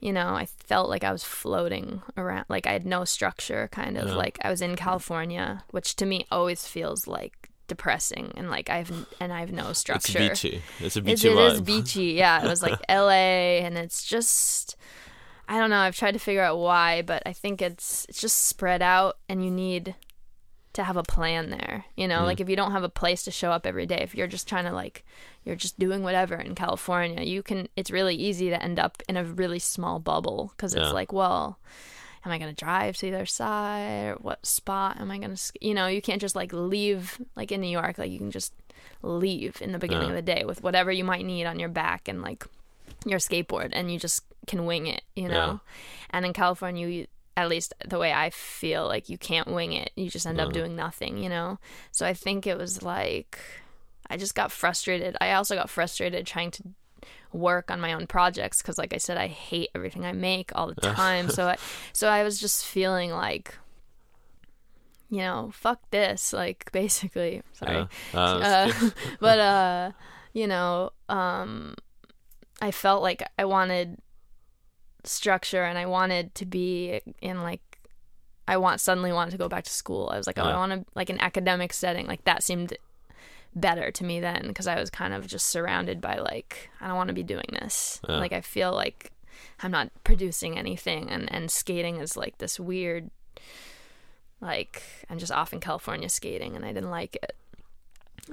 [0.00, 3.96] you know, I felt like I was floating around like I had no structure kind
[3.98, 4.14] of Yeah.
[4.14, 8.90] like I was in California, which to me always feels like depressing and like I've
[9.20, 10.62] and I have no structure It's beachy.
[10.78, 11.52] It's a It, beachy it vibe.
[11.54, 12.04] is beachy.
[12.12, 14.76] Yeah, it was like LA, and it's just
[15.48, 15.78] I don't know.
[15.80, 19.44] I've tried to figure out why, but I think it's it's just spread out, and
[19.44, 19.94] you need
[20.78, 21.84] to have a plan there.
[21.96, 22.24] You know, Mm.
[22.24, 24.48] like if you don't have a place to show up every day, if you're just
[24.48, 25.04] trying to like
[25.44, 27.68] you're just doing whatever in California, you can.
[27.76, 30.92] It's really easy to end up in a really small bubble because it's Yeah.
[30.92, 31.58] like, well.
[32.24, 35.36] Am I gonna drive to the other side, or what spot am I gonna?
[35.36, 37.16] sk- You know, you can't just like leave.
[37.36, 38.52] Like in New York, like you can just
[39.02, 40.16] leave in the beginning Yeah.
[40.18, 42.44] of the day with whatever you might need on your back and like
[43.06, 45.60] your skateboard and you just can wing it, you know?
[46.10, 47.06] And in California, you,
[47.38, 49.92] at least the way I feel, like you can't wing it.
[49.94, 51.58] You just end up doing nothing, you know?
[51.92, 53.38] So I think it was like,
[54.10, 55.16] I just got frustrated.
[55.20, 56.64] I also got frustrated trying to
[57.32, 60.66] work on my own projects because like I said I hate everything I make all
[60.66, 61.56] the time so I
[61.92, 63.54] so I was just feeling like
[65.10, 68.20] you know fuck this like basically sorry Yeah.
[68.20, 68.72] Uh,
[69.20, 69.90] but uh
[70.32, 71.74] you know um
[72.60, 73.98] i felt like i wanted
[75.08, 77.78] structure and i wanted to be in like
[78.46, 80.10] i want suddenly wanted to go back to school.
[80.12, 82.06] I was like oh i want to like an academic setting.
[82.06, 82.76] Like that seemed
[83.54, 86.96] better to me then because i was kind of just surrounded by like i don't
[86.96, 88.00] want to be doing this.
[88.08, 88.18] Yeah.
[88.18, 89.10] like i feel like
[89.60, 93.10] i'm not producing anything and and skating is like this weird
[94.40, 97.34] like i'm just off in california skating and i didn't like it.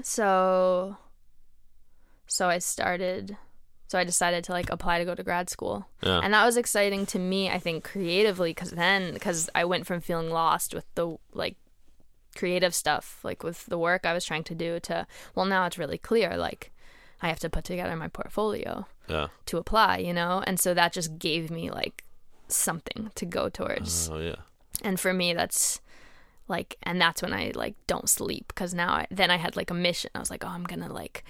[0.04, 0.98] So
[2.28, 3.38] so i started
[3.88, 6.20] so i decided to like apply to go to grad school yeah.
[6.24, 10.02] and that was exciting to me i think creatively because then because i went from
[10.02, 11.56] feeling lost with the like
[12.36, 15.78] creative stuff like with the work i was trying to do to well now it's
[15.78, 16.72] really clear like
[17.22, 19.28] i have to put together my portfolio yeah.
[19.46, 22.04] to apply you know and so that just gave me like
[22.48, 24.36] something to go towards Oh yeah.
[24.84, 25.80] and for me that's
[26.48, 29.72] like and that's when i like don't sleep because now I, then i had like
[29.72, 31.24] a mission i was like oh i'm gonna like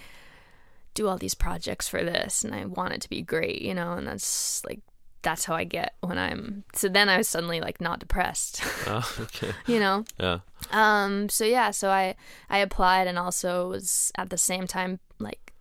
[0.96, 3.94] do all these projects for this and i want it to be great you know
[3.94, 4.80] and that's like
[5.22, 9.16] that's how i get when i'm so then i was suddenly like not depressed Oh,
[9.22, 9.52] okay.
[9.68, 10.40] you know Yeah.
[10.72, 12.16] um so yeah so i
[12.50, 15.54] i applied and also was at the same time like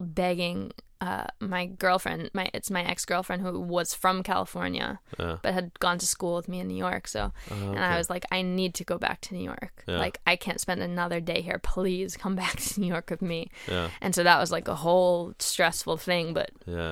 [0.00, 0.72] begging
[1.06, 5.36] uh my girlfriend my it's my ex-girlfriend who was from california Yeah.
[5.42, 7.04] but had gone to school with me in New York.
[7.08, 7.78] So, Oh, and.
[7.92, 9.74] I was like, I need to go back to New York.
[9.88, 9.98] Yeah.
[10.04, 11.58] Like, I can't spend another day here.
[11.74, 13.40] Please come back to New York with me.
[13.68, 13.88] Yeah.
[14.00, 16.34] And so that was like a whole stressful thing.
[16.34, 16.50] But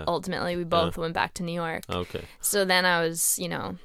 [0.09, 1.83] ultimately, we both went back to New York.
[1.89, 2.25] Okay.
[2.41, 3.77] So then I was, you know,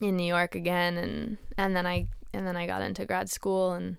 [0.00, 3.72] in New York again, and and then I and then I got into grad school,
[3.72, 3.96] and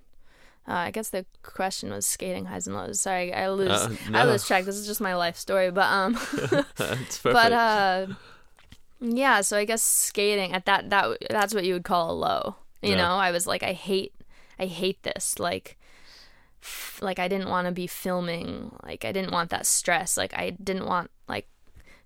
[0.67, 2.99] uh, I guess the question was skating highs and lows.
[3.01, 4.65] Sorry, I lose Uh, I lose track.
[4.65, 6.13] This is just my life story, but um.
[7.23, 8.07] But uh
[8.99, 12.55] yeah, so I guess skating at that that that's what you would call a low.
[12.81, 12.97] You Yeah.
[12.97, 14.13] know, I was like I hate
[14.59, 15.77] I hate this like
[16.61, 20.33] f- like I didn't want to be filming, like I didn't want that stress, like
[20.37, 21.47] I didn't want like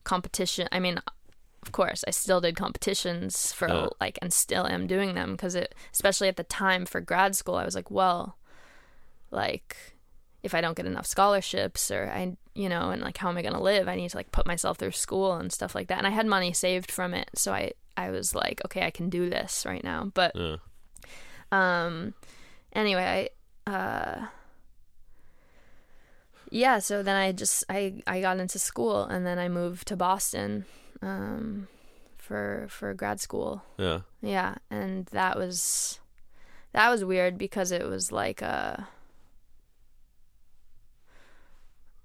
[0.03, 0.67] competition.
[0.71, 0.99] I mean,
[1.63, 3.87] of course, I still did competitions for Yeah.
[4.01, 7.55] like and still am doing them because it especially at the time for grad school,
[7.55, 8.37] I was like, well,
[9.31, 9.75] like
[10.43, 13.41] if I don't get enough scholarships or I, you know, and like how am I
[13.41, 13.87] going to live?
[13.87, 15.97] I need to like put myself through school and stuff like that.
[15.97, 17.29] And I had money saved from it.
[17.35, 20.11] So I, I was like, okay, I can do this right now.
[20.13, 20.57] But, yeah.
[21.51, 22.15] um,
[22.73, 23.29] anyway,
[23.67, 24.25] I, uh,
[26.49, 29.95] yeah, so then I just, I, I got into school and then I moved to
[29.95, 30.65] Boston,
[31.01, 31.67] um,
[32.17, 33.63] for, for grad school.
[33.77, 34.01] Yeah.
[34.21, 35.99] Yeah, and that was
[36.73, 38.77] that was weird because it was like uh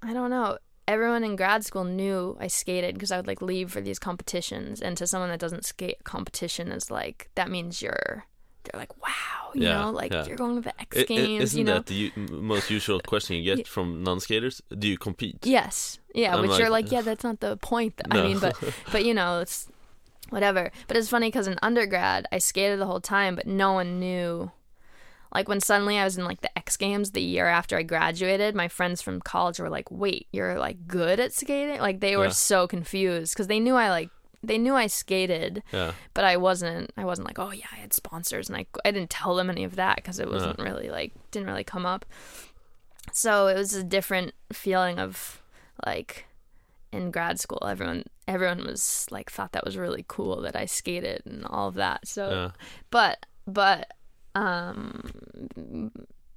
[0.07, 0.59] I don't know.
[0.89, 4.81] Everyone in grad school knew I skated because I would like leave for these competitions
[4.81, 8.25] and to someone that doesn't skate competition is like that means you're
[8.63, 10.25] they're like wow, you Yeah, know, like yeah.
[10.27, 11.75] you're going to the X I- i- Games, isn't you know.
[11.81, 14.63] that the most usual question you get from non-skaters?
[14.79, 15.39] Do you compete?
[15.45, 15.99] Yes.
[16.15, 18.01] Yeah, I'm which like- you're like, yeah, that's not the point.
[18.11, 18.23] I No.
[18.25, 18.55] mean, but
[18.93, 19.69] but you know, it's
[20.31, 20.71] whatever.
[20.89, 24.53] But it's funny because in undergrad, I skated the whole time, but no one knew.
[25.37, 28.55] Like when suddenly I was in like the X Games the year after I graduated,
[28.55, 32.25] my friends from college were like, "Wait, you're like good at skating?" Like they were
[32.25, 32.31] Yeah.
[32.51, 34.11] so confused because they knew I like
[34.43, 35.93] they knew I skated, Yeah.
[36.15, 36.93] but I wasn't.
[36.97, 39.65] I wasn't like, "Oh yeah, I had sponsors," and I I didn't tell them any
[39.65, 42.05] of that because it wasn't really like didn't really come up.
[43.13, 45.43] So it was a different feeling of
[45.87, 46.27] like
[46.93, 47.63] in grad school.
[47.67, 51.75] Everyone everyone was like thought that was really cool that I skated and all of
[51.75, 52.07] that.
[52.07, 52.51] So Yeah.
[52.91, 53.93] but but
[54.37, 55.91] um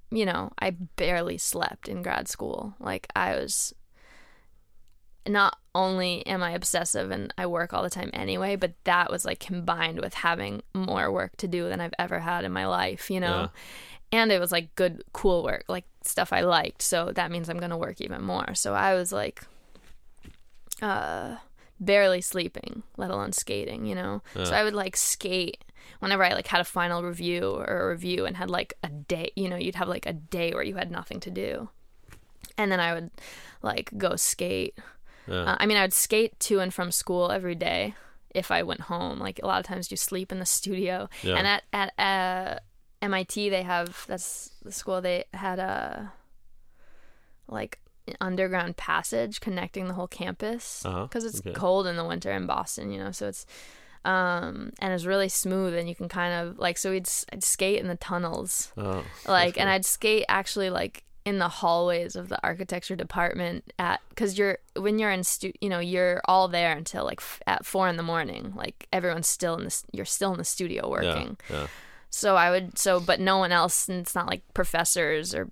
[0.10, 2.74] you know i barely slept in grad school.
[2.80, 3.74] Like i was
[5.28, 9.26] not only am i obsessive and i work all the time anyway but that was
[9.26, 13.12] like combined with having more work to do than i've ever had in my life
[13.12, 13.50] you know?
[14.12, 16.82] And it was like good cool work like stuff i liked.
[16.82, 18.56] So that means i'm going to work even more.
[18.56, 19.44] So i was like
[20.82, 21.36] uh
[21.80, 24.22] barely sleeping let alone skating you know?
[24.34, 25.64] So i would like skate
[25.99, 29.32] whenever i like had a final review or a review and had like a day
[29.36, 31.70] you know you'd have like a day where you had nothing to do
[32.57, 33.10] and then i would
[33.61, 34.78] like go skate
[35.28, 35.44] Yeah.
[35.44, 37.95] uh, i mean i would skate to and from school every day
[38.36, 41.36] if i went home like a lot of times you sleep in the studio Yeah.
[41.38, 42.60] and at at uh,
[43.07, 46.11] mit they have that's the school they had a
[47.48, 47.80] like
[48.22, 51.53] underground passage connecting the whole campus Uh-huh, because it's okay.
[51.53, 53.11] cold in the winter in Boston, you know.
[53.11, 53.45] So it's
[54.06, 57.80] um and it's really smooth and you can kind of like so we'd I'd skate
[57.80, 62.30] in the tunnels Oh, like that's and I'd skate actually like in the hallways of
[62.30, 66.72] the architecture department at because you're when you're in stu you know you're all there
[66.76, 70.32] until like f- at four in the morning like everyone's still in this you're still
[70.32, 71.56] in the studio working Yeah.
[71.62, 71.68] Yeah.
[72.10, 75.50] so I would so but no one else and it's not like professors or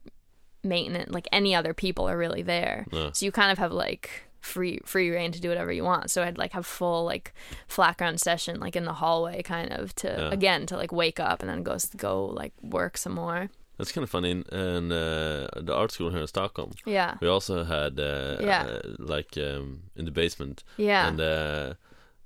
[0.63, 2.87] maintenance like any other people are really there.
[2.91, 3.11] No.
[3.13, 6.09] So you kind of have like free free reign to do whatever you want.
[6.11, 7.33] So I'd like have full like
[7.67, 10.31] flat ground session like in the hallway kind of to Yeah.
[10.31, 13.49] again to like wake up and then go go like work some more.
[13.77, 14.31] That's kind of funny.
[14.31, 17.17] In, in uh, the art school here in Stockholm, Yeah.
[17.21, 18.63] we also had uh, Yeah.
[18.63, 21.07] uh, like um, in the basement, Yeah.
[21.07, 21.73] and uh,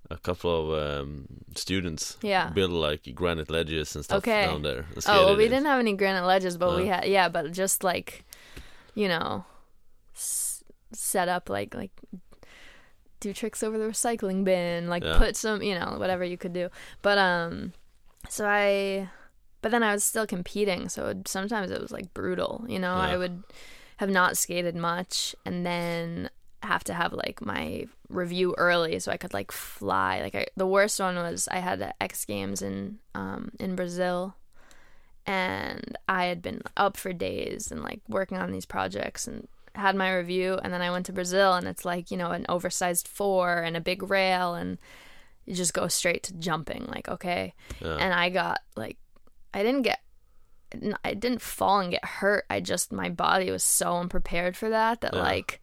[0.10, 1.26] a couple of um,
[1.56, 2.50] students Yeah.
[2.54, 4.46] built like granite ledges and stuff Okay.
[4.46, 4.86] down there.
[5.08, 6.94] Oh, well, we didn't have any granite ledges, but we Uh.
[6.96, 8.24] had yeah, but just like,
[8.96, 9.44] you know,
[10.16, 10.51] s-
[10.94, 11.92] set up like like
[13.20, 15.18] do tricks over the recycling bin, like Yeah.
[15.18, 16.70] put some, you know, whatever you could do.
[17.04, 17.74] But um,
[18.28, 19.10] so I,
[19.62, 22.66] but then I was still competing, so it, sometimes it was like brutal.
[22.68, 23.44] You know, I would
[23.98, 26.30] have not skated much, and then
[26.64, 30.22] have to have like my review early so I could like fly.
[30.22, 34.36] Like I, the worst one was I had X Games in um in Brazil
[35.26, 39.96] and I had been up for days and like working on these projects and had
[39.96, 43.08] my review and then I went to Brazil and it's like, you know, an oversized
[43.08, 44.78] 4 and a big rail and
[45.46, 47.54] you just go straight to jumping like okay.
[47.80, 47.96] Yeah.
[47.96, 48.98] And I got like
[49.54, 50.00] I didn't get
[51.04, 52.46] I didn't fall and get hurt.
[52.50, 55.22] I just my body was so unprepared for that that Yeah.
[55.22, 55.62] like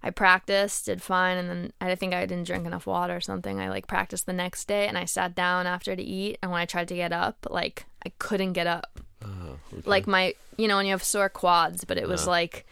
[0.00, 3.60] I practiced, did fine, and then I think I didn't drink enough water or something.
[3.60, 6.60] I like practiced the next day, and I sat down after to eat, and when
[6.60, 9.00] I tried to get up, like I couldn't get up.
[9.24, 9.82] Oh, okay.
[9.84, 12.64] Like my, you know, when you have sore quads, but it was like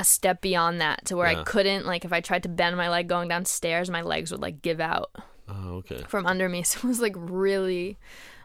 [0.00, 1.40] a step beyond that to where Yeah.
[1.40, 1.84] I couldn't.
[1.86, 4.80] Like if I tried to bend my leg going downstairs, my legs would like give
[4.80, 5.10] out
[5.48, 6.02] oh, okay.
[6.08, 6.62] from under me.
[6.70, 7.98] So it was like really,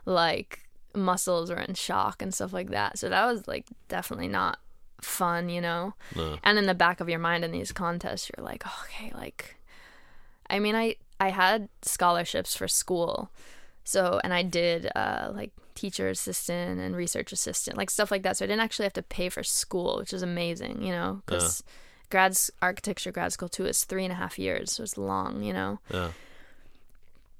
[0.06, 3.00] like muscles were in shock and stuff like that.
[3.00, 4.60] So that was like definitely not
[5.02, 6.38] fun, you know No.
[6.44, 9.56] and in the back of your mind in these contests you're like okay like
[10.50, 13.30] i mean i i had scholarships for school
[13.84, 18.36] so and i did uh like teacher assistant and research assistant like stuff like that
[18.38, 21.64] so i didn't actually have to pay for school which is amazing you know because
[22.10, 25.52] grad's architecture grad school too is three and a half years so it's long you
[25.54, 26.12] know Yeah.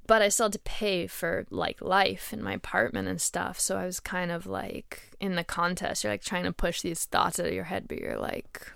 [0.08, 3.60] but I still had to pay for like life in my apartment and stuff.
[3.60, 7.06] So I was kind of like in the contest, you're like trying to push these
[7.06, 8.72] thoughts out of your head, but you're like,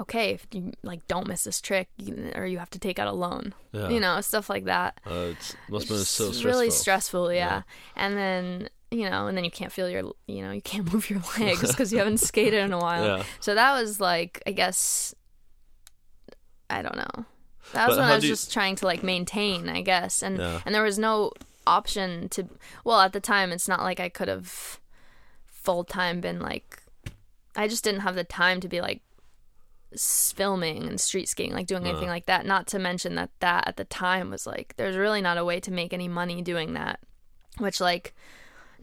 [0.00, 3.08] okay, if you like don't miss this trick, you, or you have to take out
[3.08, 3.88] a loan, Yeah.
[3.88, 5.00] you know, stuff like that.
[5.06, 6.50] Uh, it's must have been so stressful.
[6.50, 7.38] really stressful, yeah.
[7.38, 7.62] Yeah.
[7.96, 11.08] And then you know, and then you can't feel your, you know, you can't move
[11.08, 13.04] your legs because you haven't skated in a while.
[13.18, 13.24] Yeah.
[13.40, 15.14] So that was like, I guess,
[16.68, 17.24] I don't know.
[17.72, 20.38] That was But when I was you- just trying to like maintain, I guess, and
[20.38, 20.60] Yeah.
[20.66, 21.32] and there was no
[21.66, 22.48] option to.
[22.84, 24.78] Well, at the time, it's not like I could have
[25.46, 26.82] full time been like.
[27.54, 29.02] I just didn't have the time to be like
[29.96, 32.12] filming and street skating, like doing anything Uh.
[32.12, 32.46] like that.
[32.46, 35.60] Not to mention that that at the time was like there's really not a way
[35.60, 37.00] to make any money doing that,
[37.58, 38.14] which like.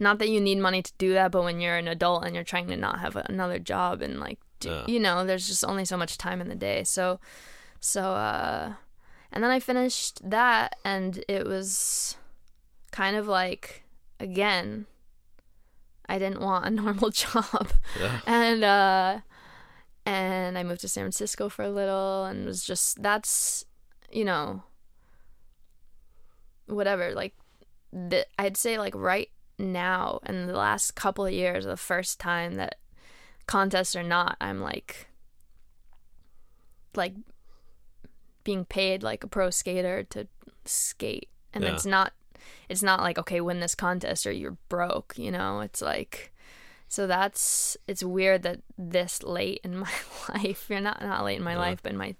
[0.02, 2.42] Not that you need money to do that, but when you're an adult and you're
[2.42, 4.84] trying to not have another job and like, do, Yeah.
[4.86, 6.84] you know, there's just only so much time in the day.
[6.84, 7.20] So,
[7.80, 8.72] so, uh,
[9.30, 12.16] and then I finished that and it was
[12.92, 13.82] kind of like,
[14.18, 14.86] again,
[16.08, 17.70] I didn't want a normal job.
[18.00, 18.20] Yeah.
[18.26, 19.18] And uh
[20.10, 23.64] and I moved to San Francisco for a little and was just that's
[24.10, 24.64] you know
[26.66, 27.34] whatever like
[27.92, 32.54] the, I'd say like right now in the last couple of years the first time
[32.56, 32.76] that
[33.46, 35.06] contests or not I'm like
[36.96, 37.14] like
[38.42, 40.26] being paid like a pro skater to
[40.64, 41.74] skate and Yeah.
[41.74, 42.12] it's not
[42.68, 46.32] it's not like okay win this contest or you're broke you know it's like
[46.90, 49.94] so that's it's weird that this late in my
[50.28, 51.66] life you're not not late in my Yeah.
[51.70, 52.14] life but in my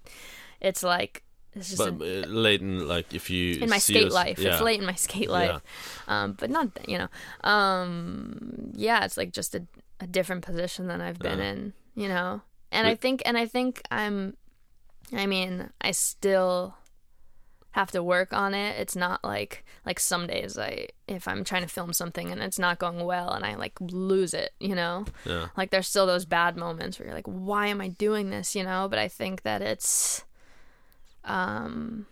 [0.61, 1.23] it's like
[1.53, 4.39] it's just But a, uh, late in like if you in my skate us- life
[4.39, 4.53] yeah.
[4.53, 5.59] it's late in my skate life
[6.07, 7.09] um but not you know
[7.43, 9.61] um yeah it's like just a,
[9.99, 11.51] a different position than i've been Yeah.
[11.51, 12.41] in you know
[12.71, 14.37] and i think and i think i'm
[15.13, 16.75] i mean i still
[17.71, 18.79] have to work on it.
[18.79, 22.59] It's not like like some days i if i'm trying to film something and it's
[22.59, 25.05] not going well and i like lose it you know?
[25.25, 25.47] Yeah.
[25.57, 28.55] like there's still those bad moments where you're like why am i doing this?
[28.55, 28.87] You know?
[28.89, 30.23] But i think that it's
[31.23, 32.05] um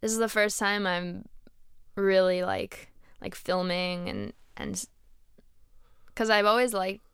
[0.00, 1.24] this is the first time i'm
[1.94, 2.90] really like
[3.20, 4.84] like filming and and
[6.06, 7.04] because i've always liked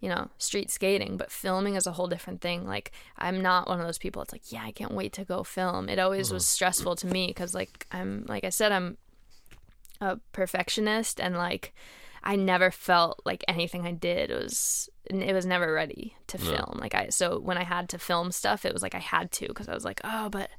[0.00, 3.80] you know street skating but filming is a whole different thing like i'm not one
[3.80, 6.44] of those people it's like yeah i can't wait to go film it always was
[6.44, 6.50] mm-hmm.
[6.50, 8.96] stressful to me because like i'm like i said i'm
[10.00, 11.74] a perfectionist and like
[12.22, 16.44] I never felt like anything I did was it was never ready to No.
[16.44, 16.78] film.
[16.80, 19.48] Like I so when I had to film stuff, it was like I had to
[19.48, 20.50] because I was like, oh, but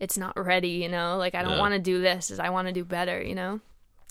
[0.00, 1.16] it's not ready, you know.
[1.16, 2.30] Like I don't want to do this.
[2.30, 3.60] Is I want to do better, you know.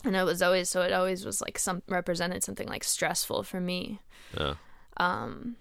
[0.04, 3.62] And it was always so it always was like some represented something like stressful for
[3.62, 4.02] me.
[4.38, 4.56] Yeah.
[4.98, 5.56] Um,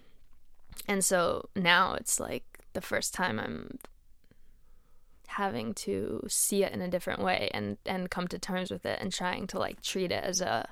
[0.87, 2.43] and so now it's like
[2.73, 3.79] the first time I'm
[5.27, 8.99] having to see it in a different way and and come to terms with it
[9.01, 10.67] and trying to like treat it as a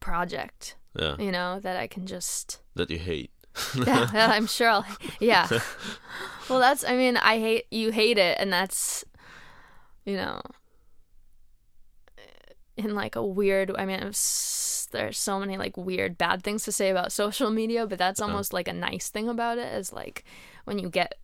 [0.00, 1.16] project Yeah.
[1.18, 3.30] you know that I can just That you hate.
[3.86, 4.86] yeah, I'm sure I'll
[5.20, 5.48] yeah
[6.48, 9.04] well that's I mean I hate you hate it and that's
[10.04, 10.40] you know
[12.78, 14.00] in like a weird I mean
[14.90, 18.30] there's so many like weird bad things to say about social media but that's Uh-huh.
[18.30, 20.24] almost like a nice thing about it is like
[20.64, 21.14] when you get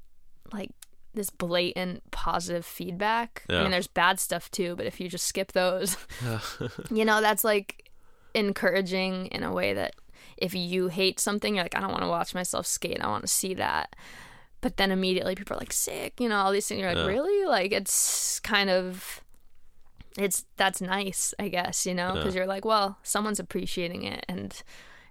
[0.52, 0.70] like
[1.14, 3.60] this blatant positive feedback yeah.
[3.60, 6.40] I mean there's bad stuff too but if you just skip those Yeah.
[6.90, 7.90] you know that's like
[8.34, 9.94] encouraging in a way that
[10.36, 13.22] if you hate something you're like i don't want to watch myself skate i want
[13.22, 13.94] to see that
[14.60, 17.06] but then immediately people are like sick you know all these things you're like Yeah.
[17.14, 19.22] really like it's kind of
[20.18, 22.40] it's that's nice i guess you know because Yeah.
[22.40, 24.62] you're like well someone's appreciating it and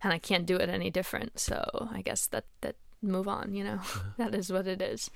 [0.02, 3.64] and i can't do it any different so i guess that that move on you
[3.64, 3.80] know
[4.18, 5.10] that is what it is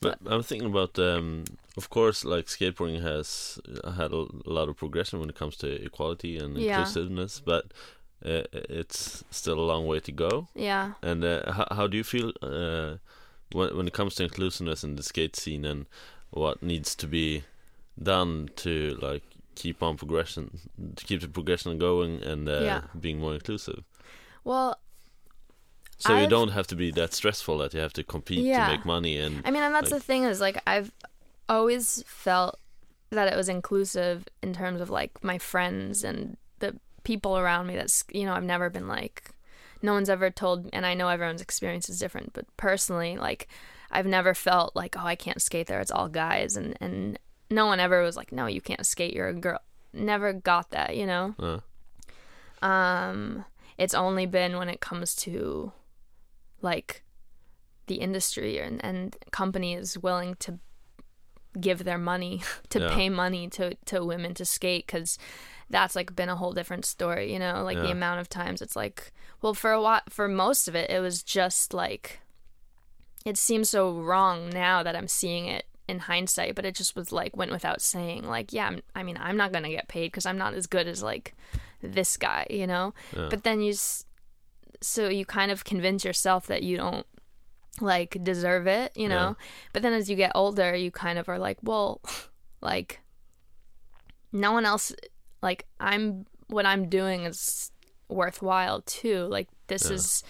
[0.00, 1.44] But I'm thinking about, um,
[1.76, 3.58] of course, like skateboarding has
[3.96, 6.66] had a, a lot of progression when it comes to equality and Yeah.
[6.68, 7.64] inclusiveness, but
[8.24, 10.46] uh, it's still a long way to go.
[10.54, 12.98] yeah And uh, how, how do you feel uh,
[13.52, 15.86] when when it comes to inclusiveness in the skate scene and
[16.30, 17.42] what needs to be
[18.02, 19.22] done to like
[19.54, 20.58] keep on progression,
[20.96, 22.80] to keep the progression going and uh, Yeah.
[23.00, 23.82] being more inclusive?
[24.44, 24.78] well
[25.98, 28.66] So you I've- don't have to be that stressful that you have to compete Yeah.
[28.66, 30.92] to make money and I mean, and that's like- the thing is like I've
[31.48, 32.58] always felt
[33.10, 37.76] that it was inclusive in terms of like my friends and the people around me.
[37.76, 39.30] That's you know I've never been like
[39.82, 43.46] no one's ever told, and I know everyone's experience is different, but personally, like
[43.90, 45.80] I've never felt like oh I can't skate there.
[45.80, 47.18] It's all guys, and and
[47.50, 49.14] no one ever was like no you can't skate.
[49.14, 49.60] You're a girl.
[49.92, 51.34] Never got that, you know.
[51.38, 53.44] uh, Um,
[53.78, 55.72] it's only been when it comes to
[56.62, 57.02] like
[57.86, 60.58] the industry and, and companies willing to
[61.60, 62.94] give their money to Yeah.
[62.94, 65.18] pay money to, to women to skate because
[65.70, 68.76] that's like been a whole different story you know like the amount of times it's
[68.76, 69.12] like
[69.42, 72.20] well for a while for most of it it was just like
[73.24, 77.12] it seems so wrong now that i'm seeing it in hindsight but it just was
[77.12, 80.26] like went without saying like yeah I'm, i mean i'm not gonna get paid because
[80.26, 81.34] i'm not as good as like
[81.82, 83.28] this guy you know yeah.
[83.30, 83.74] but then you
[84.80, 87.06] so you kind of convince yourself that you don't
[87.80, 89.46] like deserve it you know Yeah.
[89.72, 92.00] but then as you get older you kind of are like well
[92.60, 93.00] like
[94.32, 94.92] no one else
[95.42, 97.70] like i'm what i'm doing is
[98.08, 99.94] worthwhile too like this Yeah.
[99.96, 100.22] is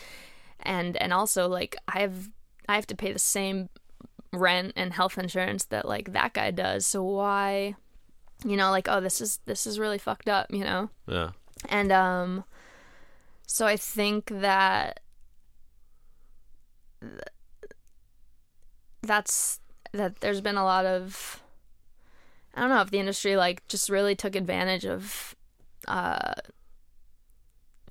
[0.61, 2.29] and and also like i have
[2.69, 3.69] i have to pay the same
[4.33, 7.75] rent and health insurance that like that guy does so why
[8.45, 11.31] you know like oh this is this is really fucked up you know yeah.
[11.69, 12.45] and um
[13.47, 15.01] so I think that
[17.01, 17.21] th-
[19.03, 19.61] that's
[19.93, 21.43] that there's been a lot of
[22.55, 25.37] I don't know if the industry like just really took advantage of
[25.87, 26.35] uh,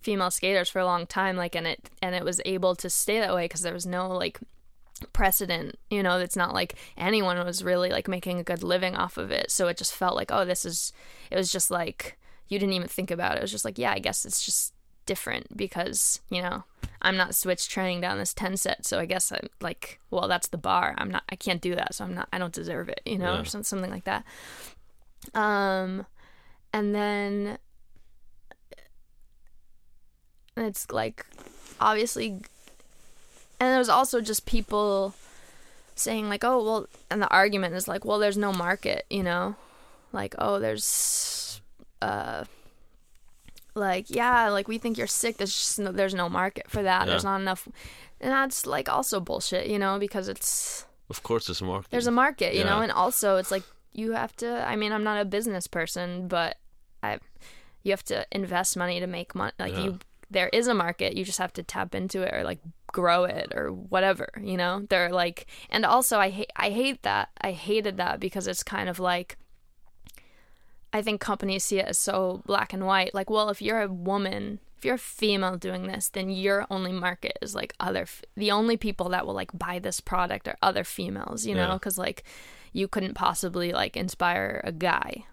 [0.01, 3.19] female skaters for a long time like and it and it was able to stay
[3.19, 4.39] that way because there was no like
[5.11, 9.17] precedent you know it's not like anyone was really like making a good living off
[9.17, 9.51] of it.
[9.51, 10.93] So it just felt like oh this is
[11.29, 12.17] it was just like
[12.47, 13.39] you didn't even think about it.
[13.39, 14.73] It was just like yeah i guess it's just
[15.05, 16.63] different because you know
[17.01, 18.85] i'm not switch training down this 10 set.
[18.85, 20.95] So i guess i'm like well that's the bar.
[20.97, 21.93] I'm not i can't do that.
[21.95, 23.41] So i'm not i don't deserve it you know Yeah.
[23.41, 24.23] or some, something like that.
[25.33, 26.05] Um
[26.71, 27.57] and then
[30.57, 31.25] it's like
[31.81, 32.41] obviously
[33.59, 35.13] and there was also just people
[35.95, 39.55] saying like oh well and the argument is like well there's no market you know
[40.11, 41.61] like oh there's
[42.01, 42.43] uh
[43.73, 47.07] like yeah like we think you're sick there's just no, there's no market for that
[47.07, 47.67] there's not enough
[48.21, 51.91] and that's like also bullshit you know because it's Of course, there's a market.
[51.91, 53.63] there's a market you know and also it's like
[53.93, 56.57] you have to i mean i'm not a business person but
[57.03, 57.19] i
[57.83, 59.83] you have to invest money to make money like Yeah.
[59.83, 59.99] you
[60.31, 62.59] there is a market you just have to tap into it or like
[62.95, 64.85] grow it or whatever you know?
[64.89, 68.87] They're like and also i hate i hate that i hated that because it's kind
[68.87, 69.35] of like
[70.93, 73.13] i think companies see it as so black and white.
[73.13, 76.93] Like well if you're a woman if you're a female doing this then your only
[76.93, 80.57] market is like other f- the only people that will like buy this product are
[80.61, 81.67] other females you know?
[81.67, 81.73] Yeah.
[81.73, 82.23] because like
[82.71, 85.25] you couldn't possibly like inspire a guy.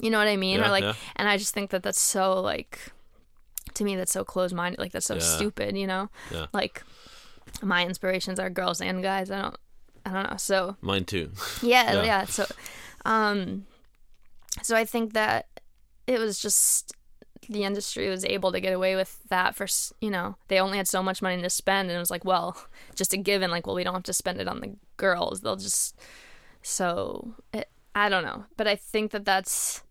[0.00, 0.58] You know what i mean?
[0.58, 0.94] Yeah, or like yeah.
[1.14, 2.78] and i just think that that's so like
[3.74, 5.20] to me that's so closed-minded like that's so Yeah.
[5.20, 6.46] stupid you know Yeah.
[6.52, 6.82] like
[7.62, 9.56] my inspirations are girls and guys i don't
[10.06, 11.30] i don't know so Mine too.
[11.62, 12.02] yeah, Yeah.
[12.04, 12.24] yeah.
[12.24, 12.46] So,
[13.04, 13.66] um,
[14.62, 15.46] so I think that
[16.06, 16.92] it was just
[17.48, 19.66] the industry was able to get away with that for
[20.00, 22.56] you know they only had so much money to spend and it was like well
[22.94, 25.56] just a given like well we don't have to spend it on the girls they'll
[25.56, 25.98] just
[26.62, 29.82] so it, I don't know but I think that that's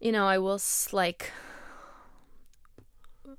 [0.00, 1.32] you know I will s- like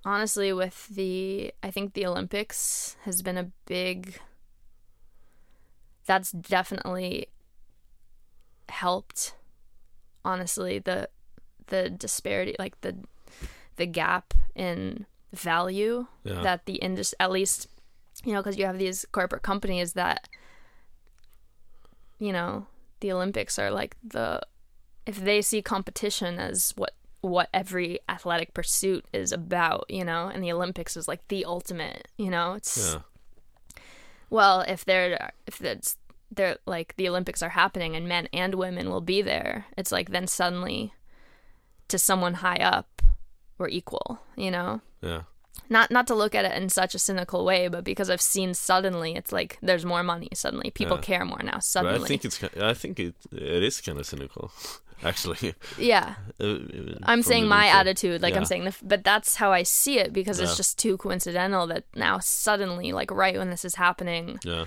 [0.06, 4.20] honestly with the I think the Olympics has been a big
[6.06, 7.28] that's definitely
[8.70, 9.36] helped
[10.24, 11.10] honestly the
[11.68, 12.96] the disparity like the
[13.76, 16.42] the gap in value Yeah.
[16.42, 17.68] that the industry at least
[18.24, 20.28] you know because you have these corporate companies that
[22.20, 22.66] you know
[23.02, 24.42] the olympics are like the
[25.06, 26.94] if they see competition as what
[27.28, 32.08] what every athletic pursuit is about you know and the olympics is like the ultimate
[32.18, 33.02] you know it's yeah.
[34.30, 35.98] well, if they're if it's
[36.30, 40.10] they're like the Olympics are happening and men and women will be there, it's like
[40.10, 40.94] then suddenly
[41.88, 43.02] to someone high up
[43.58, 44.82] we're equal, you know?
[45.02, 45.22] Yeah.
[45.70, 48.54] Not not to look at it in such a cynical way, but because I've seen
[48.54, 50.70] suddenly it's like there's more money suddenly.
[50.72, 51.02] People Yeah.
[51.04, 52.04] care more now But suddenly.
[52.04, 54.52] I think it's I think it it is kind of cynical,
[55.04, 55.54] actually.
[55.78, 56.16] yeah.
[57.04, 60.40] I'm saying my attitude, like I'm saying, the, but that's how I see it because
[60.40, 64.66] it's just too coincidental that now suddenly, like right when this is happening, Yeah.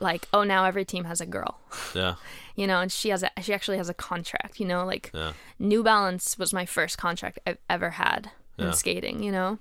[0.00, 1.60] like oh now every team has a girl,
[1.94, 2.14] Yeah.
[2.56, 5.32] you know, and she has a she actually has a contract, you know, like Yeah.
[5.58, 8.70] New Balance was my first contract I've ever had in Yeah.
[8.72, 9.58] skating, you know,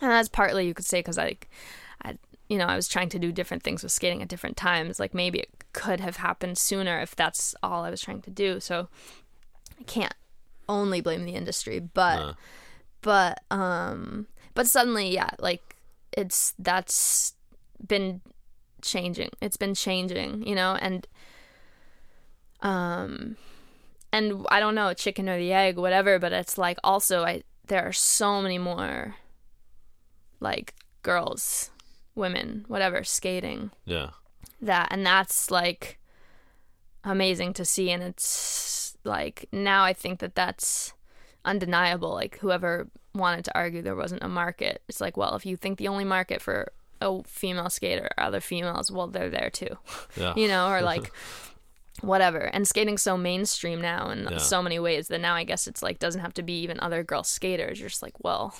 [0.00, 1.36] and that's partly you could say because I,
[2.04, 2.16] I,
[2.48, 4.98] you know, I was trying to do different things with skating at different times.
[4.98, 8.58] Like maybe it could have happened sooner if that's all I was trying to do.
[8.60, 8.88] So
[9.80, 10.14] I can't
[10.68, 12.32] only blame the industry, but Yeah.
[13.02, 15.76] but um, but suddenly, yeah, like
[16.12, 17.34] it's that's
[17.86, 18.20] been
[18.82, 19.30] changing.
[19.40, 21.06] It's been changing, you know, and
[22.62, 23.36] um
[24.12, 27.84] and I don't know, chicken or the egg, whatever, but it's like also I there
[27.86, 29.14] are so many more
[30.40, 31.70] like girls,
[32.14, 34.10] women, whatever, skating Yeah.
[34.60, 35.98] that and that's like
[37.04, 38.20] amazing to see and it's
[39.04, 40.92] like now I think that that's
[41.44, 45.56] undeniable like whoever wanted to argue there wasn't a market it's like well if you
[45.56, 46.70] think the only market for
[47.00, 49.76] a female skater are other females well they're there too
[50.16, 50.34] Yeah.
[50.36, 51.10] you know, or like
[52.02, 52.38] whatever.
[52.38, 54.38] And skating's so mainstream now in Yeah.
[54.38, 57.02] so many ways that now I guess it's like doesn't have to be even other
[57.02, 57.78] girl skaters.
[57.80, 58.54] You're just like, well,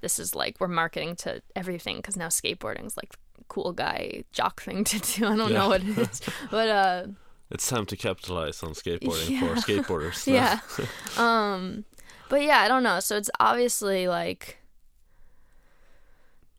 [0.00, 3.14] this is like we're marketing to everything because now skateboarding's like
[3.48, 5.26] cool guy jock thing to do.
[5.28, 5.58] I don't Yeah.
[5.58, 6.20] know what it is,
[6.50, 7.06] but uh,
[7.50, 9.40] It's time to capitalize on skateboarding Yeah.
[9.40, 10.26] for skateboarders.
[10.26, 10.60] yeah,
[11.18, 11.84] um,
[12.28, 13.00] but yeah, I don't know.
[13.00, 14.58] So it's obviously like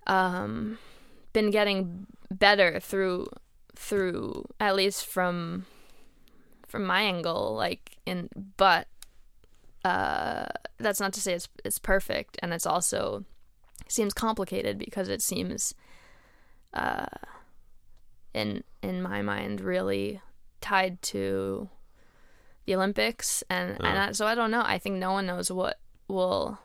[0.07, 0.77] um
[1.33, 3.27] been getting better through
[3.75, 5.65] through at least from
[6.67, 8.27] from my angle like in
[8.57, 8.87] but
[9.85, 10.45] uh
[10.79, 13.23] that's not to say it's it's perfect and it's also
[13.87, 15.73] seems complicated because it seems
[16.73, 17.05] uh
[18.33, 20.19] in in my mind really
[20.61, 21.69] tied to
[22.65, 24.63] the Olympics, and and I, so I don't know.
[24.65, 26.59] I think no one knows what will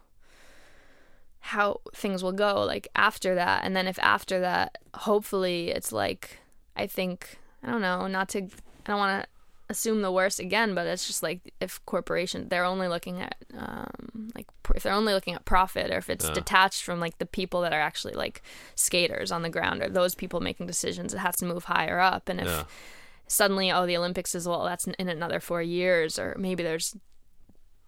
[1.41, 6.39] how things will go like after that, and then if after that, hopefully it's like
[6.77, 8.49] I think I don't know, not to I
[8.87, 9.29] don't want to
[9.69, 14.31] assume the worst again, but it's just like if corporation they're only looking at um
[14.35, 16.33] like if they're only looking at profit or if it's Yeah.
[16.35, 18.43] detached from like the people that are actually like
[18.75, 22.29] skaters on the ground or those people making decisions it has to move higher up
[22.29, 22.65] and if Yeah.
[23.29, 26.97] Suddenly oh the olympics is well that's in, another four years or maybe there's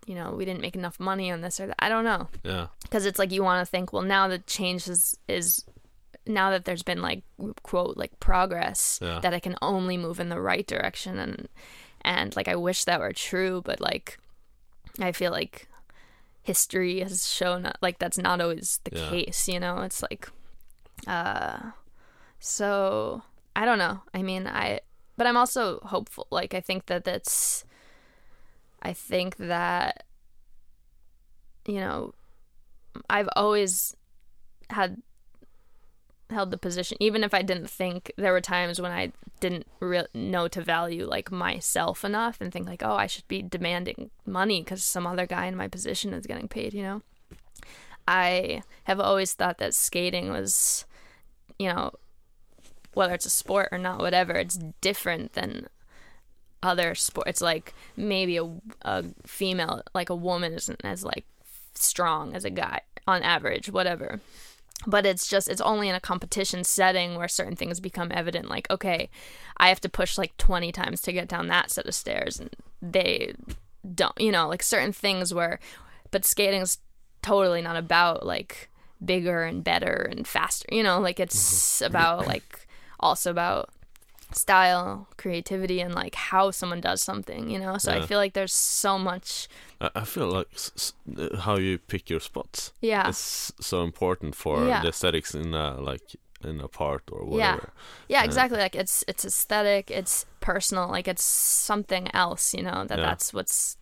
[0.06, 2.66] you know we didn't make enough money on this or that i don't know Yeah.
[2.82, 5.65] because it's like you want to think well now the change is is
[6.27, 7.23] now that there's been like
[7.62, 9.20] quote like progress Yeah.
[9.20, 11.48] that i can only move in the right direction and
[12.02, 14.19] and like i wish that were true but like
[15.01, 15.69] i feel like
[16.43, 19.09] history has shown that, like that's not always the Yeah.
[19.10, 20.28] case you know it's like
[21.06, 21.59] uh
[22.40, 23.23] so
[23.55, 24.81] i don't know i mean i
[25.19, 27.65] but i'm also hopeful like i think that that's
[28.82, 30.05] i think that
[31.66, 32.15] you know
[33.11, 33.95] i've always
[34.70, 35.03] had
[36.31, 40.07] held the position even if i didn't think there were times when i didn't re-
[40.15, 44.62] know to value like myself enough and think like oh i should be demanding money
[44.62, 47.03] because some other guy in my position is getting paid you know?
[48.07, 50.86] I have always thought that skating was
[51.59, 51.93] you know
[52.94, 55.69] whether it's a sport or not whatever it's different than
[56.62, 58.51] other sports it's like maybe a,
[58.82, 61.24] a female like a woman isn't as like
[61.74, 64.20] strong as a guy on average whatever.
[64.86, 68.70] But it's just it's only in a competition setting where certain things become evident like
[68.70, 69.10] okay
[69.56, 72.55] i have to push like 20 times to get down that set of stairs and
[72.81, 73.35] they
[73.93, 75.59] don't you know like certain things where
[76.12, 76.78] but skating's
[77.23, 78.70] totally not about like
[79.05, 81.86] bigger and better and faster you know like it's mm-hmm.
[81.86, 82.68] about like
[83.01, 83.70] also about
[84.33, 88.53] style creativity and like how someone does something you know so i feel like there's
[88.53, 89.49] so much
[89.81, 94.35] I, feel like s- s- uh, how you pick your spots yeah is so important
[94.35, 94.83] for Yeah.
[94.83, 96.03] the aesthetics in a like
[96.45, 97.31] in a part or Yeah.
[97.55, 97.73] whatever.
[98.09, 98.25] Yeah, Yeah.
[98.25, 98.59] exactly.
[98.59, 103.07] Like it's it's aesthetic, it's personal, like it's something else, you know, that Yeah.
[103.07, 103.77] that's what's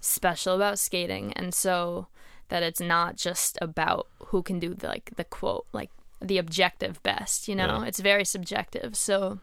[0.00, 1.32] special about skating.
[1.34, 2.08] And so
[2.50, 5.90] that it's not just about who can do the like the quote, like
[6.24, 7.80] the objective best, you know.
[7.80, 7.86] Yeah.
[7.86, 8.96] It's very subjective.
[8.96, 9.40] So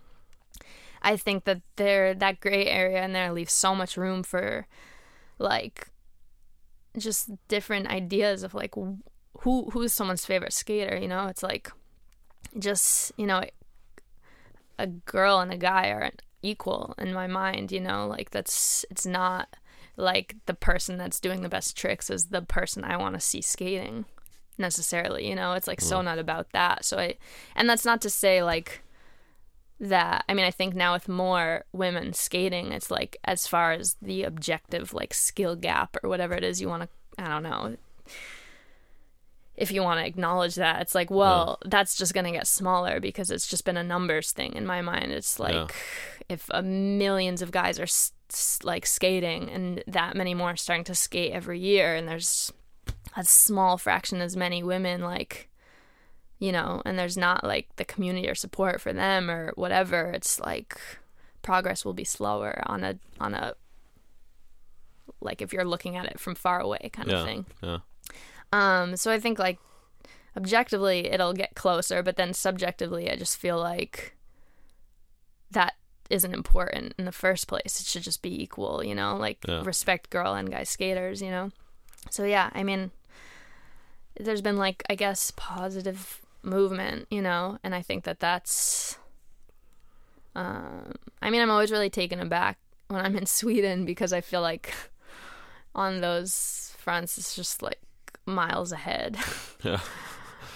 [1.02, 4.68] I think that there that gray area in there leaves so much room for
[5.40, 5.90] like
[6.98, 11.28] just different ideas of like who who's someone's favorite skater, you know?
[11.28, 11.72] It's like
[12.60, 13.44] just, you know,
[14.78, 18.08] a girl and a guy aren't equal in my mind, you know?
[18.08, 19.56] Like that's it's not
[19.98, 23.42] like the person that's doing the best tricks is the person I want to see
[23.42, 24.06] skating
[24.58, 25.54] necessarily, you know?
[25.54, 26.86] It's like so not about that.
[26.86, 27.16] So I
[27.56, 28.82] and that's not to say like
[29.80, 33.96] that I mean I think now with more women skating it's like as far as
[34.00, 36.90] the objective like skill gap or whatever it is you want to
[37.24, 37.76] I don't know
[39.58, 43.00] if you want to acknowledge that it's like well that's just going to get smaller
[43.00, 45.68] because it's just been a numbers thing in my mind it's like Yeah.
[46.30, 50.84] if uh, millions of guys are s- s- like skating and that many more starting
[50.86, 52.54] to skate every year and there's
[53.18, 55.50] a small fraction as many women like
[56.40, 60.40] you know and there's not like the community or support for them or whatever it's
[60.40, 60.80] like
[61.42, 63.54] progress will be slower on a on a
[65.20, 67.18] like if you're looking at it from far away kind Yeah.
[67.20, 67.78] of thing Yeah.
[68.54, 69.60] um, so I think like
[70.38, 74.16] objectively it'll get closer, but then subjectively I just feel like
[75.52, 75.74] that
[76.10, 77.80] isn't important in the first place.
[77.82, 79.62] It should just be equal, you know, like Yeah.
[79.64, 81.52] respect girl and guy skaters, you know.
[82.10, 82.92] So yeah, I mean
[84.24, 88.98] there's been like I guess positive movement, you know, and I think that that's
[90.36, 92.58] um I mean I'm always really taken aback
[92.88, 94.74] when I'm in Sweden because I feel like
[95.76, 97.80] on those fronts it's just like
[98.26, 99.18] miles ahead.
[99.64, 99.80] Yeah.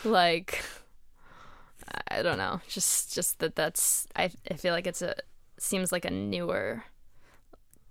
[0.03, 0.63] like
[2.09, 5.15] I don't know, just just that that's I I feel like it's a
[5.59, 6.83] seems like a newer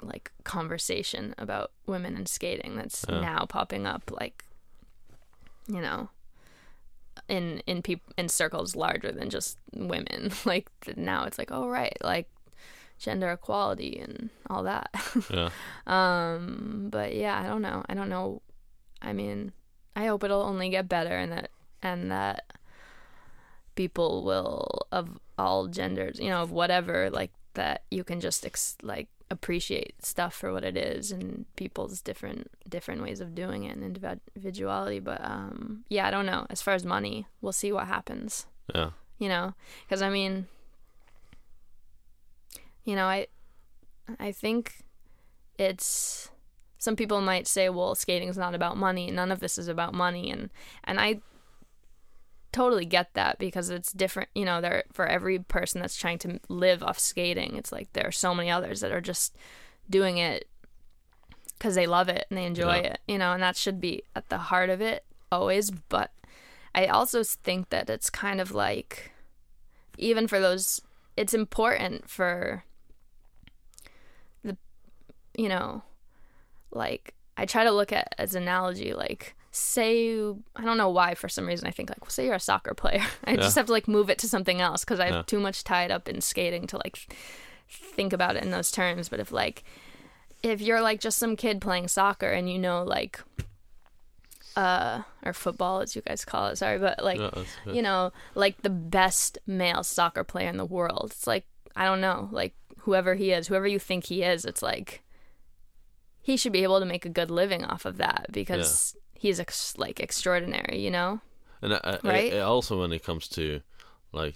[0.03, 3.21] like conversation about women and skating that's Yeah.
[3.21, 4.45] now popping up like
[5.69, 6.09] you know
[7.28, 10.31] in in people in circles larger than just women.
[10.45, 12.28] Like now it's like oh right like
[12.99, 14.91] gender equality and all that.
[15.31, 15.51] Yeah.
[15.86, 17.85] um but yeah i don't know.
[17.89, 18.43] I don't know.
[19.03, 19.53] I mean
[19.97, 21.51] i hope it'll only get better and that
[21.82, 22.45] and that
[23.77, 28.77] people will of all genders you know of whatever like that you can just ex-
[28.82, 33.77] like appreciate stuff for what it is and people's different different ways of doing it
[33.77, 37.86] and individuality but um yeah i don't know as far as money we'll see what
[37.86, 38.90] happens Yeah.
[39.19, 39.55] you know
[39.85, 40.47] because i mean
[42.85, 43.27] you know i
[44.19, 44.85] i think
[45.59, 46.31] it's
[46.78, 49.11] some people might say, well, skating is not about money.
[49.11, 50.51] None of this is about money, and
[50.85, 51.20] and I
[52.55, 54.29] totally get that because it's different.
[54.35, 58.07] You know, there for every person that's trying to live off skating, it's like there
[58.07, 59.37] are so many others that are just
[59.91, 60.49] doing it
[61.59, 62.93] because they love it and they enjoy Yeah.
[62.93, 63.01] it.
[63.09, 65.71] You know, and that should be at the heart of it always.
[65.73, 66.13] But
[66.75, 69.11] I also think that it's kind of like
[69.99, 70.81] even for those,
[71.17, 72.65] it's important for
[74.45, 74.57] the,
[75.37, 75.83] you know,
[76.71, 80.19] like I try to look at as analogy like say
[80.57, 83.05] I don't know why for some reason I think like say you're a soccer player
[83.25, 85.23] I just have to like move it to something else because I have Yeah.
[85.27, 86.99] too much tied up in skating to like
[87.69, 89.63] think about it in those terms but if like
[90.43, 93.21] if you're like just some kid playing soccer and you know like
[94.57, 97.31] uh or football as you guys call it sorry but like Yeah,
[97.75, 101.11] you know, like the best male soccer player in the world.
[101.13, 101.45] It's like,
[101.75, 105.03] I don't know, like whoever he is, whoever you think he is, it's like
[106.21, 109.77] he should be able to make a good living off of that because he's ex-
[109.79, 111.21] like extraordinary, you know?
[111.63, 112.33] And I, I, Right?
[112.35, 113.61] I, also when it comes to
[114.13, 114.35] like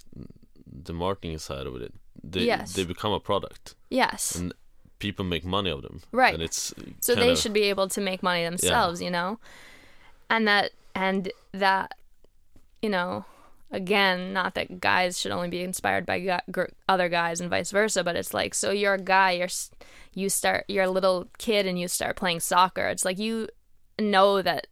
[0.87, 1.93] the marketing side of it,
[2.23, 2.73] they Yes.
[2.73, 3.75] they become a product.
[3.89, 4.35] Yes.
[4.35, 4.53] And
[4.97, 6.01] people make money of them.
[6.11, 6.33] Right.
[6.33, 9.37] And it's so they of- should be able to make money themselves, you know?
[10.29, 11.87] And that, and that,
[12.81, 13.25] you know,
[13.71, 17.71] again, not that guys should only be inspired by gu- gr- other guys and vice
[17.71, 19.53] versa, but it's like, so you're a guy, you're,
[20.15, 22.87] you start, you're a little kid and you start playing soccer.
[22.87, 23.47] It's like you
[23.99, 24.67] know that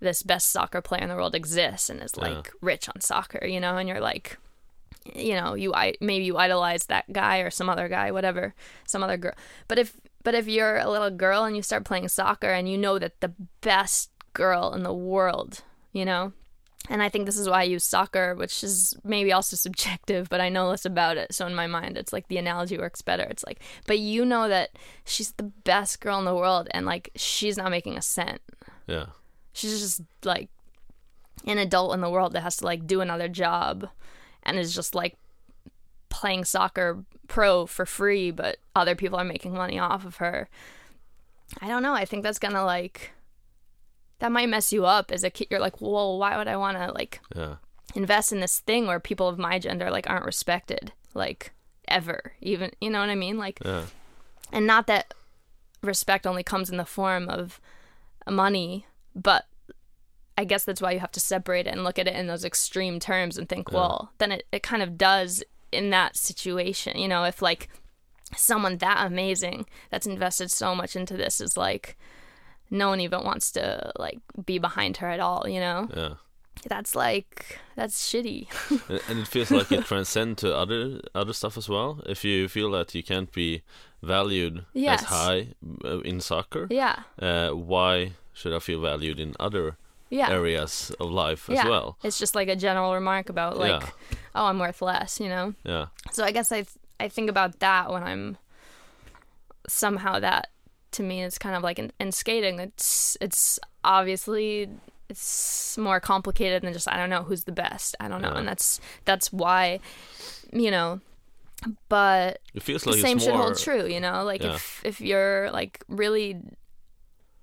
[0.00, 2.28] this best soccer player in the world exists and is Yeah.
[2.28, 4.38] like rich on soccer, you know, and you're like,
[5.14, 8.54] you know, you I maybe you idolize that guy or some other guy, whatever,
[8.86, 9.34] some other girl.
[9.66, 12.76] But if but if you're a little girl and you start playing soccer and you
[12.76, 15.62] know that the best girl in the world,
[15.92, 16.32] you know,
[16.90, 20.40] and I think this is why I use soccer, which is maybe also subjective, but
[20.40, 21.32] I know less about it.
[21.34, 23.24] So in my mind, it's like the analogy works better.
[23.24, 24.70] It's like, but you know that
[25.04, 28.40] she's the best girl in the world and like she's not making a cent.
[28.86, 29.06] yeah.
[29.52, 30.48] She's just like
[31.46, 33.88] an adult in the world that has to like do another job
[34.42, 35.16] and is just like
[36.08, 40.48] playing soccer pro for free, but other people are making money off of her.
[41.60, 41.94] I don't know.
[41.94, 43.12] I think that's gonna like
[44.20, 45.46] that might mess you up as a kid.
[45.50, 47.56] You're like, well, why would I want to like Yeah.
[47.94, 51.52] invest in this thing where people of my gender like aren't respected like
[51.88, 53.86] ever even you know what i mean like Yeah.
[54.52, 55.14] and not that
[55.82, 57.58] respect only comes in the form of
[58.28, 59.46] money but
[60.36, 62.44] i guess that's why you have to separate it and look at it in those
[62.44, 63.76] extreme terms and think Yeah.
[63.78, 67.68] well then it, it kind of does in that situation you know if like
[68.36, 71.96] someone that amazing that's invested so much into this is like
[72.70, 76.14] no one even wants to like be behind her at all you know Yeah.
[76.68, 78.48] that's like that's shitty
[78.90, 82.00] and, and it feels like it transcends to other other stuff as well.
[82.06, 83.62] If you feel that you can't be
[84.02, 85.02] valued Yes.
[85.02, 85.48] as high
[85.84, 89.76] uh, in soccer, yeah uh, why should I feel valued in other
[90.10, 91.96] yeah areas of life as well?
[92.02, 93.88] it's just like a general remark about like Yeah.
[94.34, 97.58] oh i'm worth less you know Yeah, so i guess i th- i think about
[97.60, 98.38] that when i'm
[99.68, 100.48] somehow that
[100.92, 104.68] to me is kind of like in, in skating it's it's obviously
[105.10, 108.38] it's more complicated than just i don't know who's the best i don't know Yeah.
[108.38, 109.80] and that's that's why
[110.52, 111.00] you know
[111.88, 114.54] but it feels like the same it's should hold true you know like Yeah.
[114.54, 116.36] if if you're like really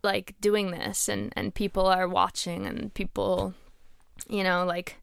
[0.05, 3.53] like doing this and and people are watching and people
[4.29, 4.95] you know like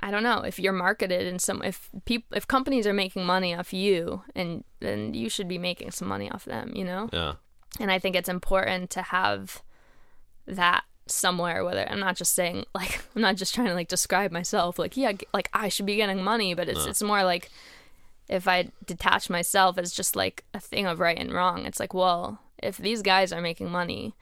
[0.00, 3.54] i don't know if you're marketed in some if people if companies are making money
[3.54, 7.08] off you and then you should be making some money off them you know?
[7.12, 7.34] Yeah,
[7.80, 9.62] and I think it's important to have
[10.46, 14.30] that somewhere whether I'm not just saying like I'm not just trying to like describe
[14.30, 16.90] myself like yeah like I should be getting money but it's No.
[16.90, 17.50] it's more like
[18.28, 21.66] if I detach myself as just like a thing of right and wrong.
[21.66, 24.14] It's like well if these guys are making money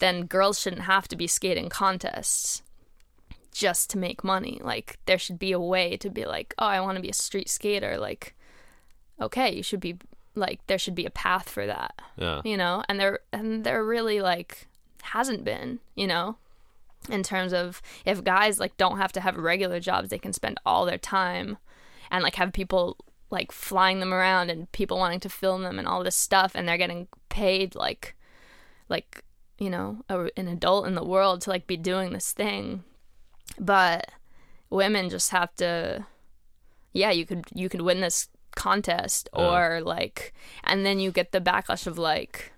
[0.00, 2.62] then girls shouldn't have to be skating contests
[3.52, 4.60] just to make money.
[4.62, 7.14] Like there should be a way to be like oh I want to be a
[7.14, 7.98] street skater.
[7.98, 8.34] Like
[9.20, 9.96] okay you should be
[10.34, 12.82] like there should be a path for that yeah, you know?
[12.88, 14.66] And there and there really like
[15.02, 16.36] hasn't been you know?
[17.08, 20.58] In terms of if guys like don't have to have regular jobs they can spend
[20.64, 21.58] all their time
[22.10, 22.96] and like have people
[23.30, 26.68] like flying them around and people wanting to film them and all this stuff and
[26.68, 28.14] they're getting paid like
[28.88, 29.22] like
[29.58, 32.82] you know a, an adult in the world to like be doing this thing
[33.58, 34.10] but
[34.70, 36.04] women just have to
[36.92, 39.48] yeah you could you could win this contest Uh.
[39.48, 40.32] or like
[40.64, 42.52] and then you get the backlash of like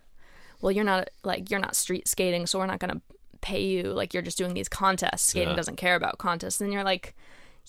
[0.62, 3.00] well you're not like you're not street skating so we're not going to
[3.42, 5.56] pay you like you're just doing these contests skating Yeah.
[5.56, 7.14] doesn't care about contests and you're like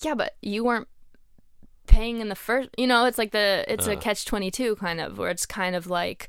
[0.03, 0.87] yeah but you weren't
[1.93, 3.99] paying in the first you know it's like the it's a Uh.
[3.99, 6.27] catch 22 kind of where it's kind of like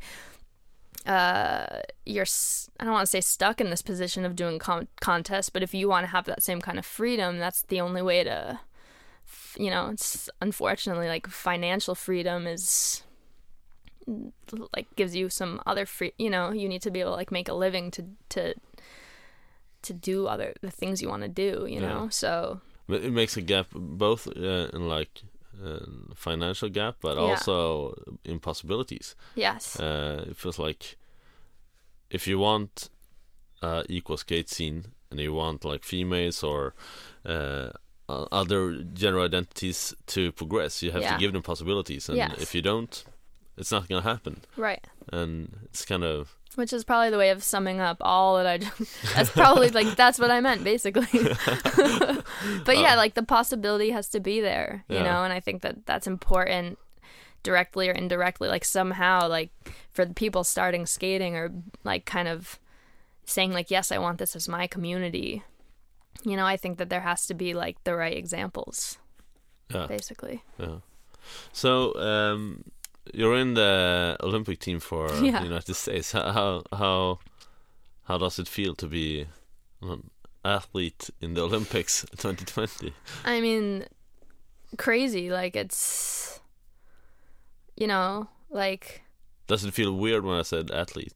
[1.07, 2.27] uh you're
[2.81, 5.75] i don't want to say stuck in this position of doing con- contests but if
[5.75, 8.59] you want to have that same kind of freedom that's the only way to
[9.59, 13.03] you know it's unfortunately like financial freedom is
[14.77, 17.33] like gives you some other free you know you need to be able to like
[17.33, 18.55] make a living to to
[19.83, 21.89] to do other the things you want to do you Yeah.
[21.89, 25.23] know so it makes a gap both uh, in like
[25.63, 27.23] uh, financial gap, but Yeah.
[27.31, 27.95] also
[28.25, 29.15] impossibilities.
[29.35, 30.97] yes Uh, it feels like
[32.11, 32.91] if you want
[33.63, 36.75] uh, equal skate scene and you want like females or
[37.25, 37.71] uh,
[38.09, 41.15] other gender identities to progress, you have Yeah.
[41.15, 42.41] to give them possibilities, and Yes.
[42.43, 43.05] if you don't,
[43.57, 44.43] it's not gonna happen.
[44.57, 48.47] right And it's kind of which is probably the way of summing up all that
[48.47, 51.07] I just, that's probably like that's what I meant basically.
[52.65, 55.03] but yeah, like the possibility has to be there, you Yeah.
[55.05, 56.79] know, and I think that that's important
[57.43, 59.51] directly or indirectly like somehow like
[59.91, 61.53] for the people starting skating or
[61.85, 62.59] like kind of
[63.27, 65.43] saying like yes, I want this as my community.
[66.25, 68.99] You know, I think that there has to be like the right examples
[69.73, 69.87] yeah.
[69.87, 70.43] basically.
[70.59, 70.77] Yeah.
[71.53, 72.65] So um,
[73.13, 75.39] you're in the Olympic team for Yeah.
[75.41, 76.13] the United States.
[76.13, 77.19] How how how
[78.05, 79.27] how does it feel to be
[79.83, 80.11] an
[80.45, 82.93] athlete in the Olympics 2020?
[83.25, 83.85] I mean,
[84.79, 85.31] crazy.
[85.31, 86.41] Like it's,
[87.77, 89.03] you know, like
[89.47, 91.13] Does it feel weird when I said athlete?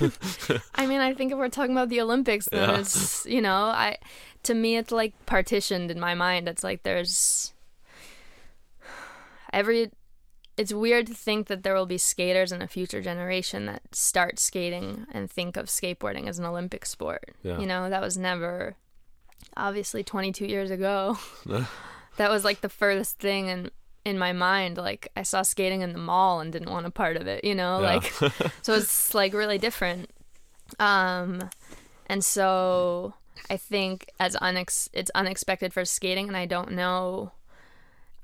[0.74, 2.80] I mean, I think if we're talking about the Olympics, then Yeah.
[2.80, 3.96] it's you know, I
[4.44, 6.48] to me it's like partitioned in my mind.
[6.48, 7.52] It's like there's
[9.52, 9.90] every.
[10.60, 14.38] It's weird to think that there will be skaters in a future generation that start
[14.38, 17.34] skating and think of skateboarding as an Olympic sport.
[17.42, 17.58] Yeah.
[17.58, 18.76] You know, that was never
[19.56, 21.18] obviously 22 years ago.
[22.16, 23.70] That was like the furthest thing in
[24.04, 24.76] in my mind.
[24.76, 27.44] Like I saw skating in the mall and didn't want a part of it.
[27.44, 27.94] You know, Yeah.
[27.94, 28.12] like
[28.62, 30.10] so it's like really different
[30.78, 31.48] um
[32.06, 33.14] and so
[33.48, 37.32] i think as unex it's unexpected for skating and i don't know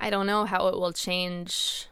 [0.01, 1.89] i don't know how it will change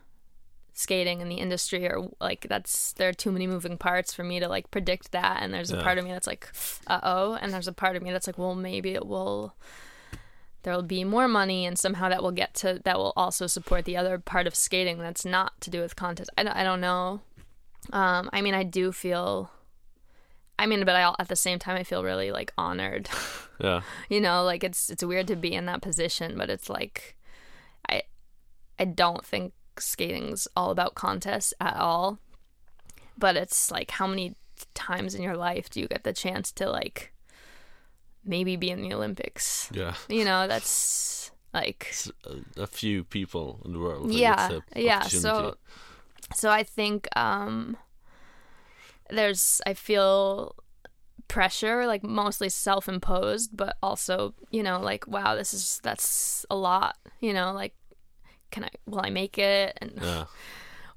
[0.77, 4.41] skating in the industry or like that's there are too many moving parts for me
[4.41, 5.39] to like predict that.
[5.43, 5.83] And there's a Yeah.
[5.85, 6.51] part of me that's like
[6.89, 7.39] uh-oh.
[7.41, 9.55] And there's a part of me that's like well maybe it will
[10.65, 13.85] there will be more money and somehow that will get to that will also support
[13.85, 16.81] the other part of skating that's not to do with contest i don't, I don't
[16.81, 17.21] know.
[17.93, 19.51] Um i mean i do feel
[20.59, 23.09] i mean but i at the same time i feel really like honored.
[23.61, 23.83] Yeah.
[24.09, 27.15] you know like it's it's weird to be in that position but it's like
[27.89, 28.03] i
[28.81, 32.19] i don't think skating's all about contests at all
[33.19, 34.35] but it's like how many
[34.75, 37.13] times in your life do you get the chance to like
[38.25, 39.95] maybe be in the olympics Yeah.
[40.09, 42.11] you know that's like It's
[42.57, 44.11] a, a few people in the world.
[44.13, 45.55] yeah yeah so
[46.35, 47.77] so i think um
[49.11, 50.55] there's i feel
[51.29, 56.97] pressure like mostly self-imposed but also you know like wow this is that's a lot
[57.21, 57.75] you know like
[58.55, 60.25] can i will i make it and yeah.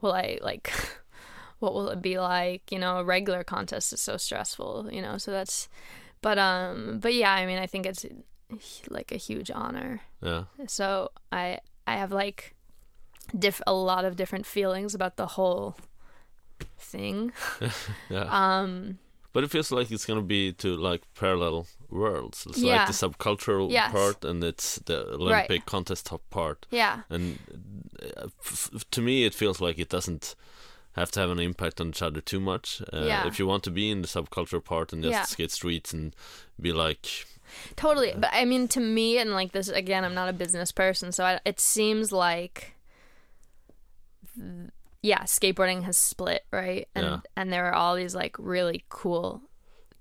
[0.02, 0.72] will i like
[1.60, 5.18] what will it be like you know a regular contest is so stressful you know
[5.18, 5.68] so that's
[6.22, 8.06] but um but yeah i mean i think it's
[8.90, 10.44] like a huge honor Yeah.
[10.68, 12.56] so I I have like
[13.38, 15.76] diff a lot of different feelings about the whole
[16.78, 17.32] thing.
[18.10, 18.28] Yeah.
[18.32, 19.00] Um
[19.34, 22.46] But it feels like it's gonna be to like parallel worlds.
[22.50, 22.78] It's Yeah.
[22.78, 23.92] like the subcultural Yes.
[23.92, 26.66] part and it's the Olympic contest top part.
[26.72, 27.02] yeah.
[27.10, 27.38] And
[28.18, 30.36] uh, f- to me, it feels like it doesn't
[30.94, 32.82] have to have an impact on each other too much.
[32.92, 33.28] Uh, Yeah.
[33.28, 35.24] If you want to be in the subculture part and just Yeah.
[35.24, 36.16] skate streets and
[36.60, 37.06] be like,
[37.76, 38.14] Totally.
[38.18, 41.24] But I mean to me and like this again I'm not a business person so
[41.24, 42.74] I, it seems like
[45.02, 46.88] yeah, skateboarding has split, right?
[46.96, 47.20] And Yeah.
[47.36, 49.42] and there are all these like really cool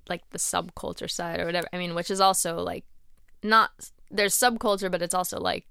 [0.08, 1.68] like the subculture side or whatever.
[1.72, 2.84] I mean, which is also like
[3.42, 3.70] not
[4.10, 5.66] there's subculture but it's also like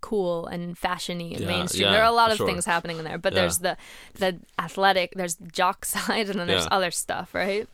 [0.00, 1.82] cool and fashiony and Yeah, mainstream.
[1.84, 2.46] yeah, there are a lot of sure.
[2.46, 3.40] things happening in there, but Yeah.
[3.40, 3.76] there's the
[4.14, 7.68] the athletic, there's the jock side and then there's other stuff, right?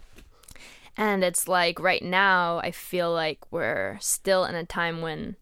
[0.97, 5.37] And it's like right now, I feel like we're still in a time when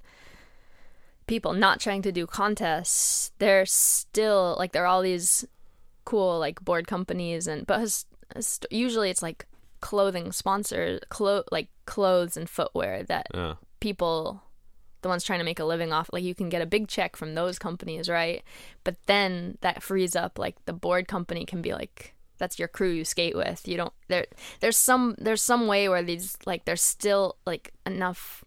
[1.30, 5.46] people not trying to do contests, they're still like there are all these
[6.04, 8.04] cool like board companies and but his,
[8.34, 9.46] his- usually it's like
[9.80, 14.42] clothing sponsors, clo- like clothes and footwear that yeah, people
[15.02, 17.14] the ones trying to make a living off like you can get a big check
[17.16, 18.42] from those companies right?
[18.82, 22.90] But then that frees up like the board company can be like that's your crew
[22.90, 23.68] you skate with.
[23.68, 24.26] You don't there
[24.58, 28.42] there's some there's some way where these like there's still like enough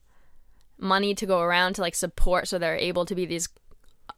[0.84, 3.48] money to go around to like support so they're able to be these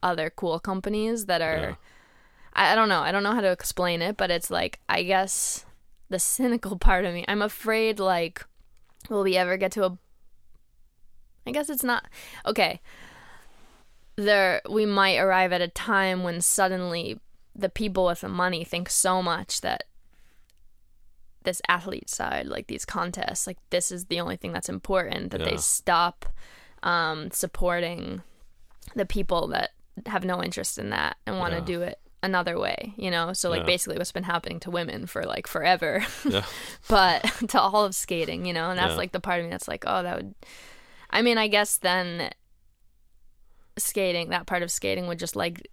[0.02, 1.74] other cool companies that are Yeah.
[2.54, 3.00] I, I don't know.
[3.00, 5.64] I don't know how to explain it, but it's like I guess
[6.10, 7.24] the cynical part of me.
[7.28, 8.44] I'm afraid like
[9.08, 9.98] will we ever get to a
[11.46, 12.06] I guess it's not
[12.44, 12.80] okay.
[14.16, 17.20] There we might arrive at a time when suddenly
[17.54, 19.84] the people with the money think so much that
[21.46, 25.40] this athlete side, like these contests, like this is the only thing that's important that
[25.40, 25.50] Yeah.
[25.52, 26.26] they stop
[26.82, 28.22] um, supporting
[28.94, 29.70] the people that
[30.04, 31.64] have no interest in that and want to Yeah.
[31.64, 33.32] do it another way, you know?
[33.32, 33.66] So like Yeah.
[33.66, 36.04] basically what's been happening to women for like forever.
[36.28, 36.44] Yeah.
[36.88, 38.96] but to all of skating, you know, and that's Yeah.
[38.98, 40.34] like the part of me that's like, oh, that would.
[41.10, 42.30] I mean, I guess then
[43.78, 45.68] skating, that part of skating would just like,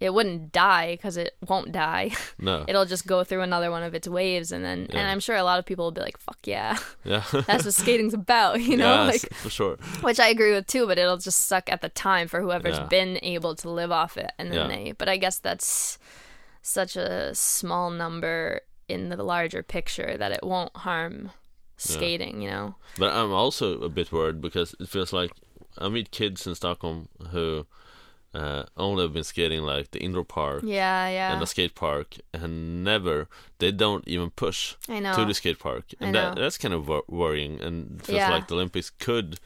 [0.00, 2.10] it wouldn't die because it won't die.
[2.42, 2.64] No.
[2.66, 5.44] It'll just go through another one of its waves, and then, and I'm sure a
[5.44, 7.22] lot of people will be like, fuck yeah, yeah.
[7.46, 9.76] that's what skating's about, you know, Yes, like for sure.
[10.00, 12.86] which I agree with too, but it'll just suck at the time for whoever's Yeah.
[12.86, 14.76] been able to live off it, and then Yeah.
[14.76, 14.92] they.
[14.92, 15.98] But I guess that's
[16.62, 21.30] such a small number in the larger picture that it won't harm
[21.76, 22.40] skating.
[22.42, 22.74] You know?
[22.98, 25.30] But I'm also a bit worried because it feels like
[25.78, 27.66] I meet kids in Stockholm who
[28.34, 31.32] uh, only have been skating like the indoor park Yeah, yeah.
[31.32, 33.26] and the skate park, and never
[33.58, 35.14] they don't even push I know.
[35.16, 37.60] to the skate park, and that that's kind of wor- worrying.
[37.60, 38.30] And feels Yeah.
[38.30, 39.40] like the Olympics could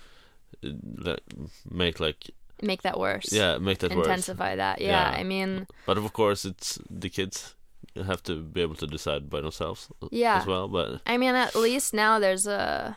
[0.63, 1.23] uh, like,
[1.71, 2.31] make like
[2.63, 3.33] Make that worse.
[3.33, 4.07] yeah make that worse.
[4.07, 4.81] Intensify that.
[4.81, 5.21] Yeah, Yeah.
[5.21, 7.55] I mean, But of course, it's the kids
[7.97, 10.39] have to be able to decide by themselves Yeah.
[10.41, 10.69] as well.
[10.69, 12.97] But I mean, at least now there's a,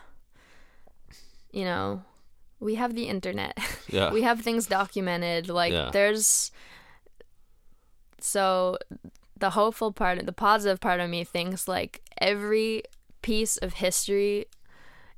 [1.52, 2.02] you know,
[2.60, 3.56] we have the internet.
[3.88, 5.90] yeah, we have things documented like Yeah.
[5.92, 6.50] there's
[8.20, 8.78] so
[9.36, 12.82] the hopeful part the positive part of me thinks like every
[13.22, 14.46] piece of history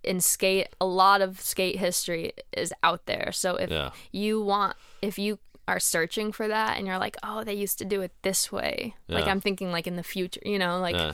[0.05, 4.77] in skate a lot of skate history is out there so if yeah, you want
[5.03, 5.39] if you
[5.69, 8.95] are searching for that and you're like oh they used to do it this way
[9.09, 9.17] Yeah.
[9.17, 11.13] like i'm thinking like in the future you know like yeah,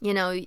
[0.00, 0.38] you know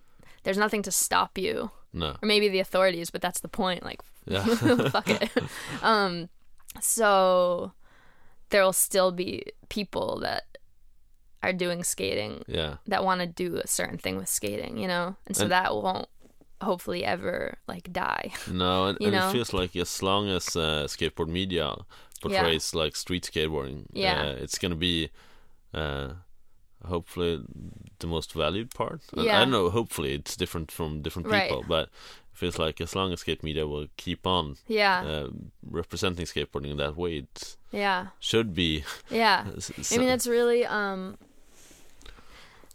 [0.43, 4.01] there's nothing to stop you no, or maybe the authorities but that's the point like
[4.27, 4.43] yeah,
[4.89, 5.29] fuck it.
[5.81, 6.29] Um,
[6.81, 7.71] so
[8.49, 10.43] there will still be people that
[11.43, 15.15] are doing skating yeah, that want to do a certain thing with skating, you know,
[15.25, 16.07] and so And- that won't
[16.61, 18.33] hopefully ever like die.
[18.51, 21.75] no, and, You and it feels like as long as uh, skateboard media
[22.21, 24.21] portrays like street skateboarding, Yeah.
[24.21, 25.09] uh, it's gonna be
[25.73, 26.13] uh,
[26.85, 27.41] hopefully
[27.99, 29.01] the most valued part.
[29.11, 29.39] And I Yeah.
[29.39, 29.69] don't know.
[29.69, 31.43] Hopefully, it's different from different Right.
[31.49, 35.27] people, but it feels like as long as skate media will keep on Yeah, uh,
[35.63, 38.83] representing skateboarding in that way, it yeah, should be.
[39.09, 39.45] yeah.
[39.91, 41.17] I mean, it's really um.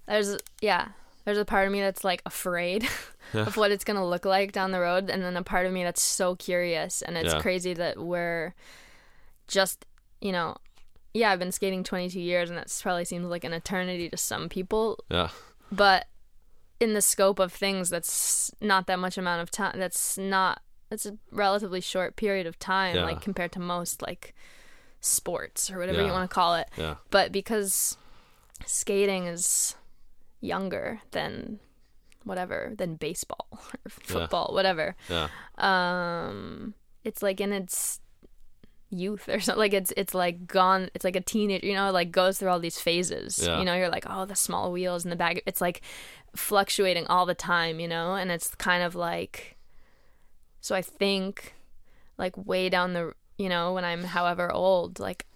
[0.07, 0.89] There's yeah,
[1.25, 2.87] there's a part of me that's like afraid
[3.35, 3.47] Yeah.
[3.47, 5.85] of what it's gonna look like down the road, and then a part of me
[5.85, 7.41] that's so curious, and it's Yeah.
[7.41, 8.55] crazy that we're
[9.49, 9.87] just
[10.21, 10.57] you know,
[11.15, 14.49] yeah, I've been skating 22 years, and that probably seems like an eternity to some
[14.49, 15.31] people, yeah,
[15.71, 16.07] but
[16.83, 19.79] in the scope of things, that's not that much amount of time.
[19.79, 20.61] That's not.
[20.91, 23.05] That's a relatively short period of time, Yeah.
[23.05, 24.35] like compared to most like
[25.01, 27.97] sports or whatever you want to call it yeah, but because
[28.67, 29.75] skating is
[30.41, 31.59] younger than
[32.25, 35.27] whatever than baseball or football whatever yeah,
[35.59, 37.99] um it's like in its
[38.91, 42.13] youth or something like it's it's like gone it's like a teenager you know like
[42.13, 43.59] goes through all these phases Yeah.
[43.59, 45.81] you know you're like oh the small wheels and the bag it's like
[46.35, 48.15] fluctuating all the time you know?
[48.15, 49.57] And it's kind of like
[50.61, 51.55] so i think
[52.19, 55.27] like way down the you know when i'm however old like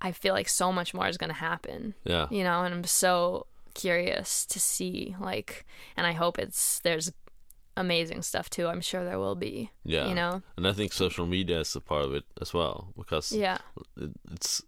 [0.00, 1.94] i feel like so much more is going to happen.
[2.04, 5.64] Yeah, you know and i'm so curious to see like
[5.96, 7.12] and i hope it's there's
[7.76, 8.66] amazing stuff too.
[8.66, 10.08] I'm sure there will be yeah.
[10.08, 10.42] you know?
[10.56, 13.58] And I think social media is a part of it as well because yeah.
[13.96, 14.62] it, it's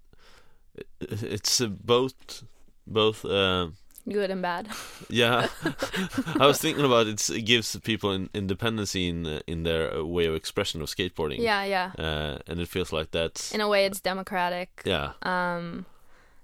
[0.75, 2.45] it, it's both
[2.87, 3.77] both um
[4.11, 4.69] good and bad.
[5.09, 5.49] Yeah.
[6.41, 10.25] I was thinking about it it gives people in, independence in in their uh, way
[10.25, 11.39] of expression of skateboarding.
[11.39, 11.93] Yeah yeah.
[11.99, 14.83] Uh, and it feels like that's in a way it's democratic.
[14.85, 15.13] Yeah.
[15.23, 15.85] Um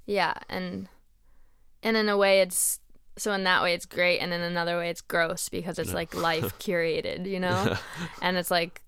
[0.05, 0.89] yeah and
[1.83, 2.81] and in a way it's
[3.17, 6.15] so in that way it's great and in another way it's gross because it's like
[6.15, 7.77] life curated you know?
[8.21, 8.83] And it's like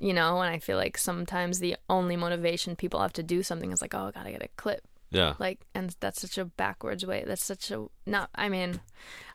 [0.00, 3.70] you know and i feel like sometimes the only motivation people have to do something
[3.72, 4.82] is like oh i gotta get a clip
[5.14, 5.34] yeah.
[5.38, 7.24] Like and that's such a backwards way.
[7.26, 8.80] That's such a not i mean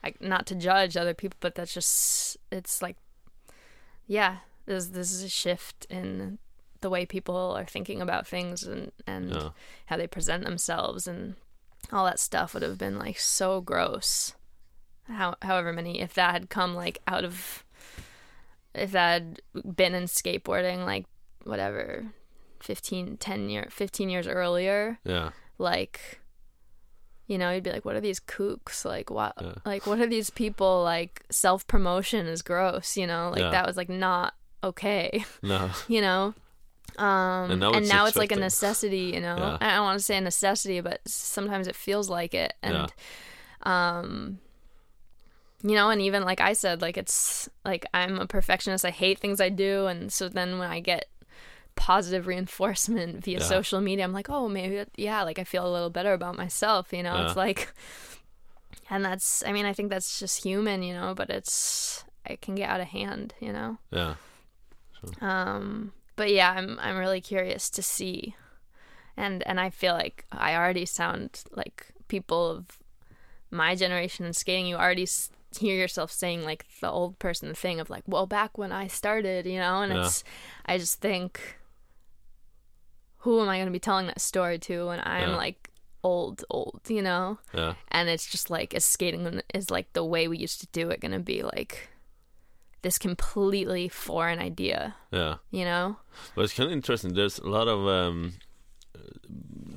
[0.04, 2.98] I, not to judge other people but that's just it's like
[4.08, 6.38] yeah this this is a shift in
[6.82, 9.50] the way people are thinking about things and and yeah.
[9.88, 11.36] how they present themselves and
[11.92, 14.34] all that stuff would have been like so gross.
[15.08, 17.64] How however many if that had come like out of
[18.76, 21.06] if that had been in skateboarding like
[21.44, 22.06] whatever
[22.60, 25.32] 15 10 year 15 years earlier Yeah.
[25.60, 26.20] Like
[27.28, 28.84] you know you'd be like what are these kooks?
[28.86, 29.54] Like what Yeah.
[29.66, 33.30] like what are these people like self promotion is gross you know?
[33.32, 33.52] Like Yeah.
[33.52, 34.34] that was like not
[34.64, 35.24] okay.
[35.44, 35.70] No.
[35.88, 36.34] you know?
[36.98, 39.36] Um And now and it's now it's like a necessity you know?
[39.38, 39.58] Yeah.
[39.62, 42.54] i don't want to say a necessity but sometimes it feels like it.
[42.64, 42.92] And
[43.64, 44.40] um
[45.62, 48.86] you know and even like i said like it's like i'm a perfectionist.
[48.86, 49.86] I hate things i do.
[49.88, 51.06] And so then when i get
[51.82, 53.44] positive reinforcement via Yeah.
[53.56, 56.36] social media i'm like oh maybe that, yeah like i feel a little better about
[56.38, 57.26] myself you know Yeah.
[57.28, 57.74] it's like
[58.92, 62.56] and that's i mean i think that's just human you know but it's it can
[62.56, 64.16] get out of hand you know Yeah.
[65.22, 68.36] um, but yeah, I'm I'm really curious to see,
[69.16, 72.66] and and I feel like I already sound like people of
[73.52, 74.66] my generation in skating.
[74.68, 78.58] You already s- hear yourself saying like the old person thing of like, well, back
[78.58, 80.06] when I started, you know, and Yeah.
[80.06, 80.24] it's
[80.66, 81.40] I just think,
[83.20, 85.36] who am I going to be telling that story to when I'm Yeah.
[85.36, 85.70] like
[86.04, 87.40] old, old, you know?
[87.54, 87.74] Yeah.
[87.92, 91.02] and it's just like is skating is like the way we used to do it
[91.02, 91.90] gonna be like
[92.82, 95.36] this completely foreign idea Yeah.
[95.52, 95.98] you know
[96.36, 97.14] But it's kind of interesting.
[97.14, 98.34] There's a lot of um,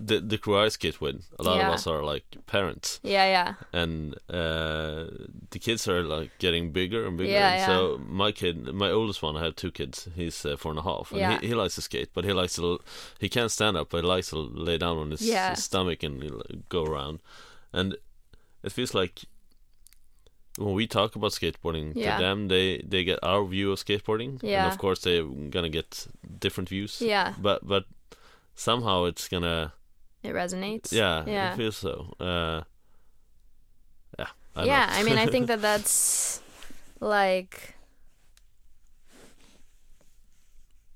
[0.07, 1.17] the the crew I skate with.
[1.39, 1.69] A lot Yeah.
[1.69, 5.07] of us are like parents, yeah yeah and uh,
[5.51, 7.33] the kids are like getting bigger and bigger.
[7.33, 7.67] Yeah, yeah.
[7.67, 10.09] So my kid, my oldest one, I have two kids.
[10.15, 11.39] He's uh, four and a half, and Yeah.
[11.41, 12.79] he, he likes to skate, but he likes to.
[13.21, 14.39] He can't stand up, but he likes to
[14.69, 15.55] lay down on his, Yeah.
[15.55, 17.21] stomach and go around.
[17.73, 17.97] And
[18.63, 19.15] it feels like
[20.59, 22.17] when we talk about skateboarding Yeah.
[22.17, 24.65] to them, they they get our view of skateboarding, Yeah.
[24.65, 26.07] and of course they're gonna get
[26.41, 27.01] different views.
[27.01, 27.85] yeah But but
[28.55, 29.73] somehow it's gonna
[30.23, 32.15] it resonates yeah, yeah it feels so.
[32.21, 32.63] Uh,
[34.19, 34.27] yeah.
[34.55, 36.41] I yeah i mean i think that that's
[37.01, 37.75] like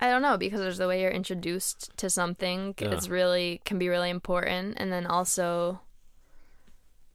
[0.01, 2.91] i don't know because there's the way you're introduced to something Yeah.
[2.93, 5.81] it's really can be really important and then also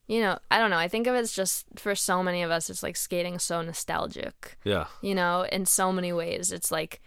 [0.08, 2.50] you know i don't know i think of it as just for so many of
[2.50, 7.00] us it's like skating so nostalgic yeah, you know in so many ways it's like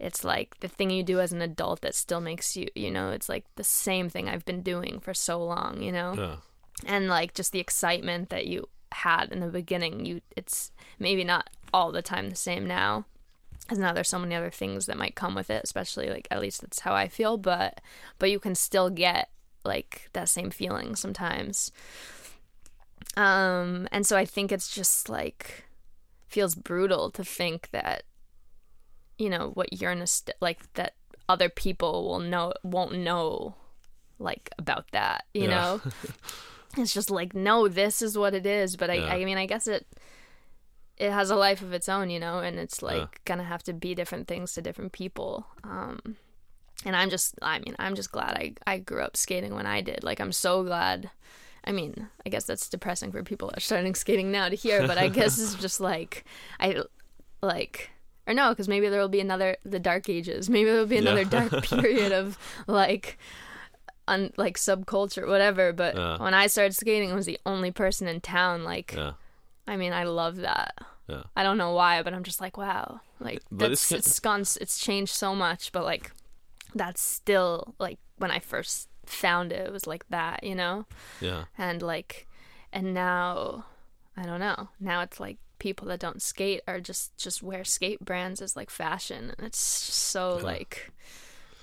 [0.00, 3.10] it's like the thing you do as an adult that still makes you you know
[3.10, 6.14] it's like the same thing i've been doing for so long you know?
[6.16, 6.36] Yeah,
[6.86, 11.50] and like just the excitement that you had in the beginning you it's maybe not
[11.72, 13.04] all the time the same now.
[13.60, 16.40] Because now there's so many other things that might come with it especially like at
[16.40, 17.80] least that's how i feel but
[18.18, 19.30] but you can still get
[19.64, 21.70] like that same feeling sometimes.
[23.16, 25.64] Um and so i think it's just like
[26.26, 28.02] feels brutal to think that
[29.20, 30.94] you know what you're nost- like that
[31.28, 33.54] other people will know won't know
[34.18, 35.50] like about that you Yeah.
[35.50, 35.80] know
[36.76, 39.12] it's just like no this is what it is but I, Yeah.
[39.14, 39.86] I mean i guess it
[40.96, 43.06] it has a life of its own you know and it's like Yeah.
[43.24, 46.16] gonna have to be different things to different people um
[46.84, 49.80] and i'm just i mean i'm just glad i i grew up skating when i
[49.80, 51.10] did like i'm so glad
[51.64, 54.86] i mean i guess that's depressing for people that are starting skating now to hear
[54.86, 56.24] but i guess it's just like
[56.58, 56.82] i
[57.42, 57.90] like
[58.30, 60.48] or no because maybe there will be another the dark ages.
[60.48, 61.48] Maybe there will be another Yeah.
[61.48, 63.18] dark period of like
[64.08, 65.72] un, like subculture whatever.
[65.72, 69.12] But when i started skating i was the only person in town like yeah,
[69.66, 70.74] i mean i love that.
[71.08, 73.00] Yeah, i don't know why but i'm just like wow.
[73.18, 76.12] Like But that's it's- it's gone it's changed so much but like
[76.74, 80.86] that's still like when i first found it it was like that you know?
[81.20, 82.26] Yeah, and like
[82.72, 83.64] and now
[84.16, 84.68] i don't know.
[84.78, 88.70] Now it's like people that don't skate are just just wear skate brands as like
[88.70, 90.44] fashion and it's just so Yeah.
[90.44, 90.90] like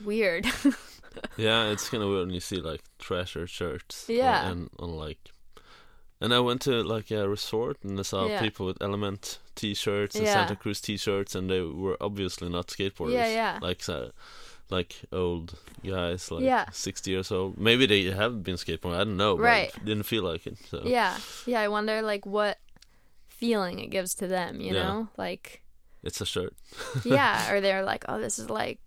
[0.06, 0.46] weird
[1.38, 1.72] yeah.
[1.72, 4.06] It's kind of weird when you see like Thrasher shirts.
[4.08, 4.50] Yeah.
[4.50, 5.32] and on like.
[6.22, 8.40] And I went to like a resort and I saw Yeah.
[8.42, 10.34] people with Element T-shirts and Yeah.
[10.34, 13.14] Santa Cruz T-shirts, and they were obviously not skateboarders.
[13.14, 13.60] Yeah, yeah.
[13.62, 14.12] Like so,
[14.70, 15.56] like old
[15.86, 16.66] guys, like Yeah.
[16.72, 17.58] sixty years old.
[17.58, 18.96] Maybe they have been skateboarding.
[18.96, 19.36] I don't know.
[19.38, 19.72] But Right.
[19.86, 20.58] didn't feel like it.
[20.70, 22.58] So yeah yeah i wonder like what
[23.38, 24.84] feeling it gives to them you Yeah.
[24.84, 25.62] know like
[26.04, 26.54] it's a shirt.
[27.04, 28.80] yeah or they're like oh this is like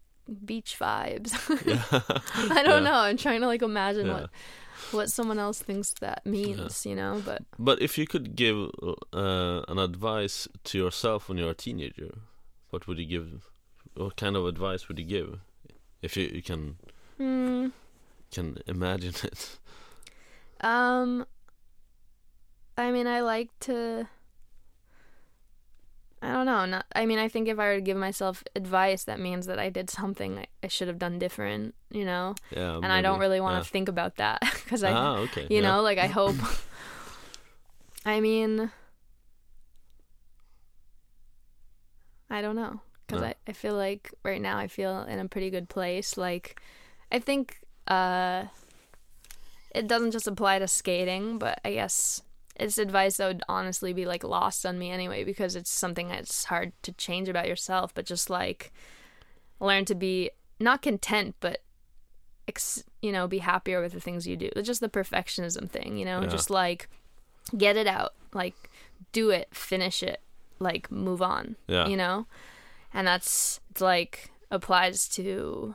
[0.45, 1.31] beach vibes
[1.67, 1.83] Yeah.
[2.59, 2.91] i don't Yeah.
[2.91, 4.31] know i'm trying to like imagine what
[4.93, 8.57] what someone else thinks that means you know but But if you could give
[9.13, 12.11] uh, an advice to yourself when you're a teenager,
[12.71, 13.29] what would you give?
[13.95, 15.39] What kind of advice would you give?
[16.03, 16.77] If you, you can
[17.19, 17.69] hmm,
[18.35, 19.59] can imagine it.
[20.61, 21.25] um
[22.77, 24.07] i mean i like to
[26.23, 29.05] i don't know not i mean i think if i were to give myself advice
[29.05, 32.77] that means that i did something i, I should have done different you know Yeah.
[32.77, 33.73] and i don't really want to yeah.
[33.73, 35.47] think about that because i Ah, okay.
[35.51, 35.69] you yeah.
[35.69, 36.37] know like i hope
[38.05, 38.71] i mean
[42.31, 43.29] i don't know because No.
[43.29, 46.17] I, I feel like right now I feel in a pretty good place.
[46.17, 46.61] Like,
[47.11, 48.45] I think uh,
[49.75, 52.23] it doesn't just apply to skating, but I guess
[52.61, 56.45] it's advice that would honestly be like lost on me anyway because it's something that's
[56.45, 57.93] hard to change about yourself.
[57.95, 58.73] But just like
[59.59, 60.31] learn to be
[60.61, 61.63] not content, but
[62.47, 64.51] ex- you know, be happier with the things you do.
[64.55, 66.29] It's just the perfectionism thing, you know, Yeah.
[66.29, 66.89] just like
[67.57, 68.55] get it out, like
[69.13, 70.21] do it, finish it,
[70.59, 71.87] like move on, Yeah.
[71.87, 72.27] you know?
[72.93, 75.75] And that's it's like applies to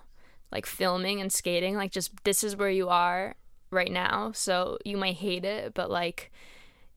[0.52, 3.36] like filming and skating, like just this is where you are
[3.72, 4.32] right now.
[4.34, 6.32] So you might hate it, but like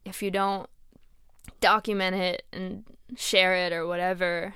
[0.04, 0.68] if you don't
[1.60, 2.84] document it and
[3.16, 4.54] share it or whatever,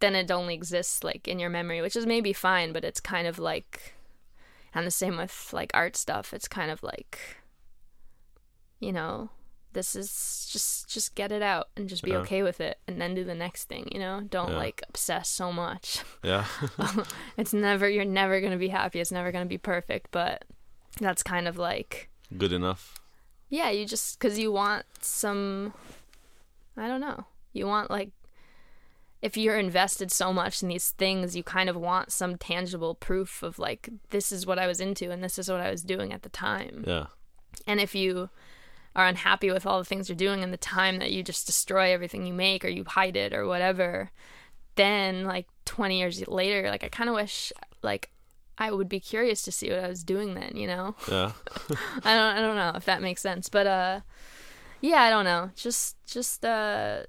[0.00, 3.26] then it only exists like in your memory, which is maybe fine, but it's kind
[3.26, 3.94] of like
[4.74, 6.32] and the same with like art stuff.
[6.32, 7.18] It's kind of like
[8.78, 9.28] you know,
[9.72, 12.18] this is just just get it out and just be Yeah.
[12.18, 14.20] okay with it and then do the next thing, you know?
[14.28, 14.56] Don't Yeah.
[14.56, 16.02] like obsess so much.
[16.24, 16.46] Yeah.
[17.36, 19.00] it's never you're never going to be happy.
[19.00, 20.44] It's never going to be perfect, but
[21.00, 22.99] that's kind of like Good enough.
[23.50, 25.74] Yeah, you just cuz you want some
[26.76, 27.26] I don't know.
[27.52, 28.10] You want like
[29.22, 33.42] if you're invested so much in these things, you kind of want some tangible proof
[33.42, 36.12] of like this is what I was into and this is what I was doing
[36.12, 36.84] at the time.
[36.86, 37.06] Yeah.
[37.66, 38.30] And if you
[38.96, 41.92] are unhappy with all the things you're doing and the time that you just destroy
[41.92, 44.10] everything you make or you hide it or whatever,
[44.76, 47.52] then like 20 years later, like I kind of wish
[47.82, 48.10] like
[48.60, 50.94] I would be curious to see what I was doing then, you know?
[51.10, 51.32] Yeah.
[52.04, 54.00] I don't I don't know if that makes sense, but uh
[54.82, 55.50] yeah, I don't know.
[55.56, 57.04] Just just uh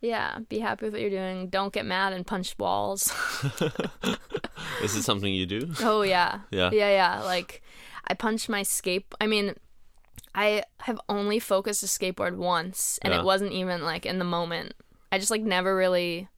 [0.00, 1.48] yeah, be happy with what you're doing.
[1.48, 3.10] Don't get mad and punch walls.
[4.82, 5.72] Is it something you do?
[5.80, 6.40] oh yeah.
[6.50, 6.70] Yeah.
[6.72, 7.20] Yeah, yeah.
[7.22, 7.62] Like
[8.08, 9.54] I punched my skate I mean
[10.34, 13.20] I have only focused a skateboard once and Yeah.
[13.20, 14.74] it wasn't even like in the moment.
[15.12, 16.28] I just like never really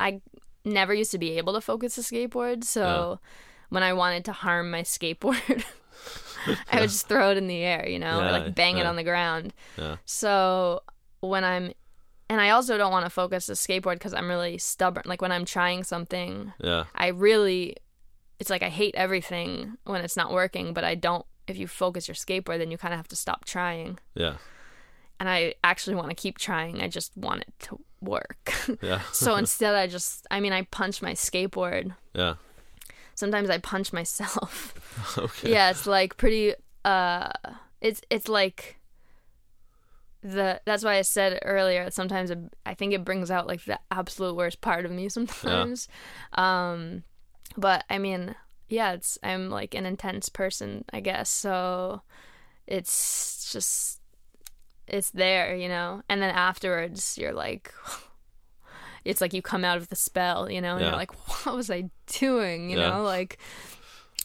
[0.00, 0.22] I
[0.64, 3.20] never used to be able to focus a skateboard, so
[3.68, 5.64] when I wanted to harm my skateboard
[6.70, 8.96] I would just throw it in the air, you know, or like bang it on
[8.96, 9.52] the ground.
[9.76, 9.96] Yeah.
[10.06, 10.82] So
[11.20, 11.72] when I'm
[12.28, 15.02] and I also don't want to focus the skateboard because I'm really stubborn.
[15.06, 16.84] Like when I'm trying something, Yeah.
[16.94, 17.76] I really,
[18.38, 21.26] it's like I hate everything when it's not working, but I don't.
[21.48, 23.98] If you focus your skateboard, then you kind of have to stop trying.
[24.14, 24.34] Yeah.
[25.18, 26.80] And I actually want to keep trying.
[26.80, 28.52] I just want it to work.
[28.82, 29.00] Yeah.
[29.12, 31.94] so instead, I just, I mean, I punch my skateboard.
[32.14, 32.34] Yeah.
[33.14, 34.74] Sometimes I punch myself.
[35.18, 35.52] Okay.
[35.52, 36.54] yeah, it's like pretty.
[36.84, 37.30] Uh,
[37.80, 38.78] it's it's like
[40.22, 43.64] the that's why I said earlier that sometimes it, I think it brings out like
[43.64, 45.88] the absolute worst part of me sometimes.
[46.36, 46.70] Yeah.
[46.72, 47.04] Um
[47.56, 48.34] but I mean,
[48.68, 51.30] yeah, it's I'm like an intense person, I guess.
[51.30, 52.02] So
[52.66, 53.99] it's just
[54.90, 56.02] it's there, you know.
[56.08, 57.72] And then afterwards you're like
[59.04, 60.88] it's like you come out of the spell, you know, and Yeah.
[60.88, 61.12] you're like
[61.46, 62.90] what was I doing, you Yeah.
[62.90, 63.02] know?
[63.02, 63.38] Like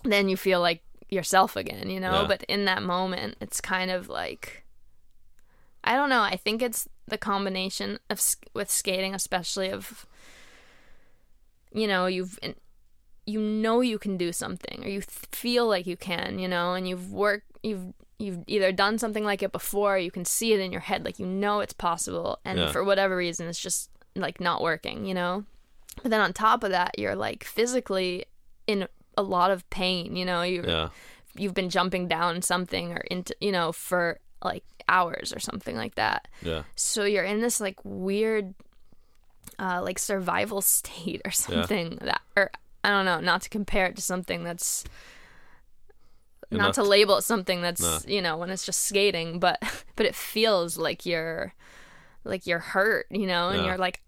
[0.04, 2.22] then you feel like yourself again, you know?
[2.22, 2.28] Yeah.
[2.28, 4.64] But in that moment, it's kind of like
[5.84, 6.22] I don't know.
[6.22, 8.20] I think it's the combination of
[8.56, 10.08] with skating, especially of
[11.72, 12.40] you know you've
[13.28, 16.74] you know you can do something or you th- feel like you can, you know,
[16.74, 20.60] and you've worked you've you've either done something like it before, you can see it
[20.60, 22.72] in your head, like you know it's possible, and Yeah.
[22.72, 25.44] for whatever reason, it's just like not working, you know.
[26.02, 28.26] But then on top of that, you're like physically
[28.68, 28.88] in
[29.18, 30.42] a lot of pain, you know.
[30.44, 30.90] You Yeah.
[31.38, 35.96] you've been jumping down something or into you know for like hours or something like
[35.96, 36.64] that Yeah.
[36.76, 38.54] so you're in this like weird
[39.60, 42.52] uh like survival state or something that or
[42.84, 44.84] i don't know not to compare it to something that's
[46.52, 48.00] You're not, to label it something that's No.
[48.08, 49.62] you know when it's just skating but
[49.96, 51.54] but it feels like you're
[52.24, 53.66] like you're hurt you know and Yeah.
[53.68, 54.02] you're like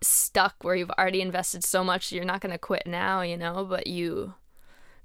[0.00, 3.64] stuck where you've already invested so much you're not going to quit now you know
[3.64, 4.34] but you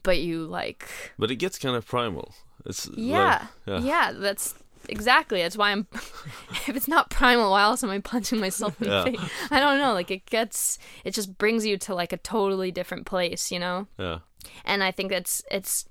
[0.03, 0.87] but you like
[1.19, 2.33] But it gets kind of primal.
[2.65, 4.07] It's yeah Like, yeah.
[4.09, 4.55] yeah that's
[4.89, 8.87] exactly that's why i'm if it's not primal why else am i punching myself in
[8.87, 9.03] Yeah.
[9.03, 12.17] the face i don't know like it gets it just brings you to like a
[12.17, 14.19] totally different place you know Yeah.
[14.65, 15.85] and i think that's it's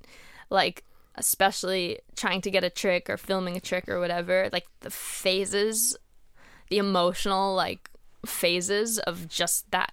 [0.51, 4.91] like especially trying to get a trick or filming a trick or whatever like the
[4.91, 5.97] phases
[6.69, 7.91] the emotional like
[8.27, 9.93] phases of just that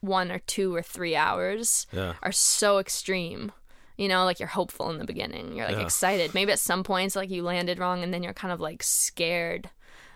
[0.00, 2.14] one or two or three hours Yeah.
[2.22, 3.52] are so extreme.
[3.96, 5.54] You know like you're hopeful in the beginning.
[5.56, 5.82] You're like Yeah.
[5.84, 6.34] excited.
[6.34, 9.70] Maybe at some points like you landed wrong and then you're kind of like scared.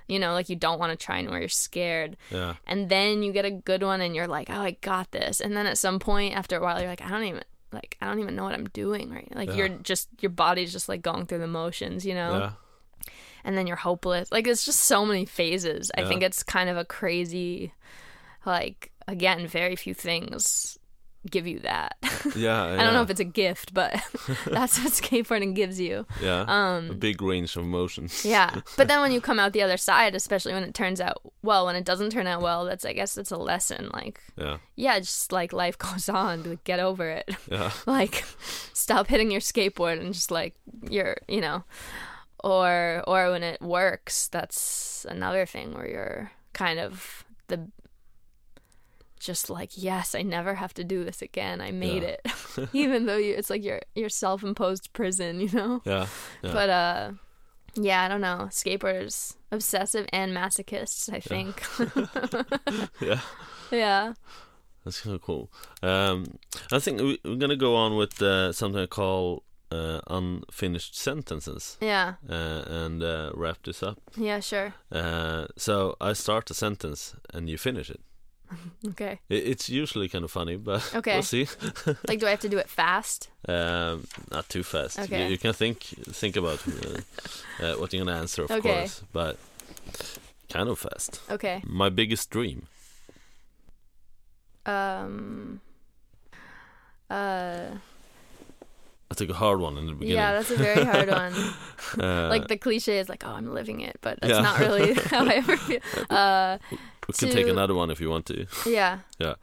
[0.09, 1.39] You know like you don't want to try anymore.
[1.39, 2.17] You're scared.
[2.31, 2.55] Yeah.
[2.67, 5.41] and then you get a good one and you're like oh i got this.
[5.41, 8.07] And then at some point after a while you're like i don't even like i
[8.07, 9.55] don't even know what i'm doing right like Yeah.
[9.57, 13.13] you're just your body's just like going through the motions you know Yeah.
[13.45, 14.31] and then you're hopeless.
[14.33, 15.91] Like it's just so many phases.
[15.97, 17.73] I think it's kind of a crazy
[18.47, 20.78] like again, very few things
[21.31, 21.97] give you that.
[22.35, 23.93] Yeah, I don't know if it's a gift, but
[24.47, 26.05] that's what skateboarding gives you.
[26.21, 28.25] yeah, a Um big range of emotions.
[28.25, 28.61] yeah.
[28.77, 31.65] But then when you come out the other side, especially when it turns out well,
[31.67, 33.89] when it doesn't turn out well, that's I guess that's a lesson.
[33.95, 37.31] Like yeah, yeah, just like life goes on, like get over it.
[37.51, 38.25] yeah, like
[38.73, 40.55] stop hitting your skateboard and just like
[40.91, 41.65] you're you know
[42.45, 47.69] or or when it works that's another thing where you're kind of the
[49.19, 52.09] just like yes i never have to do this again i made Yeah.
[52.09, 56.07] it even though you it's like your your self-imposed prison you know yeah,
[56.43, 56.53] yeah.
[56.53, 57.11] but uh
[57.75, 61.63] yeah i don't know skateboarders obsessive and masochists i think
[63.01, 63.21] yeah.
[63.71, 64.13] yeah
[64.85, 65.51] That's kind of cool.
[65.83, 66.25] Um,
[66.73, 71.77] I think we, we're gonna go on with uh, something I call uh, unfinished sentences,
[71.81, 73.99] yeah uh, and uh, wrap this up.
[74.17, 78.01] yeah sure Uh, so I start a sentence and you finish it.
[78.89, 81.15] okay It's usually kind of funny, but Okay.
[81.15, 81.47] we'll see.
[82.09, 84.99] like do i have to do it fast Um, not too fast.
[84.99, 85.23] Okay.
[85.23, 85.79] You, you can think
[86.13, 88.61] think about uh, uh, what you're gonna answer, of Okay.
[88.69, 89.37] course, but
[90.53, 91.21] kind of fast.
[91.31, 92.67] okay My biggest dream.
[94.67, 95.61] um
[97.11, 97.71] uh
[99.11, 100.17] I took a hard one in the beginning.
[100.19, 101.33] yeah that's a very hard one
[101.99, 104.43] Uh, like the cliche is like oh i'm living it but that's Yeah.
[104.43, 105.81] not really how i ever feel
[106.11, 106.59] uh
[107.09, 108.47] we can take another one if you want to.
[108.67, 109.35] yeah yeah.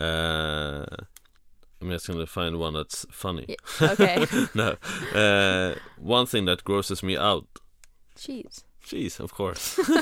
[0.00, 0.84] Uh,
[1.80, 3.46] I'm just gonna find one that's funny.
[3.48, 4.76] Yeah, okay no,
[5.14, 7.46] uh, one thing that grosses me out.
[8.14, 8.64] Cheese.
[8.84, 9.78] Cheese, of course.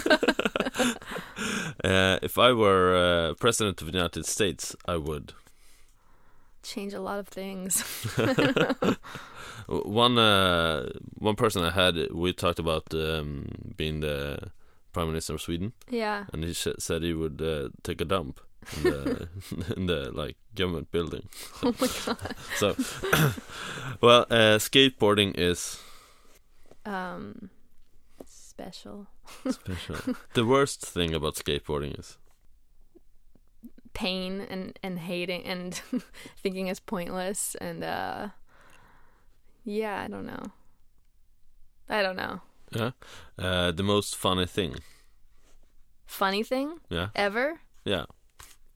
[1.85, 5.33] uh, if I were uh, president of the United States, I would.
[6.63, 7.83] change a lot of things
[9.67, 14.51] One uh, one person I had, we talked about um, being the
[14.93, 18.41] prime minister of Sweden, yeah and he sh- said he would uh, take a dump
[18.77, 19.29] in the
[19.77, 21.29] in the like government building.
[21.63, 22.35] oh my god.
[22.57, 22.77] So,
[24.01, 25.79] well, uh, skateboarding is
[26.85, 27.51] um
[28.25, 29.07] special.
[29.49, 30.17] special.
[30.35, 32.19] the worst thing about skateboarding is
[33.93, 35.75] pain and and hating and
[36.43, 38.29] thinking it's pointless and uh
[39.65, 40.53] yeah i don't know.
[41.89, 42.41] I don't know
[42.73, 42.91] yeah,
[43.39, 44.77] uh, the most funny thing.
[46.07, 48.05] funny thing Yeah, ever yeah,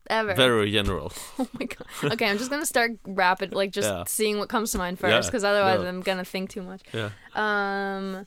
[0.09, 1.12] ever very general.
[1.39, 2.12] Oh my god.
[2.12, 4.05] Okay, I'm just gonna start rapid, like just Yeah.
[4.07, 5.87] seeing what comes to mind first, Yeah, because otherwise go.
[5.89, 6.83] I'm gonna think too much.
[6.93, 7.11] Yeah.
[7.35, 8.27] Um,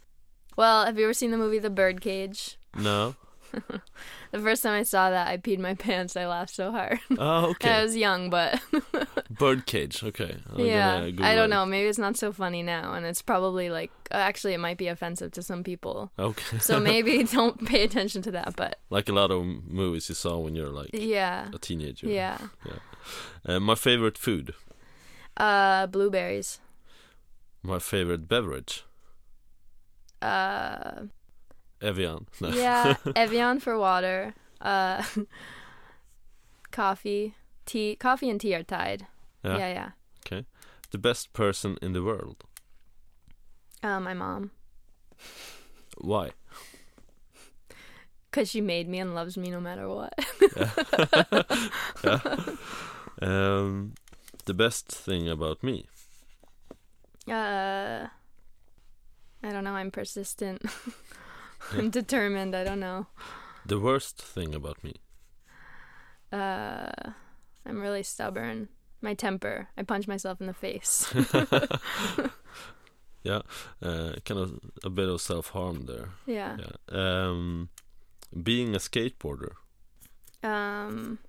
[0.58, 2.58] well, have you ever seen the movie The Birdcage?
[2.76, 3.16] No.
[4.32, 6.18] The first time I saw that, I peed my pants.
[6.18, 7.00] I laughed so hard.
[7.18, 7.72] Oh, okay.
[7.72, 8.62] I was young, but
[9.30, 10.04] Birdcage.
[10.04, 10.38] Okay.
[10.52, 11.66] I'm yeah, I don't know.
[11.66, 15.32] Maybe it's not so funny now, and it's probably like actually it might be offensive
[15.32, 16.12] to some people.
[16.20, 16.60] Okay.
[16.60, 18.56] So maybe don't pay attention to that.
[18.56, 22.08] But like a lot of movies you saw when you're like yeah, a teenager.
[22.08, 22.38] yeah.
[23.46, 24.54] Uh, my favorite food.
[25.38, 26.60] Uh, blueberries.
[27.64, 28.84] My favorite beverage.
[30.22, 31.04] Uh,
[31.82, 32.28] Evian.
[32.42, 32.50] No.
[32.50, 34.34] yeah, Evian for water.
[34.62, 35.04] Uh,
[36.72, 37.36] coffee,
[37.66, 37.96] tea.
[37.96, 39.06] Coffee and tea are tied.
[39.44, 39.58] Yeah.
[39.58, 39.90] Yeah, yeah.
[40.92, 42.46] The best person in the world.
[43.84, 44.52] Uh, my mom,
[45.98, 46.32] Why?
[48.32, 50.14] cause she made me and loves me no matter what.
[52.04, 52.38] Yeah.
[53.22, 53.94] Um,
[54.46, 55.88] the best thing about me.
[57.28, 58.08] Uh,
[59.44, 59.74] I don't know.
[59.74, 60.62] I'm persistent.
[61.74, 62.56] I'm determined.
[62.56, 63.08] I don't know.
[63.66, 64.96] The worst thing about me.
[66.32, 66.92] Uh,
[67.66, 68.70] I'm really stubborn.
[69.02, 69.68] My temper.
[69.78, 71.14] I punch myself in the face.
[73.24, 73.42] yeah,
[73.82, 76.10] uh, kind of a bit of self harm there.
[76.26, 76.58] yeah.
[76.58, 76.76] Yeah.
[76.90, 77.70] Um,
[78.44, 79.52] being a skateboarder.
[80.44, 81.20] Um.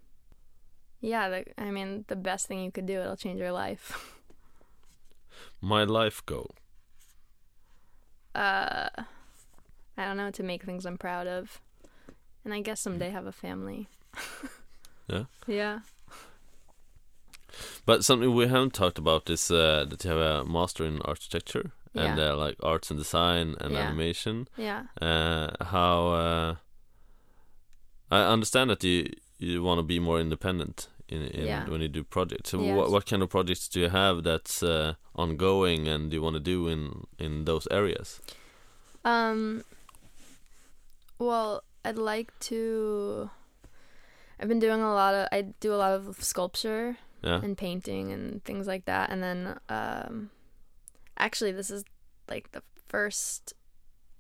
[1.01, 1.29] Yeah.
[1.29, 3.01] The, I mean, the best thing you could do.
[3.01, 4.15] It'll change your life.
[5.61, 6.55] My life goal.
[8.35, 8.89] uh
[9.99, 11.61] I don't know to make things I'm proud of.
[12.45, 13.89] And I guess someday have a family.
[15.11, 15.25] Yeah.
[15.47, 15.79] Yeah.
[17.87, 21.71] But something we haven't talked about is uh, that you have a master in architecture
[21.95, 22.33] and Yeah.
[22.33, 23.87] uh, like arts and design and Yeah.
[23.87, 24.49] animation.
[24.59, 24.83] Yeah.
[25.01, 26.57] Uh, how uh,
[28.11, 31.71] I understand that you you want to be more independent in, in Yeah.
[31.71, 32.51] when you do projects.
[32.51, 32.77] So Yes.
[32.77, 36.41] what what kind of projects do you have that's uh, ongoing and you want to
[36.55, 38.21] do in in those areas?
[39.05, 39.65] Um
[41.19, 43.31] well, I'd like to
[44.41, 47.41] I've been doing a lot of I do a lot of sculpture Yeah.
[47.43, 50.31] and painting and things like that and then um
[51.19, 51.85] actually this is
[52.29, 53.55] like the first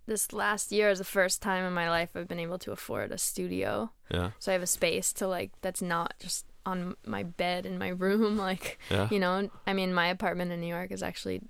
[0.06, 3.12] this last year is the first time in my life I've been able to afford
[3.12, 3.90] a studio.
[4.10, 4.30] Yeah.
[4.38, 7.88] So I have a space to like that's not just on my bed in my
[8.04, 9.08] room like Yeah.
[9.10, 11.40] you know i mean my apartment in new york is actually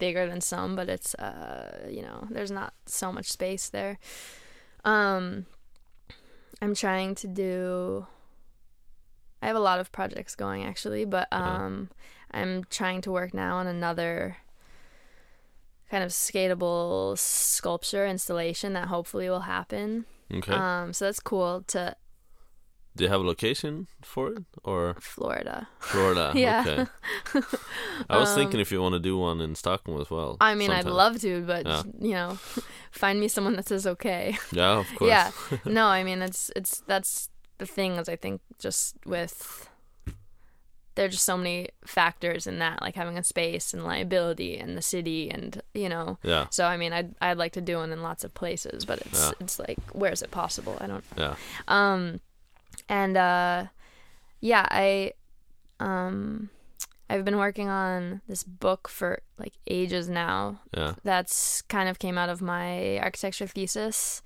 [0.00, 3.98] bigger than some but it's uh you know there's not so much space there
[4.88, 5.46] um
[6.62, 8.06] i'm trying to do
[9.42, 11.64] i have a lot of projects going actually but Yeah.
[11.66, 11.90] um
[12.30, 14.36] i'm trying to work now on another
[15.90, 20.52] kind of skatable sculpture installation that hopefully will happen Okay.
[20.52, 21.94] um so that's cool to
[22.98, 26.32] Do you have a location for it or florida Florida?
[26.46, 26.64] Yeah.
[26.66, 26.86] Okay.
[28.10, 30.36] I was Um, thinking if you want to do one in Stockholm as well.
[30.40, 31.82] I mean, I'd love to, but Yeah.
[32.00, 32.38] you know,
[32.90, 34.36] find me someone that says okay.
[34.52, 35.08] Yeah, of course.
[35.08, 35.30] yeah,
[35.64, 39.68] no, I mean, it's it's that's the thing is I think just with
[40.94, 44.76] there are just so many factors in that, like having a space and liability and
[44.76, 46.18] the city and you know.
[46.24, 46.46] Yeah.
[46.50, 49.20] So I mean, I'd I'd like to do one in lots of places, but it's
[49.26, 49.30] Yeah.
[49.40, 50.76] it's like where is it possible?
[50.80, 51.04] I don't.
[51.16, 51.34] Yeah.
[51.68, 52.20] Um,
[52.88, 53.66] and uh,
[54.40, 55.12] yeah, I
[55.80, 56.50] um,
[57.10, 60.60] I've been working on this book for like ages now.
[60.76, 60.94] Yeah.
[61.04, 64.22] That's kind of came out of my architecture thesis,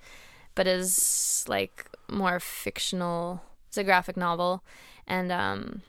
[0.55, 3.41] but is like more fictional.
[3.67, 4.63] It's a graphic novel,
[5.07, 5.81] and um,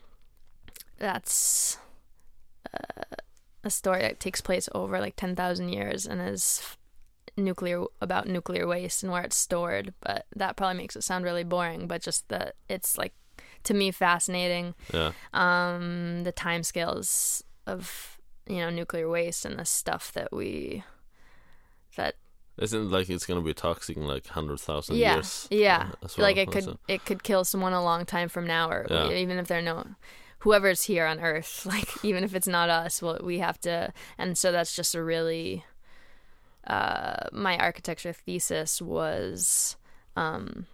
[0.98, 1.78] that's
[2.72, 3.16] uh,
[3.62, 6.76] a story that takes place over like ten thousand years and is
[7.36, 9.94] nuclear about nuclear waste and where it's stored.
[10.00, 11.86] But that probably makes it sound really boring.
[11.86, 13.14] But just that it's like
[13.64, 14.74] to me fascinating.
[14.92, 15.12] Yeah.
[15.32, 20.84] Um, the timescales of you know nuclear waste and the stuff that we
[21.96, 22.16] that
[22.58, 25.48] Isn't like it's gonna be toxic in like hundred thousand yeah years?
[25.50, 26.78] yeah uh, well, like it could also?
[26.88, 29.10] it could kill someone a long time from now or Yeah.
[29.12, 29.86] even if they're no
[30.40, 34.36] whoever's here on earth like even if it's not us well we have to and
[34.36, 35.64] so that's just a really
[36.66, 39.76] uh my architecture thesis was
[40.16, 40.66] um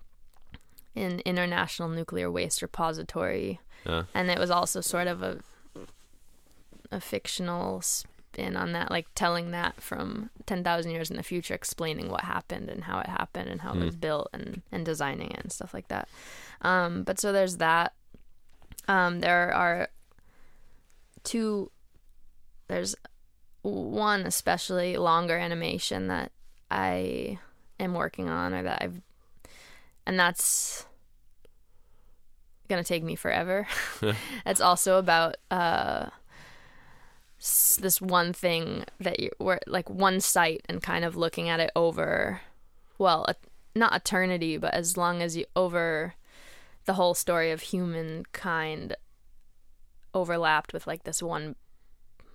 [0.95, 4.05] in international nuclear waste repository Yeah.
[4.15, 5.39] and it was also sort of a
[6.93, 12.09] a fictional spin on that like telling that from 10,000 years in the future explaining
[12.09, 14.01] what happened and how it happened and how it was Mm.
[14.01, 16.09] built and and designing it and stuff like that
[16.63, 17.93] um but so there's that
[18.89, 19.89] um there are
[21.25, 21.71] two
[22.69, 22.95] there's
[23.63, 26.33] one especially longer animation that
[26.71, 27.39] I
[27.79, 29.01] am working on or that I've
[30.07, 30.87] and that's
[32.69, 33.67] gonna take me forever.
[34.47, 36.11] It's also about uh
[37.41, 41.71] this one thing that you were like one site and kind of looking at it
[41.75, 42.43] over
[42.99, 43.35] well a,
[43.75, 46.15] not eternity but as long as you over
[46.85, 48.95] the whole story of humankind
[50.13, 51.55] overlapped with like this one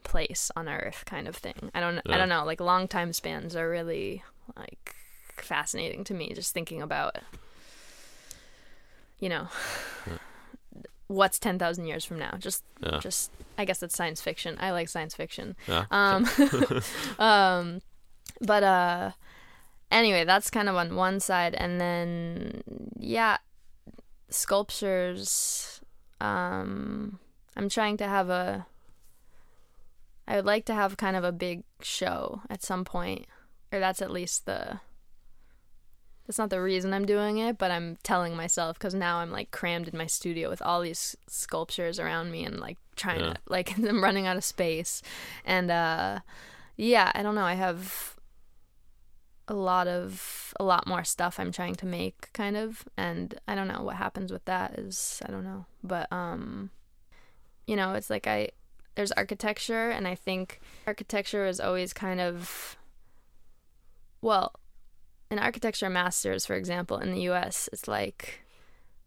[0.05, 3.55] place on earth kind of thing i don't i don't know like long time spans
[3.55, 4.23] are really
[4.55, 4.95] like
[5.35, 7.17] fascinating to me just thinking about
[9.19, 9.47] you know
[11.07, 12.99] what's 10,000 years from now just Yeah.
[12.99, 14.57] just I guess that's science fiction.
[14.59, 15.55] I like science fiction.
[15.67, 15.85] Yeah.
[15.89, 16.27] Um
[17.19, 17.81] um
[18.41, 19.11] but uh
[19.91, 22.61] anyway, that's kind of on one side and then
[22.99, 23.37] yeah,
[24.29, 25.79] sculptures
[26.21, 27.19] um
[27.55, 28.65] I'm trying to have a
[30.27, 33.25] I would like to have kind of a big show at some point
[33.71, 34.79] or that's at least the
[36.25, 39.51] that's not the reason I'm doing it, but I'm telling myself because now I'm like
[39.51, 43.33] crammed in my studio with all these sculptures around me and like trying Yeah.
[43.33, 45.03] to like I'm running out of space,
[45.45, 46.19] and uh,
[46.77, 47.43] yeah, I don't know.
[47.45, 48.15] I have
[49.47, 53.53] a lot of a lot more stuff I'm trying to make, kind of, and I
[53.53, 54.79] don't know what happens with that.
[54.79, 56.71] Is I don't know, but um,
[57.67, 58.49] you know, it's like I
[58.95, 62.77] there's architecture, and I think architecture is always kind of
[64.21, 64.53] well
[65.31, 68.41] in architecture masters, for example, in the U.S., it's like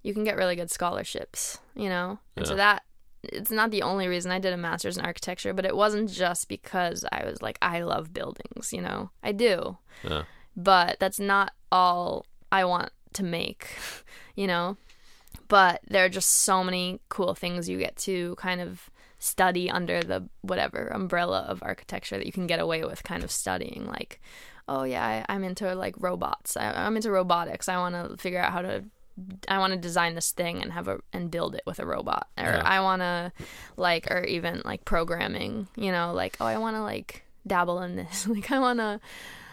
[0.02, 2.82] you can get really good scholarships, you know, and so that
[3.22, 6.48] it's not the only reason I did a master's in architecture, but it wasn't just
[6.48, 10.24] because I was like I love buildings, you know, I do, Yeah.
[10.56, 13.66] but that's not all I want to make,
[14.34, 14.76] you know.
[15.48, 20.02] But there are just so many cool things you get to kind of study under
[20.02, 24.20] the whatever umbrella of architecture that you can get away with kind of studying like
[24.68, 26.56] oh yeah I, i'm into like robots.
[26.56, 27.68] I, i'm into robotics.
[27.68, 28.84] I want to figure out how to
[29.48, 32.28] i want to design this thing and have a and build it with a robot.
[32.38, 32.62] Or Yeah.
[32.64, 33.32] i want to
[33.76, 37.96] like or even like programming you know like oh i want to like dabble in
[37.96, 38.26] this.
[38.28, 39.00] Like i want to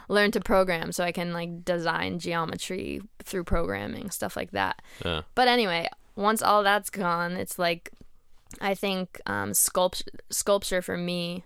[0.08, 4.82] learn to program so i can like design geometry through programming stuff like that.
[5.04, 5.22] Yeah.
[5.34, 7.90] but anyway, once all that's gone, it's like
[8.62, 11.44] I think um, sculpt- sculpture for me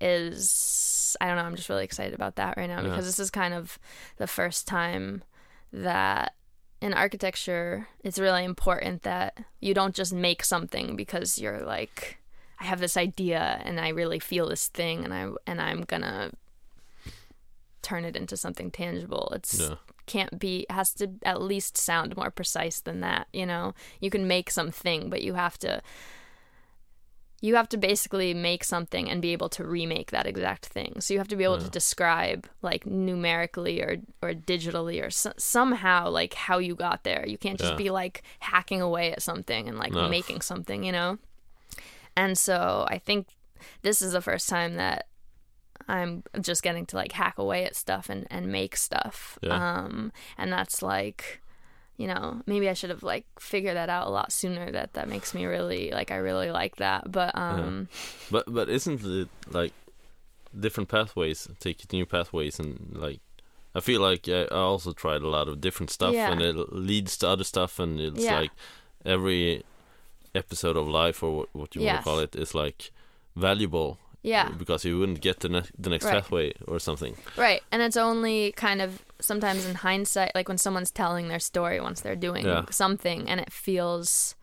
[0.00, 1.42] is I don't know.
[1.42, 2.88] I'm just really excited about that right now Yeah.
[2.88, 3.78] because this is kind of
[4.16, 5.22] the first time
[5.72, 6.34] that
[6.80, 12.18] in architecture it's really important that you don't just make something because you're like
[12.58, 16.30] I have this idea and I really feel this thing and I and I'm gonna
[17.82, 19.30] turn it into something tangible.
[19.34, 19.74] It's Yeah.
[20.06, 23.74] can't be has to at least sound more precise than that, you know.
[24.00, 25.82] You can make something, but you have to
[27.42, 31.00] you have to basically make something and be able to remake that exact thing.
[31.00, 31.64] So you have to be able Yeah.
[31.64, 37.24] to describe like numerically or or digitally or so- somehow like how you got there.
[37.26, 37.76] You can't just Yeah.
[37.78, 40.08] be like hacking away at something and like No.
[40.08, 41.18] making something, you know.
[42.14, 43.28] And so I think
[43.80, 45.06] this is the first time that
[45.90, 49.38] I'm just getting to like hack away at stuff and and make stuff.
[49.42, 49.54] Yeah.
[49.84, 51.40] Um and that's like
[51.96, 55.06] you know, maybe I should have like figured that out a lot sooner that that
[55.08, 57.12] makes me really like I really like that.
[57.12, 57.88] But um
[58.30, 59.72] But but isn't it like
[60.58, 63.20] different pathways take new pathways and like
[63.74, 66.32] I feel like I I also tried a lot of different stuff Yeah.
[66.32, 68.40] and it leads to other stuff and it's Yeah.
[68.40, 68.50] like
[69.04, 69.62] every
[70.34, 72.90] episode of life or what, what you want to call it is like
[73.36, 74.48] valuable yeah.
[74.52, 76.14] Uh, because you wouldn't get the, ne- the next Right.
[76.14, 77.16] pathway or something.
[77.36, 77.62] Right.
[77.72, 82.00] And it's only kind of sometimes in hindsight, like when someone's telling their story once
[82.00, 82.64] they're doing Yeah.
[82.70, 84.34] something and it feels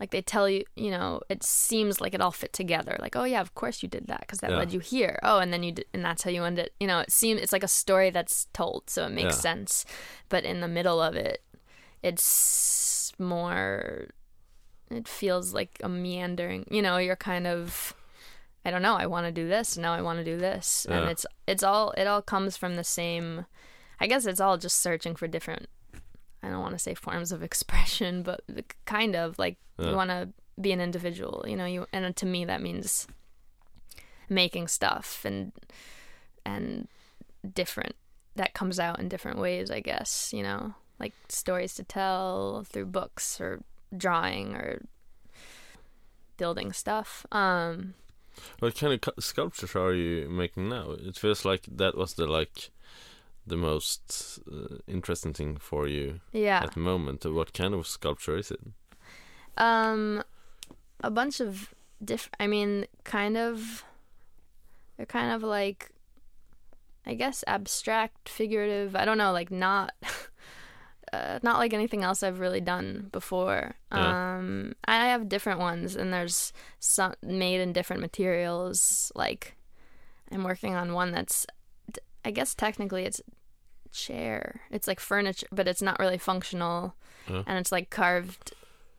[0.00, 2.96] like they tell you, you know, it seems like it all fit together.
[3.00, 4.56] Like, oh yeah, of course you did that because that Yeah.
[4.58, 5.18] led you here.
[5.22, 6.74] Oh, and then you did, and that's how you end it.
[6.80, 9.40] You know, it seems it's like a story that's told, so it makes Yeah.
[9.40, 9.86] sense.
[10.28, 11.42] But in the middle of it,
[12.02, 14.08] it's more.
[14.90, 16.66] It feels like a meandering.
[16.70, 17.94] You know, you're kind of.
[18.64, 18.94] I don't know.
[18.96, 19.76] I want to do this.
[19.76, 22.84] Now I want to do this, and it's it's all it all comes from the
[22.84, 23.46] same.
[24.00, 25.66] I guess it's all just searching for different.
[26.42, 29.90] I don't want to say forms of expression, but the- kind of like Yeah.
[29.90, 30.28] you want to
[30.60, 31.66] be an individual, you know.
[31.66, 33.06] You and to me that means
[34.28, 35.52] making stuff and
[36.46, 36.88] and
[37.52, 37.94] different
[38.36, 39.70] that comes out in different ways.
[39.70, 43.62] I guess you know, like stories to tell through books or
[43.96, 44.80] drawing or
[46.36, 47.24] building stuff.
[47.30, 47.94] Um,
[48.58, 50.92] What kind of cu- sculptures are you making now?
[50.92, 52.70] It feels like that was the like
[53.46, 56.60] the most uh, interesting thing for you yeah.
[56.62, 57.24] at the moment.
[57.26, 58.60] What kind of sculpture is it?
[59.56, 60.22] Um,
[61.02, 62.36] a bunch of different.
[62.40, 63.84] I mean, kind of.
[64.96, 65.90] They're kind of like,
[67.04, 68.94] I guess, abstract, figurative.
[68.94, 69.92] I don't know, like not,
[71.14, 73.74] uh, not like anything else I've really done before.
[73.92, 74.36] Yeah.
[74.38, 79.12] Um, I have different ones, and there's some made in different materials.
[79.14, 79.56] Like,
[80.32, 81.46] I'm working on one that's,
[82.24, 83.20] I guess technically it's
[83.92, 84.60] chair.
[84.70, 86.94] It's like furniture, but it's not really functional,
[87.30, 87.42] Yeah.
[87.46, 88.52] and it's like carved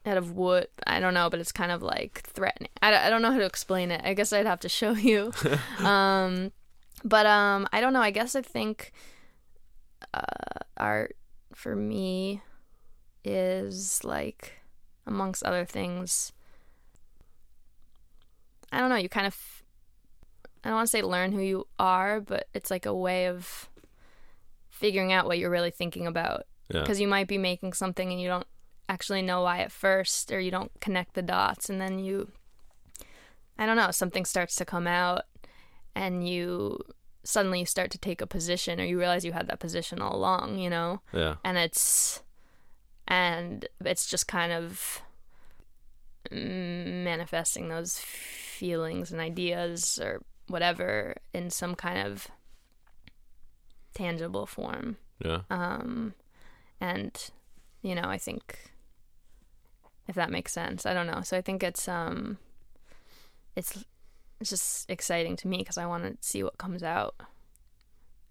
[0.05, 0.67] out of wood.
[0.87, 2.69] I don't know, but it's kind of like threatening.
[2.81, 4.01] I don't, I don't know how to explain it.
[4.05, 5.31] I guess I'd have to show you.
[5.85, 6.51] um,
[7.03, 8.01] but um, I don't know.
[8.01, 8.91] I guess I think
[10.13, 10.21] uh,
[10.77, 11.15] art
[11.55, 12.41] for me
[13.23, 14.59] is like,
[15.07, 16.31] amongst other things,
[18.71, 18.95] I don't know.
[18.97, 19.63] You kind of,
[20.63, 23.69] I don't want to say learn who you are, but it's like a way of
[24.69, 26.81] figuring out what you're really thinking about Yeah.
[26.81, 28.47] because you might be making something and you don't
[28.89, 32.29] actually know why at first or you don't connect the dots and then you
[33.57, 35.23] i don't know something starts to come out
[35.95, 36.77] and you
[37.25, 40.15] suddenly you start to take a position or you realize you had that position all
[40.15, 41.35] along you know Yeah.
[41.43, 42.21] and it's
[43.07, 45.01] and it's just kind of
[46.31, 52.27] manifesting those feelings and ideas or whatever in some kind of
[53.93, 55.41] tangible form Yeah.
[55.49, 56.13] um
[56.81, 57.29] and
[57.81, 58.71] you know i think
[60.07, 62.37] if that makes sense i don't know so i think it's um
[63.55, 63.85] it's
[64.39, 67.15] it's just exciting to me because i want to see what comes out.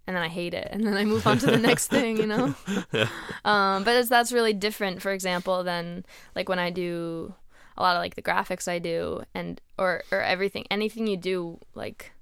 [0.07, 2.27] And then i hate it and then i move on to the next thing you
[2.27, 2.55] know?
[2.93, 3.09] Yeah.
[3.45, 7.35] um but it's, that's really different for example than like when i do
[7.77, 11.59] a lot of like the graphics i do and or or everything anything you do
[11.75, 12.13] like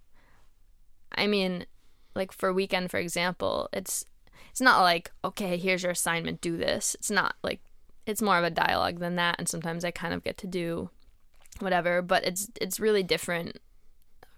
[1.16, 1.66] i mean
[2.14, 4.04] like for weekend for example it's
[4.52, 6.94] it's not like okay here's your assignment do this.
[6.98, 7.60] It's not like
[8.06, 10.90] it's more of a dialogue than that and sometimes i kind of get to do
[11.60, 13.58] whatever but it's it's really different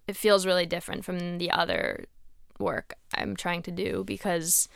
[0.07, 2.07] it feels really different from the other
[2.59, 4.69] work i'm trying to do because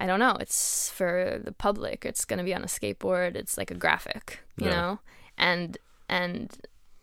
[0.00, 2.04] i don't know it's for the public.
[2.04, 3.34] It's going to be on a skateboard.
[3.36, 4.70] It's like a graphic you Yeah.
[4.70, 4.98] know?
[5.36, 5.78] And
[6.08, 6.56] and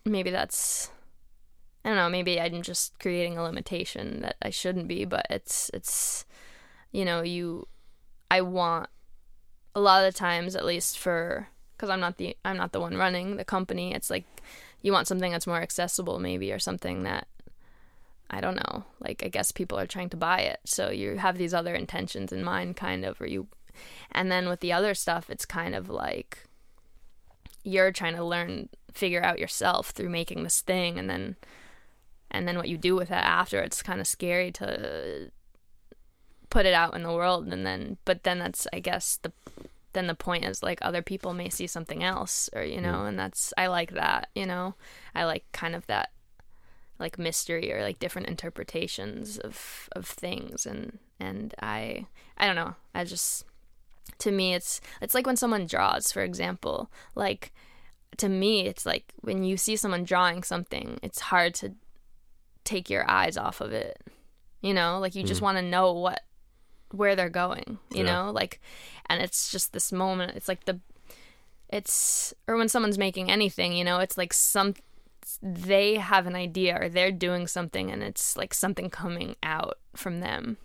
[0.04, 0.90] maybe that's
[1.84, 5.70] I don't know, maybe I'm just creating a limitation that I shouldn't be, but it's
[5.72, 6.24] it's
[6.92, 7.68] you know, you
[8.30, 8.88] I want
[9.74, 12.80] a lot of the times at least for cuz I'm not the I'm not the
[12.80, 14.24] one running the company, it's like
[14.82, 17.26] you want something that's more accessible maybe or something that
[18.28, 18.84] I don't know.
[19.00, 20.60] Like I guess people are trying to buy it.
[20.64, 23.48] So you have these other intentions in mind kind of or you
[24.10, 26.44] and then with the other stuff it's kind of like
[27.62, 31.36] you're trying to learn figure out yourself through making this thing and then
[32.30, 35.30] and then what you do with it after it's kind of scary to
[36.48, 39.32] put it out in the world and then but then that's I guess the
[39.96, 43.08] then the point is like other people may see something else or you know Mm.
[43.08, 44.74] and that's I like that, you know.
[45.14, 46.10] I like kind of that
[46.98, 52.06] like mystery or like different interpretations of of things and and I
[52.38, 52.74] I don't know.
[52.94, 53.44] I just
[54.18, 56.90] to me it's it's like when someone draws, for example.
[57.14, 57.52] Like
[58.18, 61.74] to me it's like when you see someone drawing something, it's hard to
[62.64, 64.00] take your eyes off of it.
[64.62, 65.44] You know, like you just Mm.
[65.44, 66.22] want to know what
[66.92, 68.24] where they're going, you Yeah.
[68.24, 68.30] know?
[68.32, 68.60] Like
[69.08, 70.36] and it's just this moment.
[70.36, 70.80] It's like the
[71.68, 74.74] it's or when someone's making anything, you know, it's like some
[75.42, 80.20] they have an idea or they're doing something and it's like something coming out from
[80.20, 80.56] them.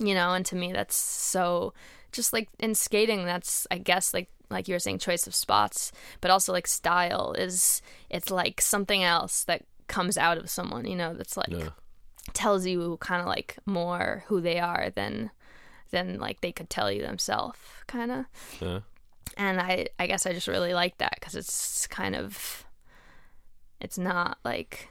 [0.00, 1.74] You know, and to me that's so
[2.10, 5.92] just like in skating that's I guess like like you were saying choice of spots,
[6.20, 10.96] but also like style is it's like something else that comes out of someone, you
[10.96, 11.70] know, that's like Yeah.
[12.32, 15.30] tells you kind of like more who they are than
[15.92, 18.24] than like they could tell you themselves kind of
[18.60, 18.80] Yeah.
[19.36, 22.64] and i i guess i just really like that because it's kind of
[23.80, 24.88] it's not like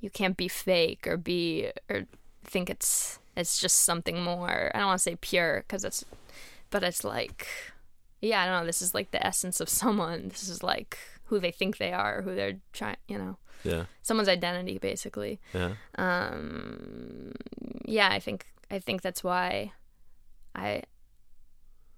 [0.00, 2.04] you can't be fake or be or
[2.44, 6.04] think it's it's just something more i don't want to say pure because it's
[6.70, 7.46] but it's like
[8.20, 11.40] yeah i don't know this is like the essence of someone this is like who
[11.40, 13.84] they think they are who they're trying you know Yeah.
[14.02, 15.72] someone's identity basically Yeah.
[15.96, 17.32] um
[17.86, 19.72] yeah i think i think that's why
[20.54, 20.82] i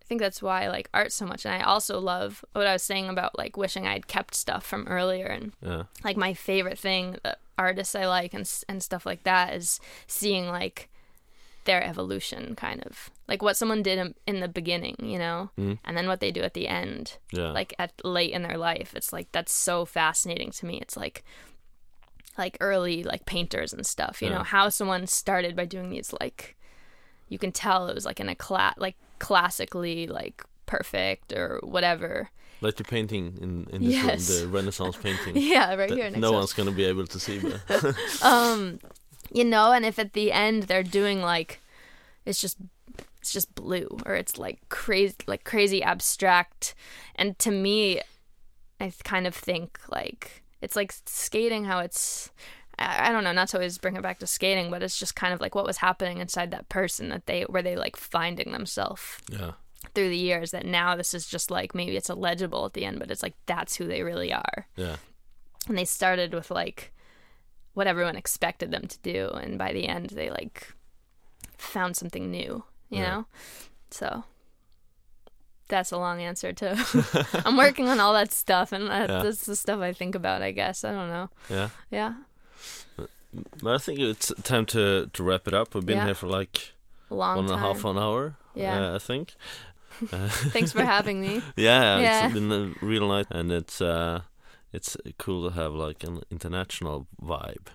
[0.02, 2.72] I think that's why I like art so much and I also love what I
[2.74, 5.82] was saying about like wishing I'd kept stuff from earlier and Yeah.
[6.04, 10.46] like my favorite thing the artists I like and and stuff like that is seeing
[10.46, 10.88] like
[11.64, 15.80] their evolution kind of like what someone did in, in the beginning you know Mm.
[15.84, 17.50] and then what they do at the end Yeah.
[17.50, 21.24] like at late in their life it's like that's so fascinating to me it's like
[22.38, 24.38] like early like painters and stuff you Yeah.
[24.38, 26.56] know how someone started by doing these like
[27.28, 32.30] you can tell it was like in a class like classically like perfect or whatever
[32.60, 35.36] like the painting in in this room, the Renaissance painting.
[35.36, 38.78] yeah right here next no one's gonna be able to see, but um
[39.32, 41.60] you know and if at the end they're doing like
[42.24, 42.56] it's just
[43.20, 46.74] it's just blue or it's like crazy like crazy abstract
[47.16, 48.00] and to me
[48.80, 52.30] i kind of think like it's like skating how it's
[52.78, 55.32] I don't know, not to always bring it back to skating, but it's just kind
[55.32, 59.16] of like what was happening inside that person that they were they like finding themselves
[59.30, 59.52] yeah.
[59.94, 62.98] through the years that now this is just like maybe it's illegible at the end,
[62.98, 64.96] but it's like that's who they really are Yeah.
[65.68, 66.92] and they started with like
[67.72, 70.74] what everyone expected them to do and by the end they like
[71.56, 73.08] found something new you Yeah.
[73.10, 73.26] know
[73.90, 74.24] so
[75.68, 76.76] that's a long answer to
[77.44, 79.22] i'm working on all that stuff and that, Yeah.
[79.22, 81.68] that's the stuff i think about i guess i don't know Yeah.
[81.90, 82.14] yeah
[83.62, 85.74] But I think it's time to to wrap it up.
[85.74, 86.06] We've been Yeah.
[86.06, 86.72] here for like
[87.10, 88.34] a long one and a half an hour.
[88.54, 88.92] Yeah.
[88.92, 89.34] uh, I think.
[90.52, 92.24] Thanks for having me yeah, Yeah.
[92.24, 94.20] it's been a real night, and it's uh,
[94.76, 97.66] it's cool to have like an international vibe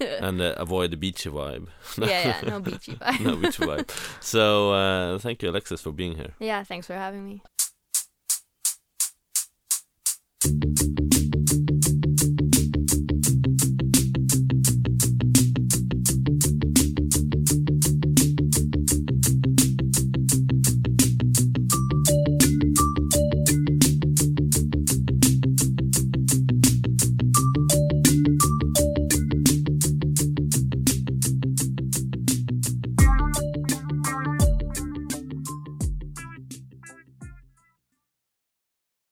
[0.00, 1.68] and uh, avoid the beachy vibe.
[1.98, 3.90] yeah yeah no beachy vibe no beachy vibe.
[4.22, 6.32] So uh, thank you, Alexis, for being here.
[6.38, 7.42] yeah thanks for having me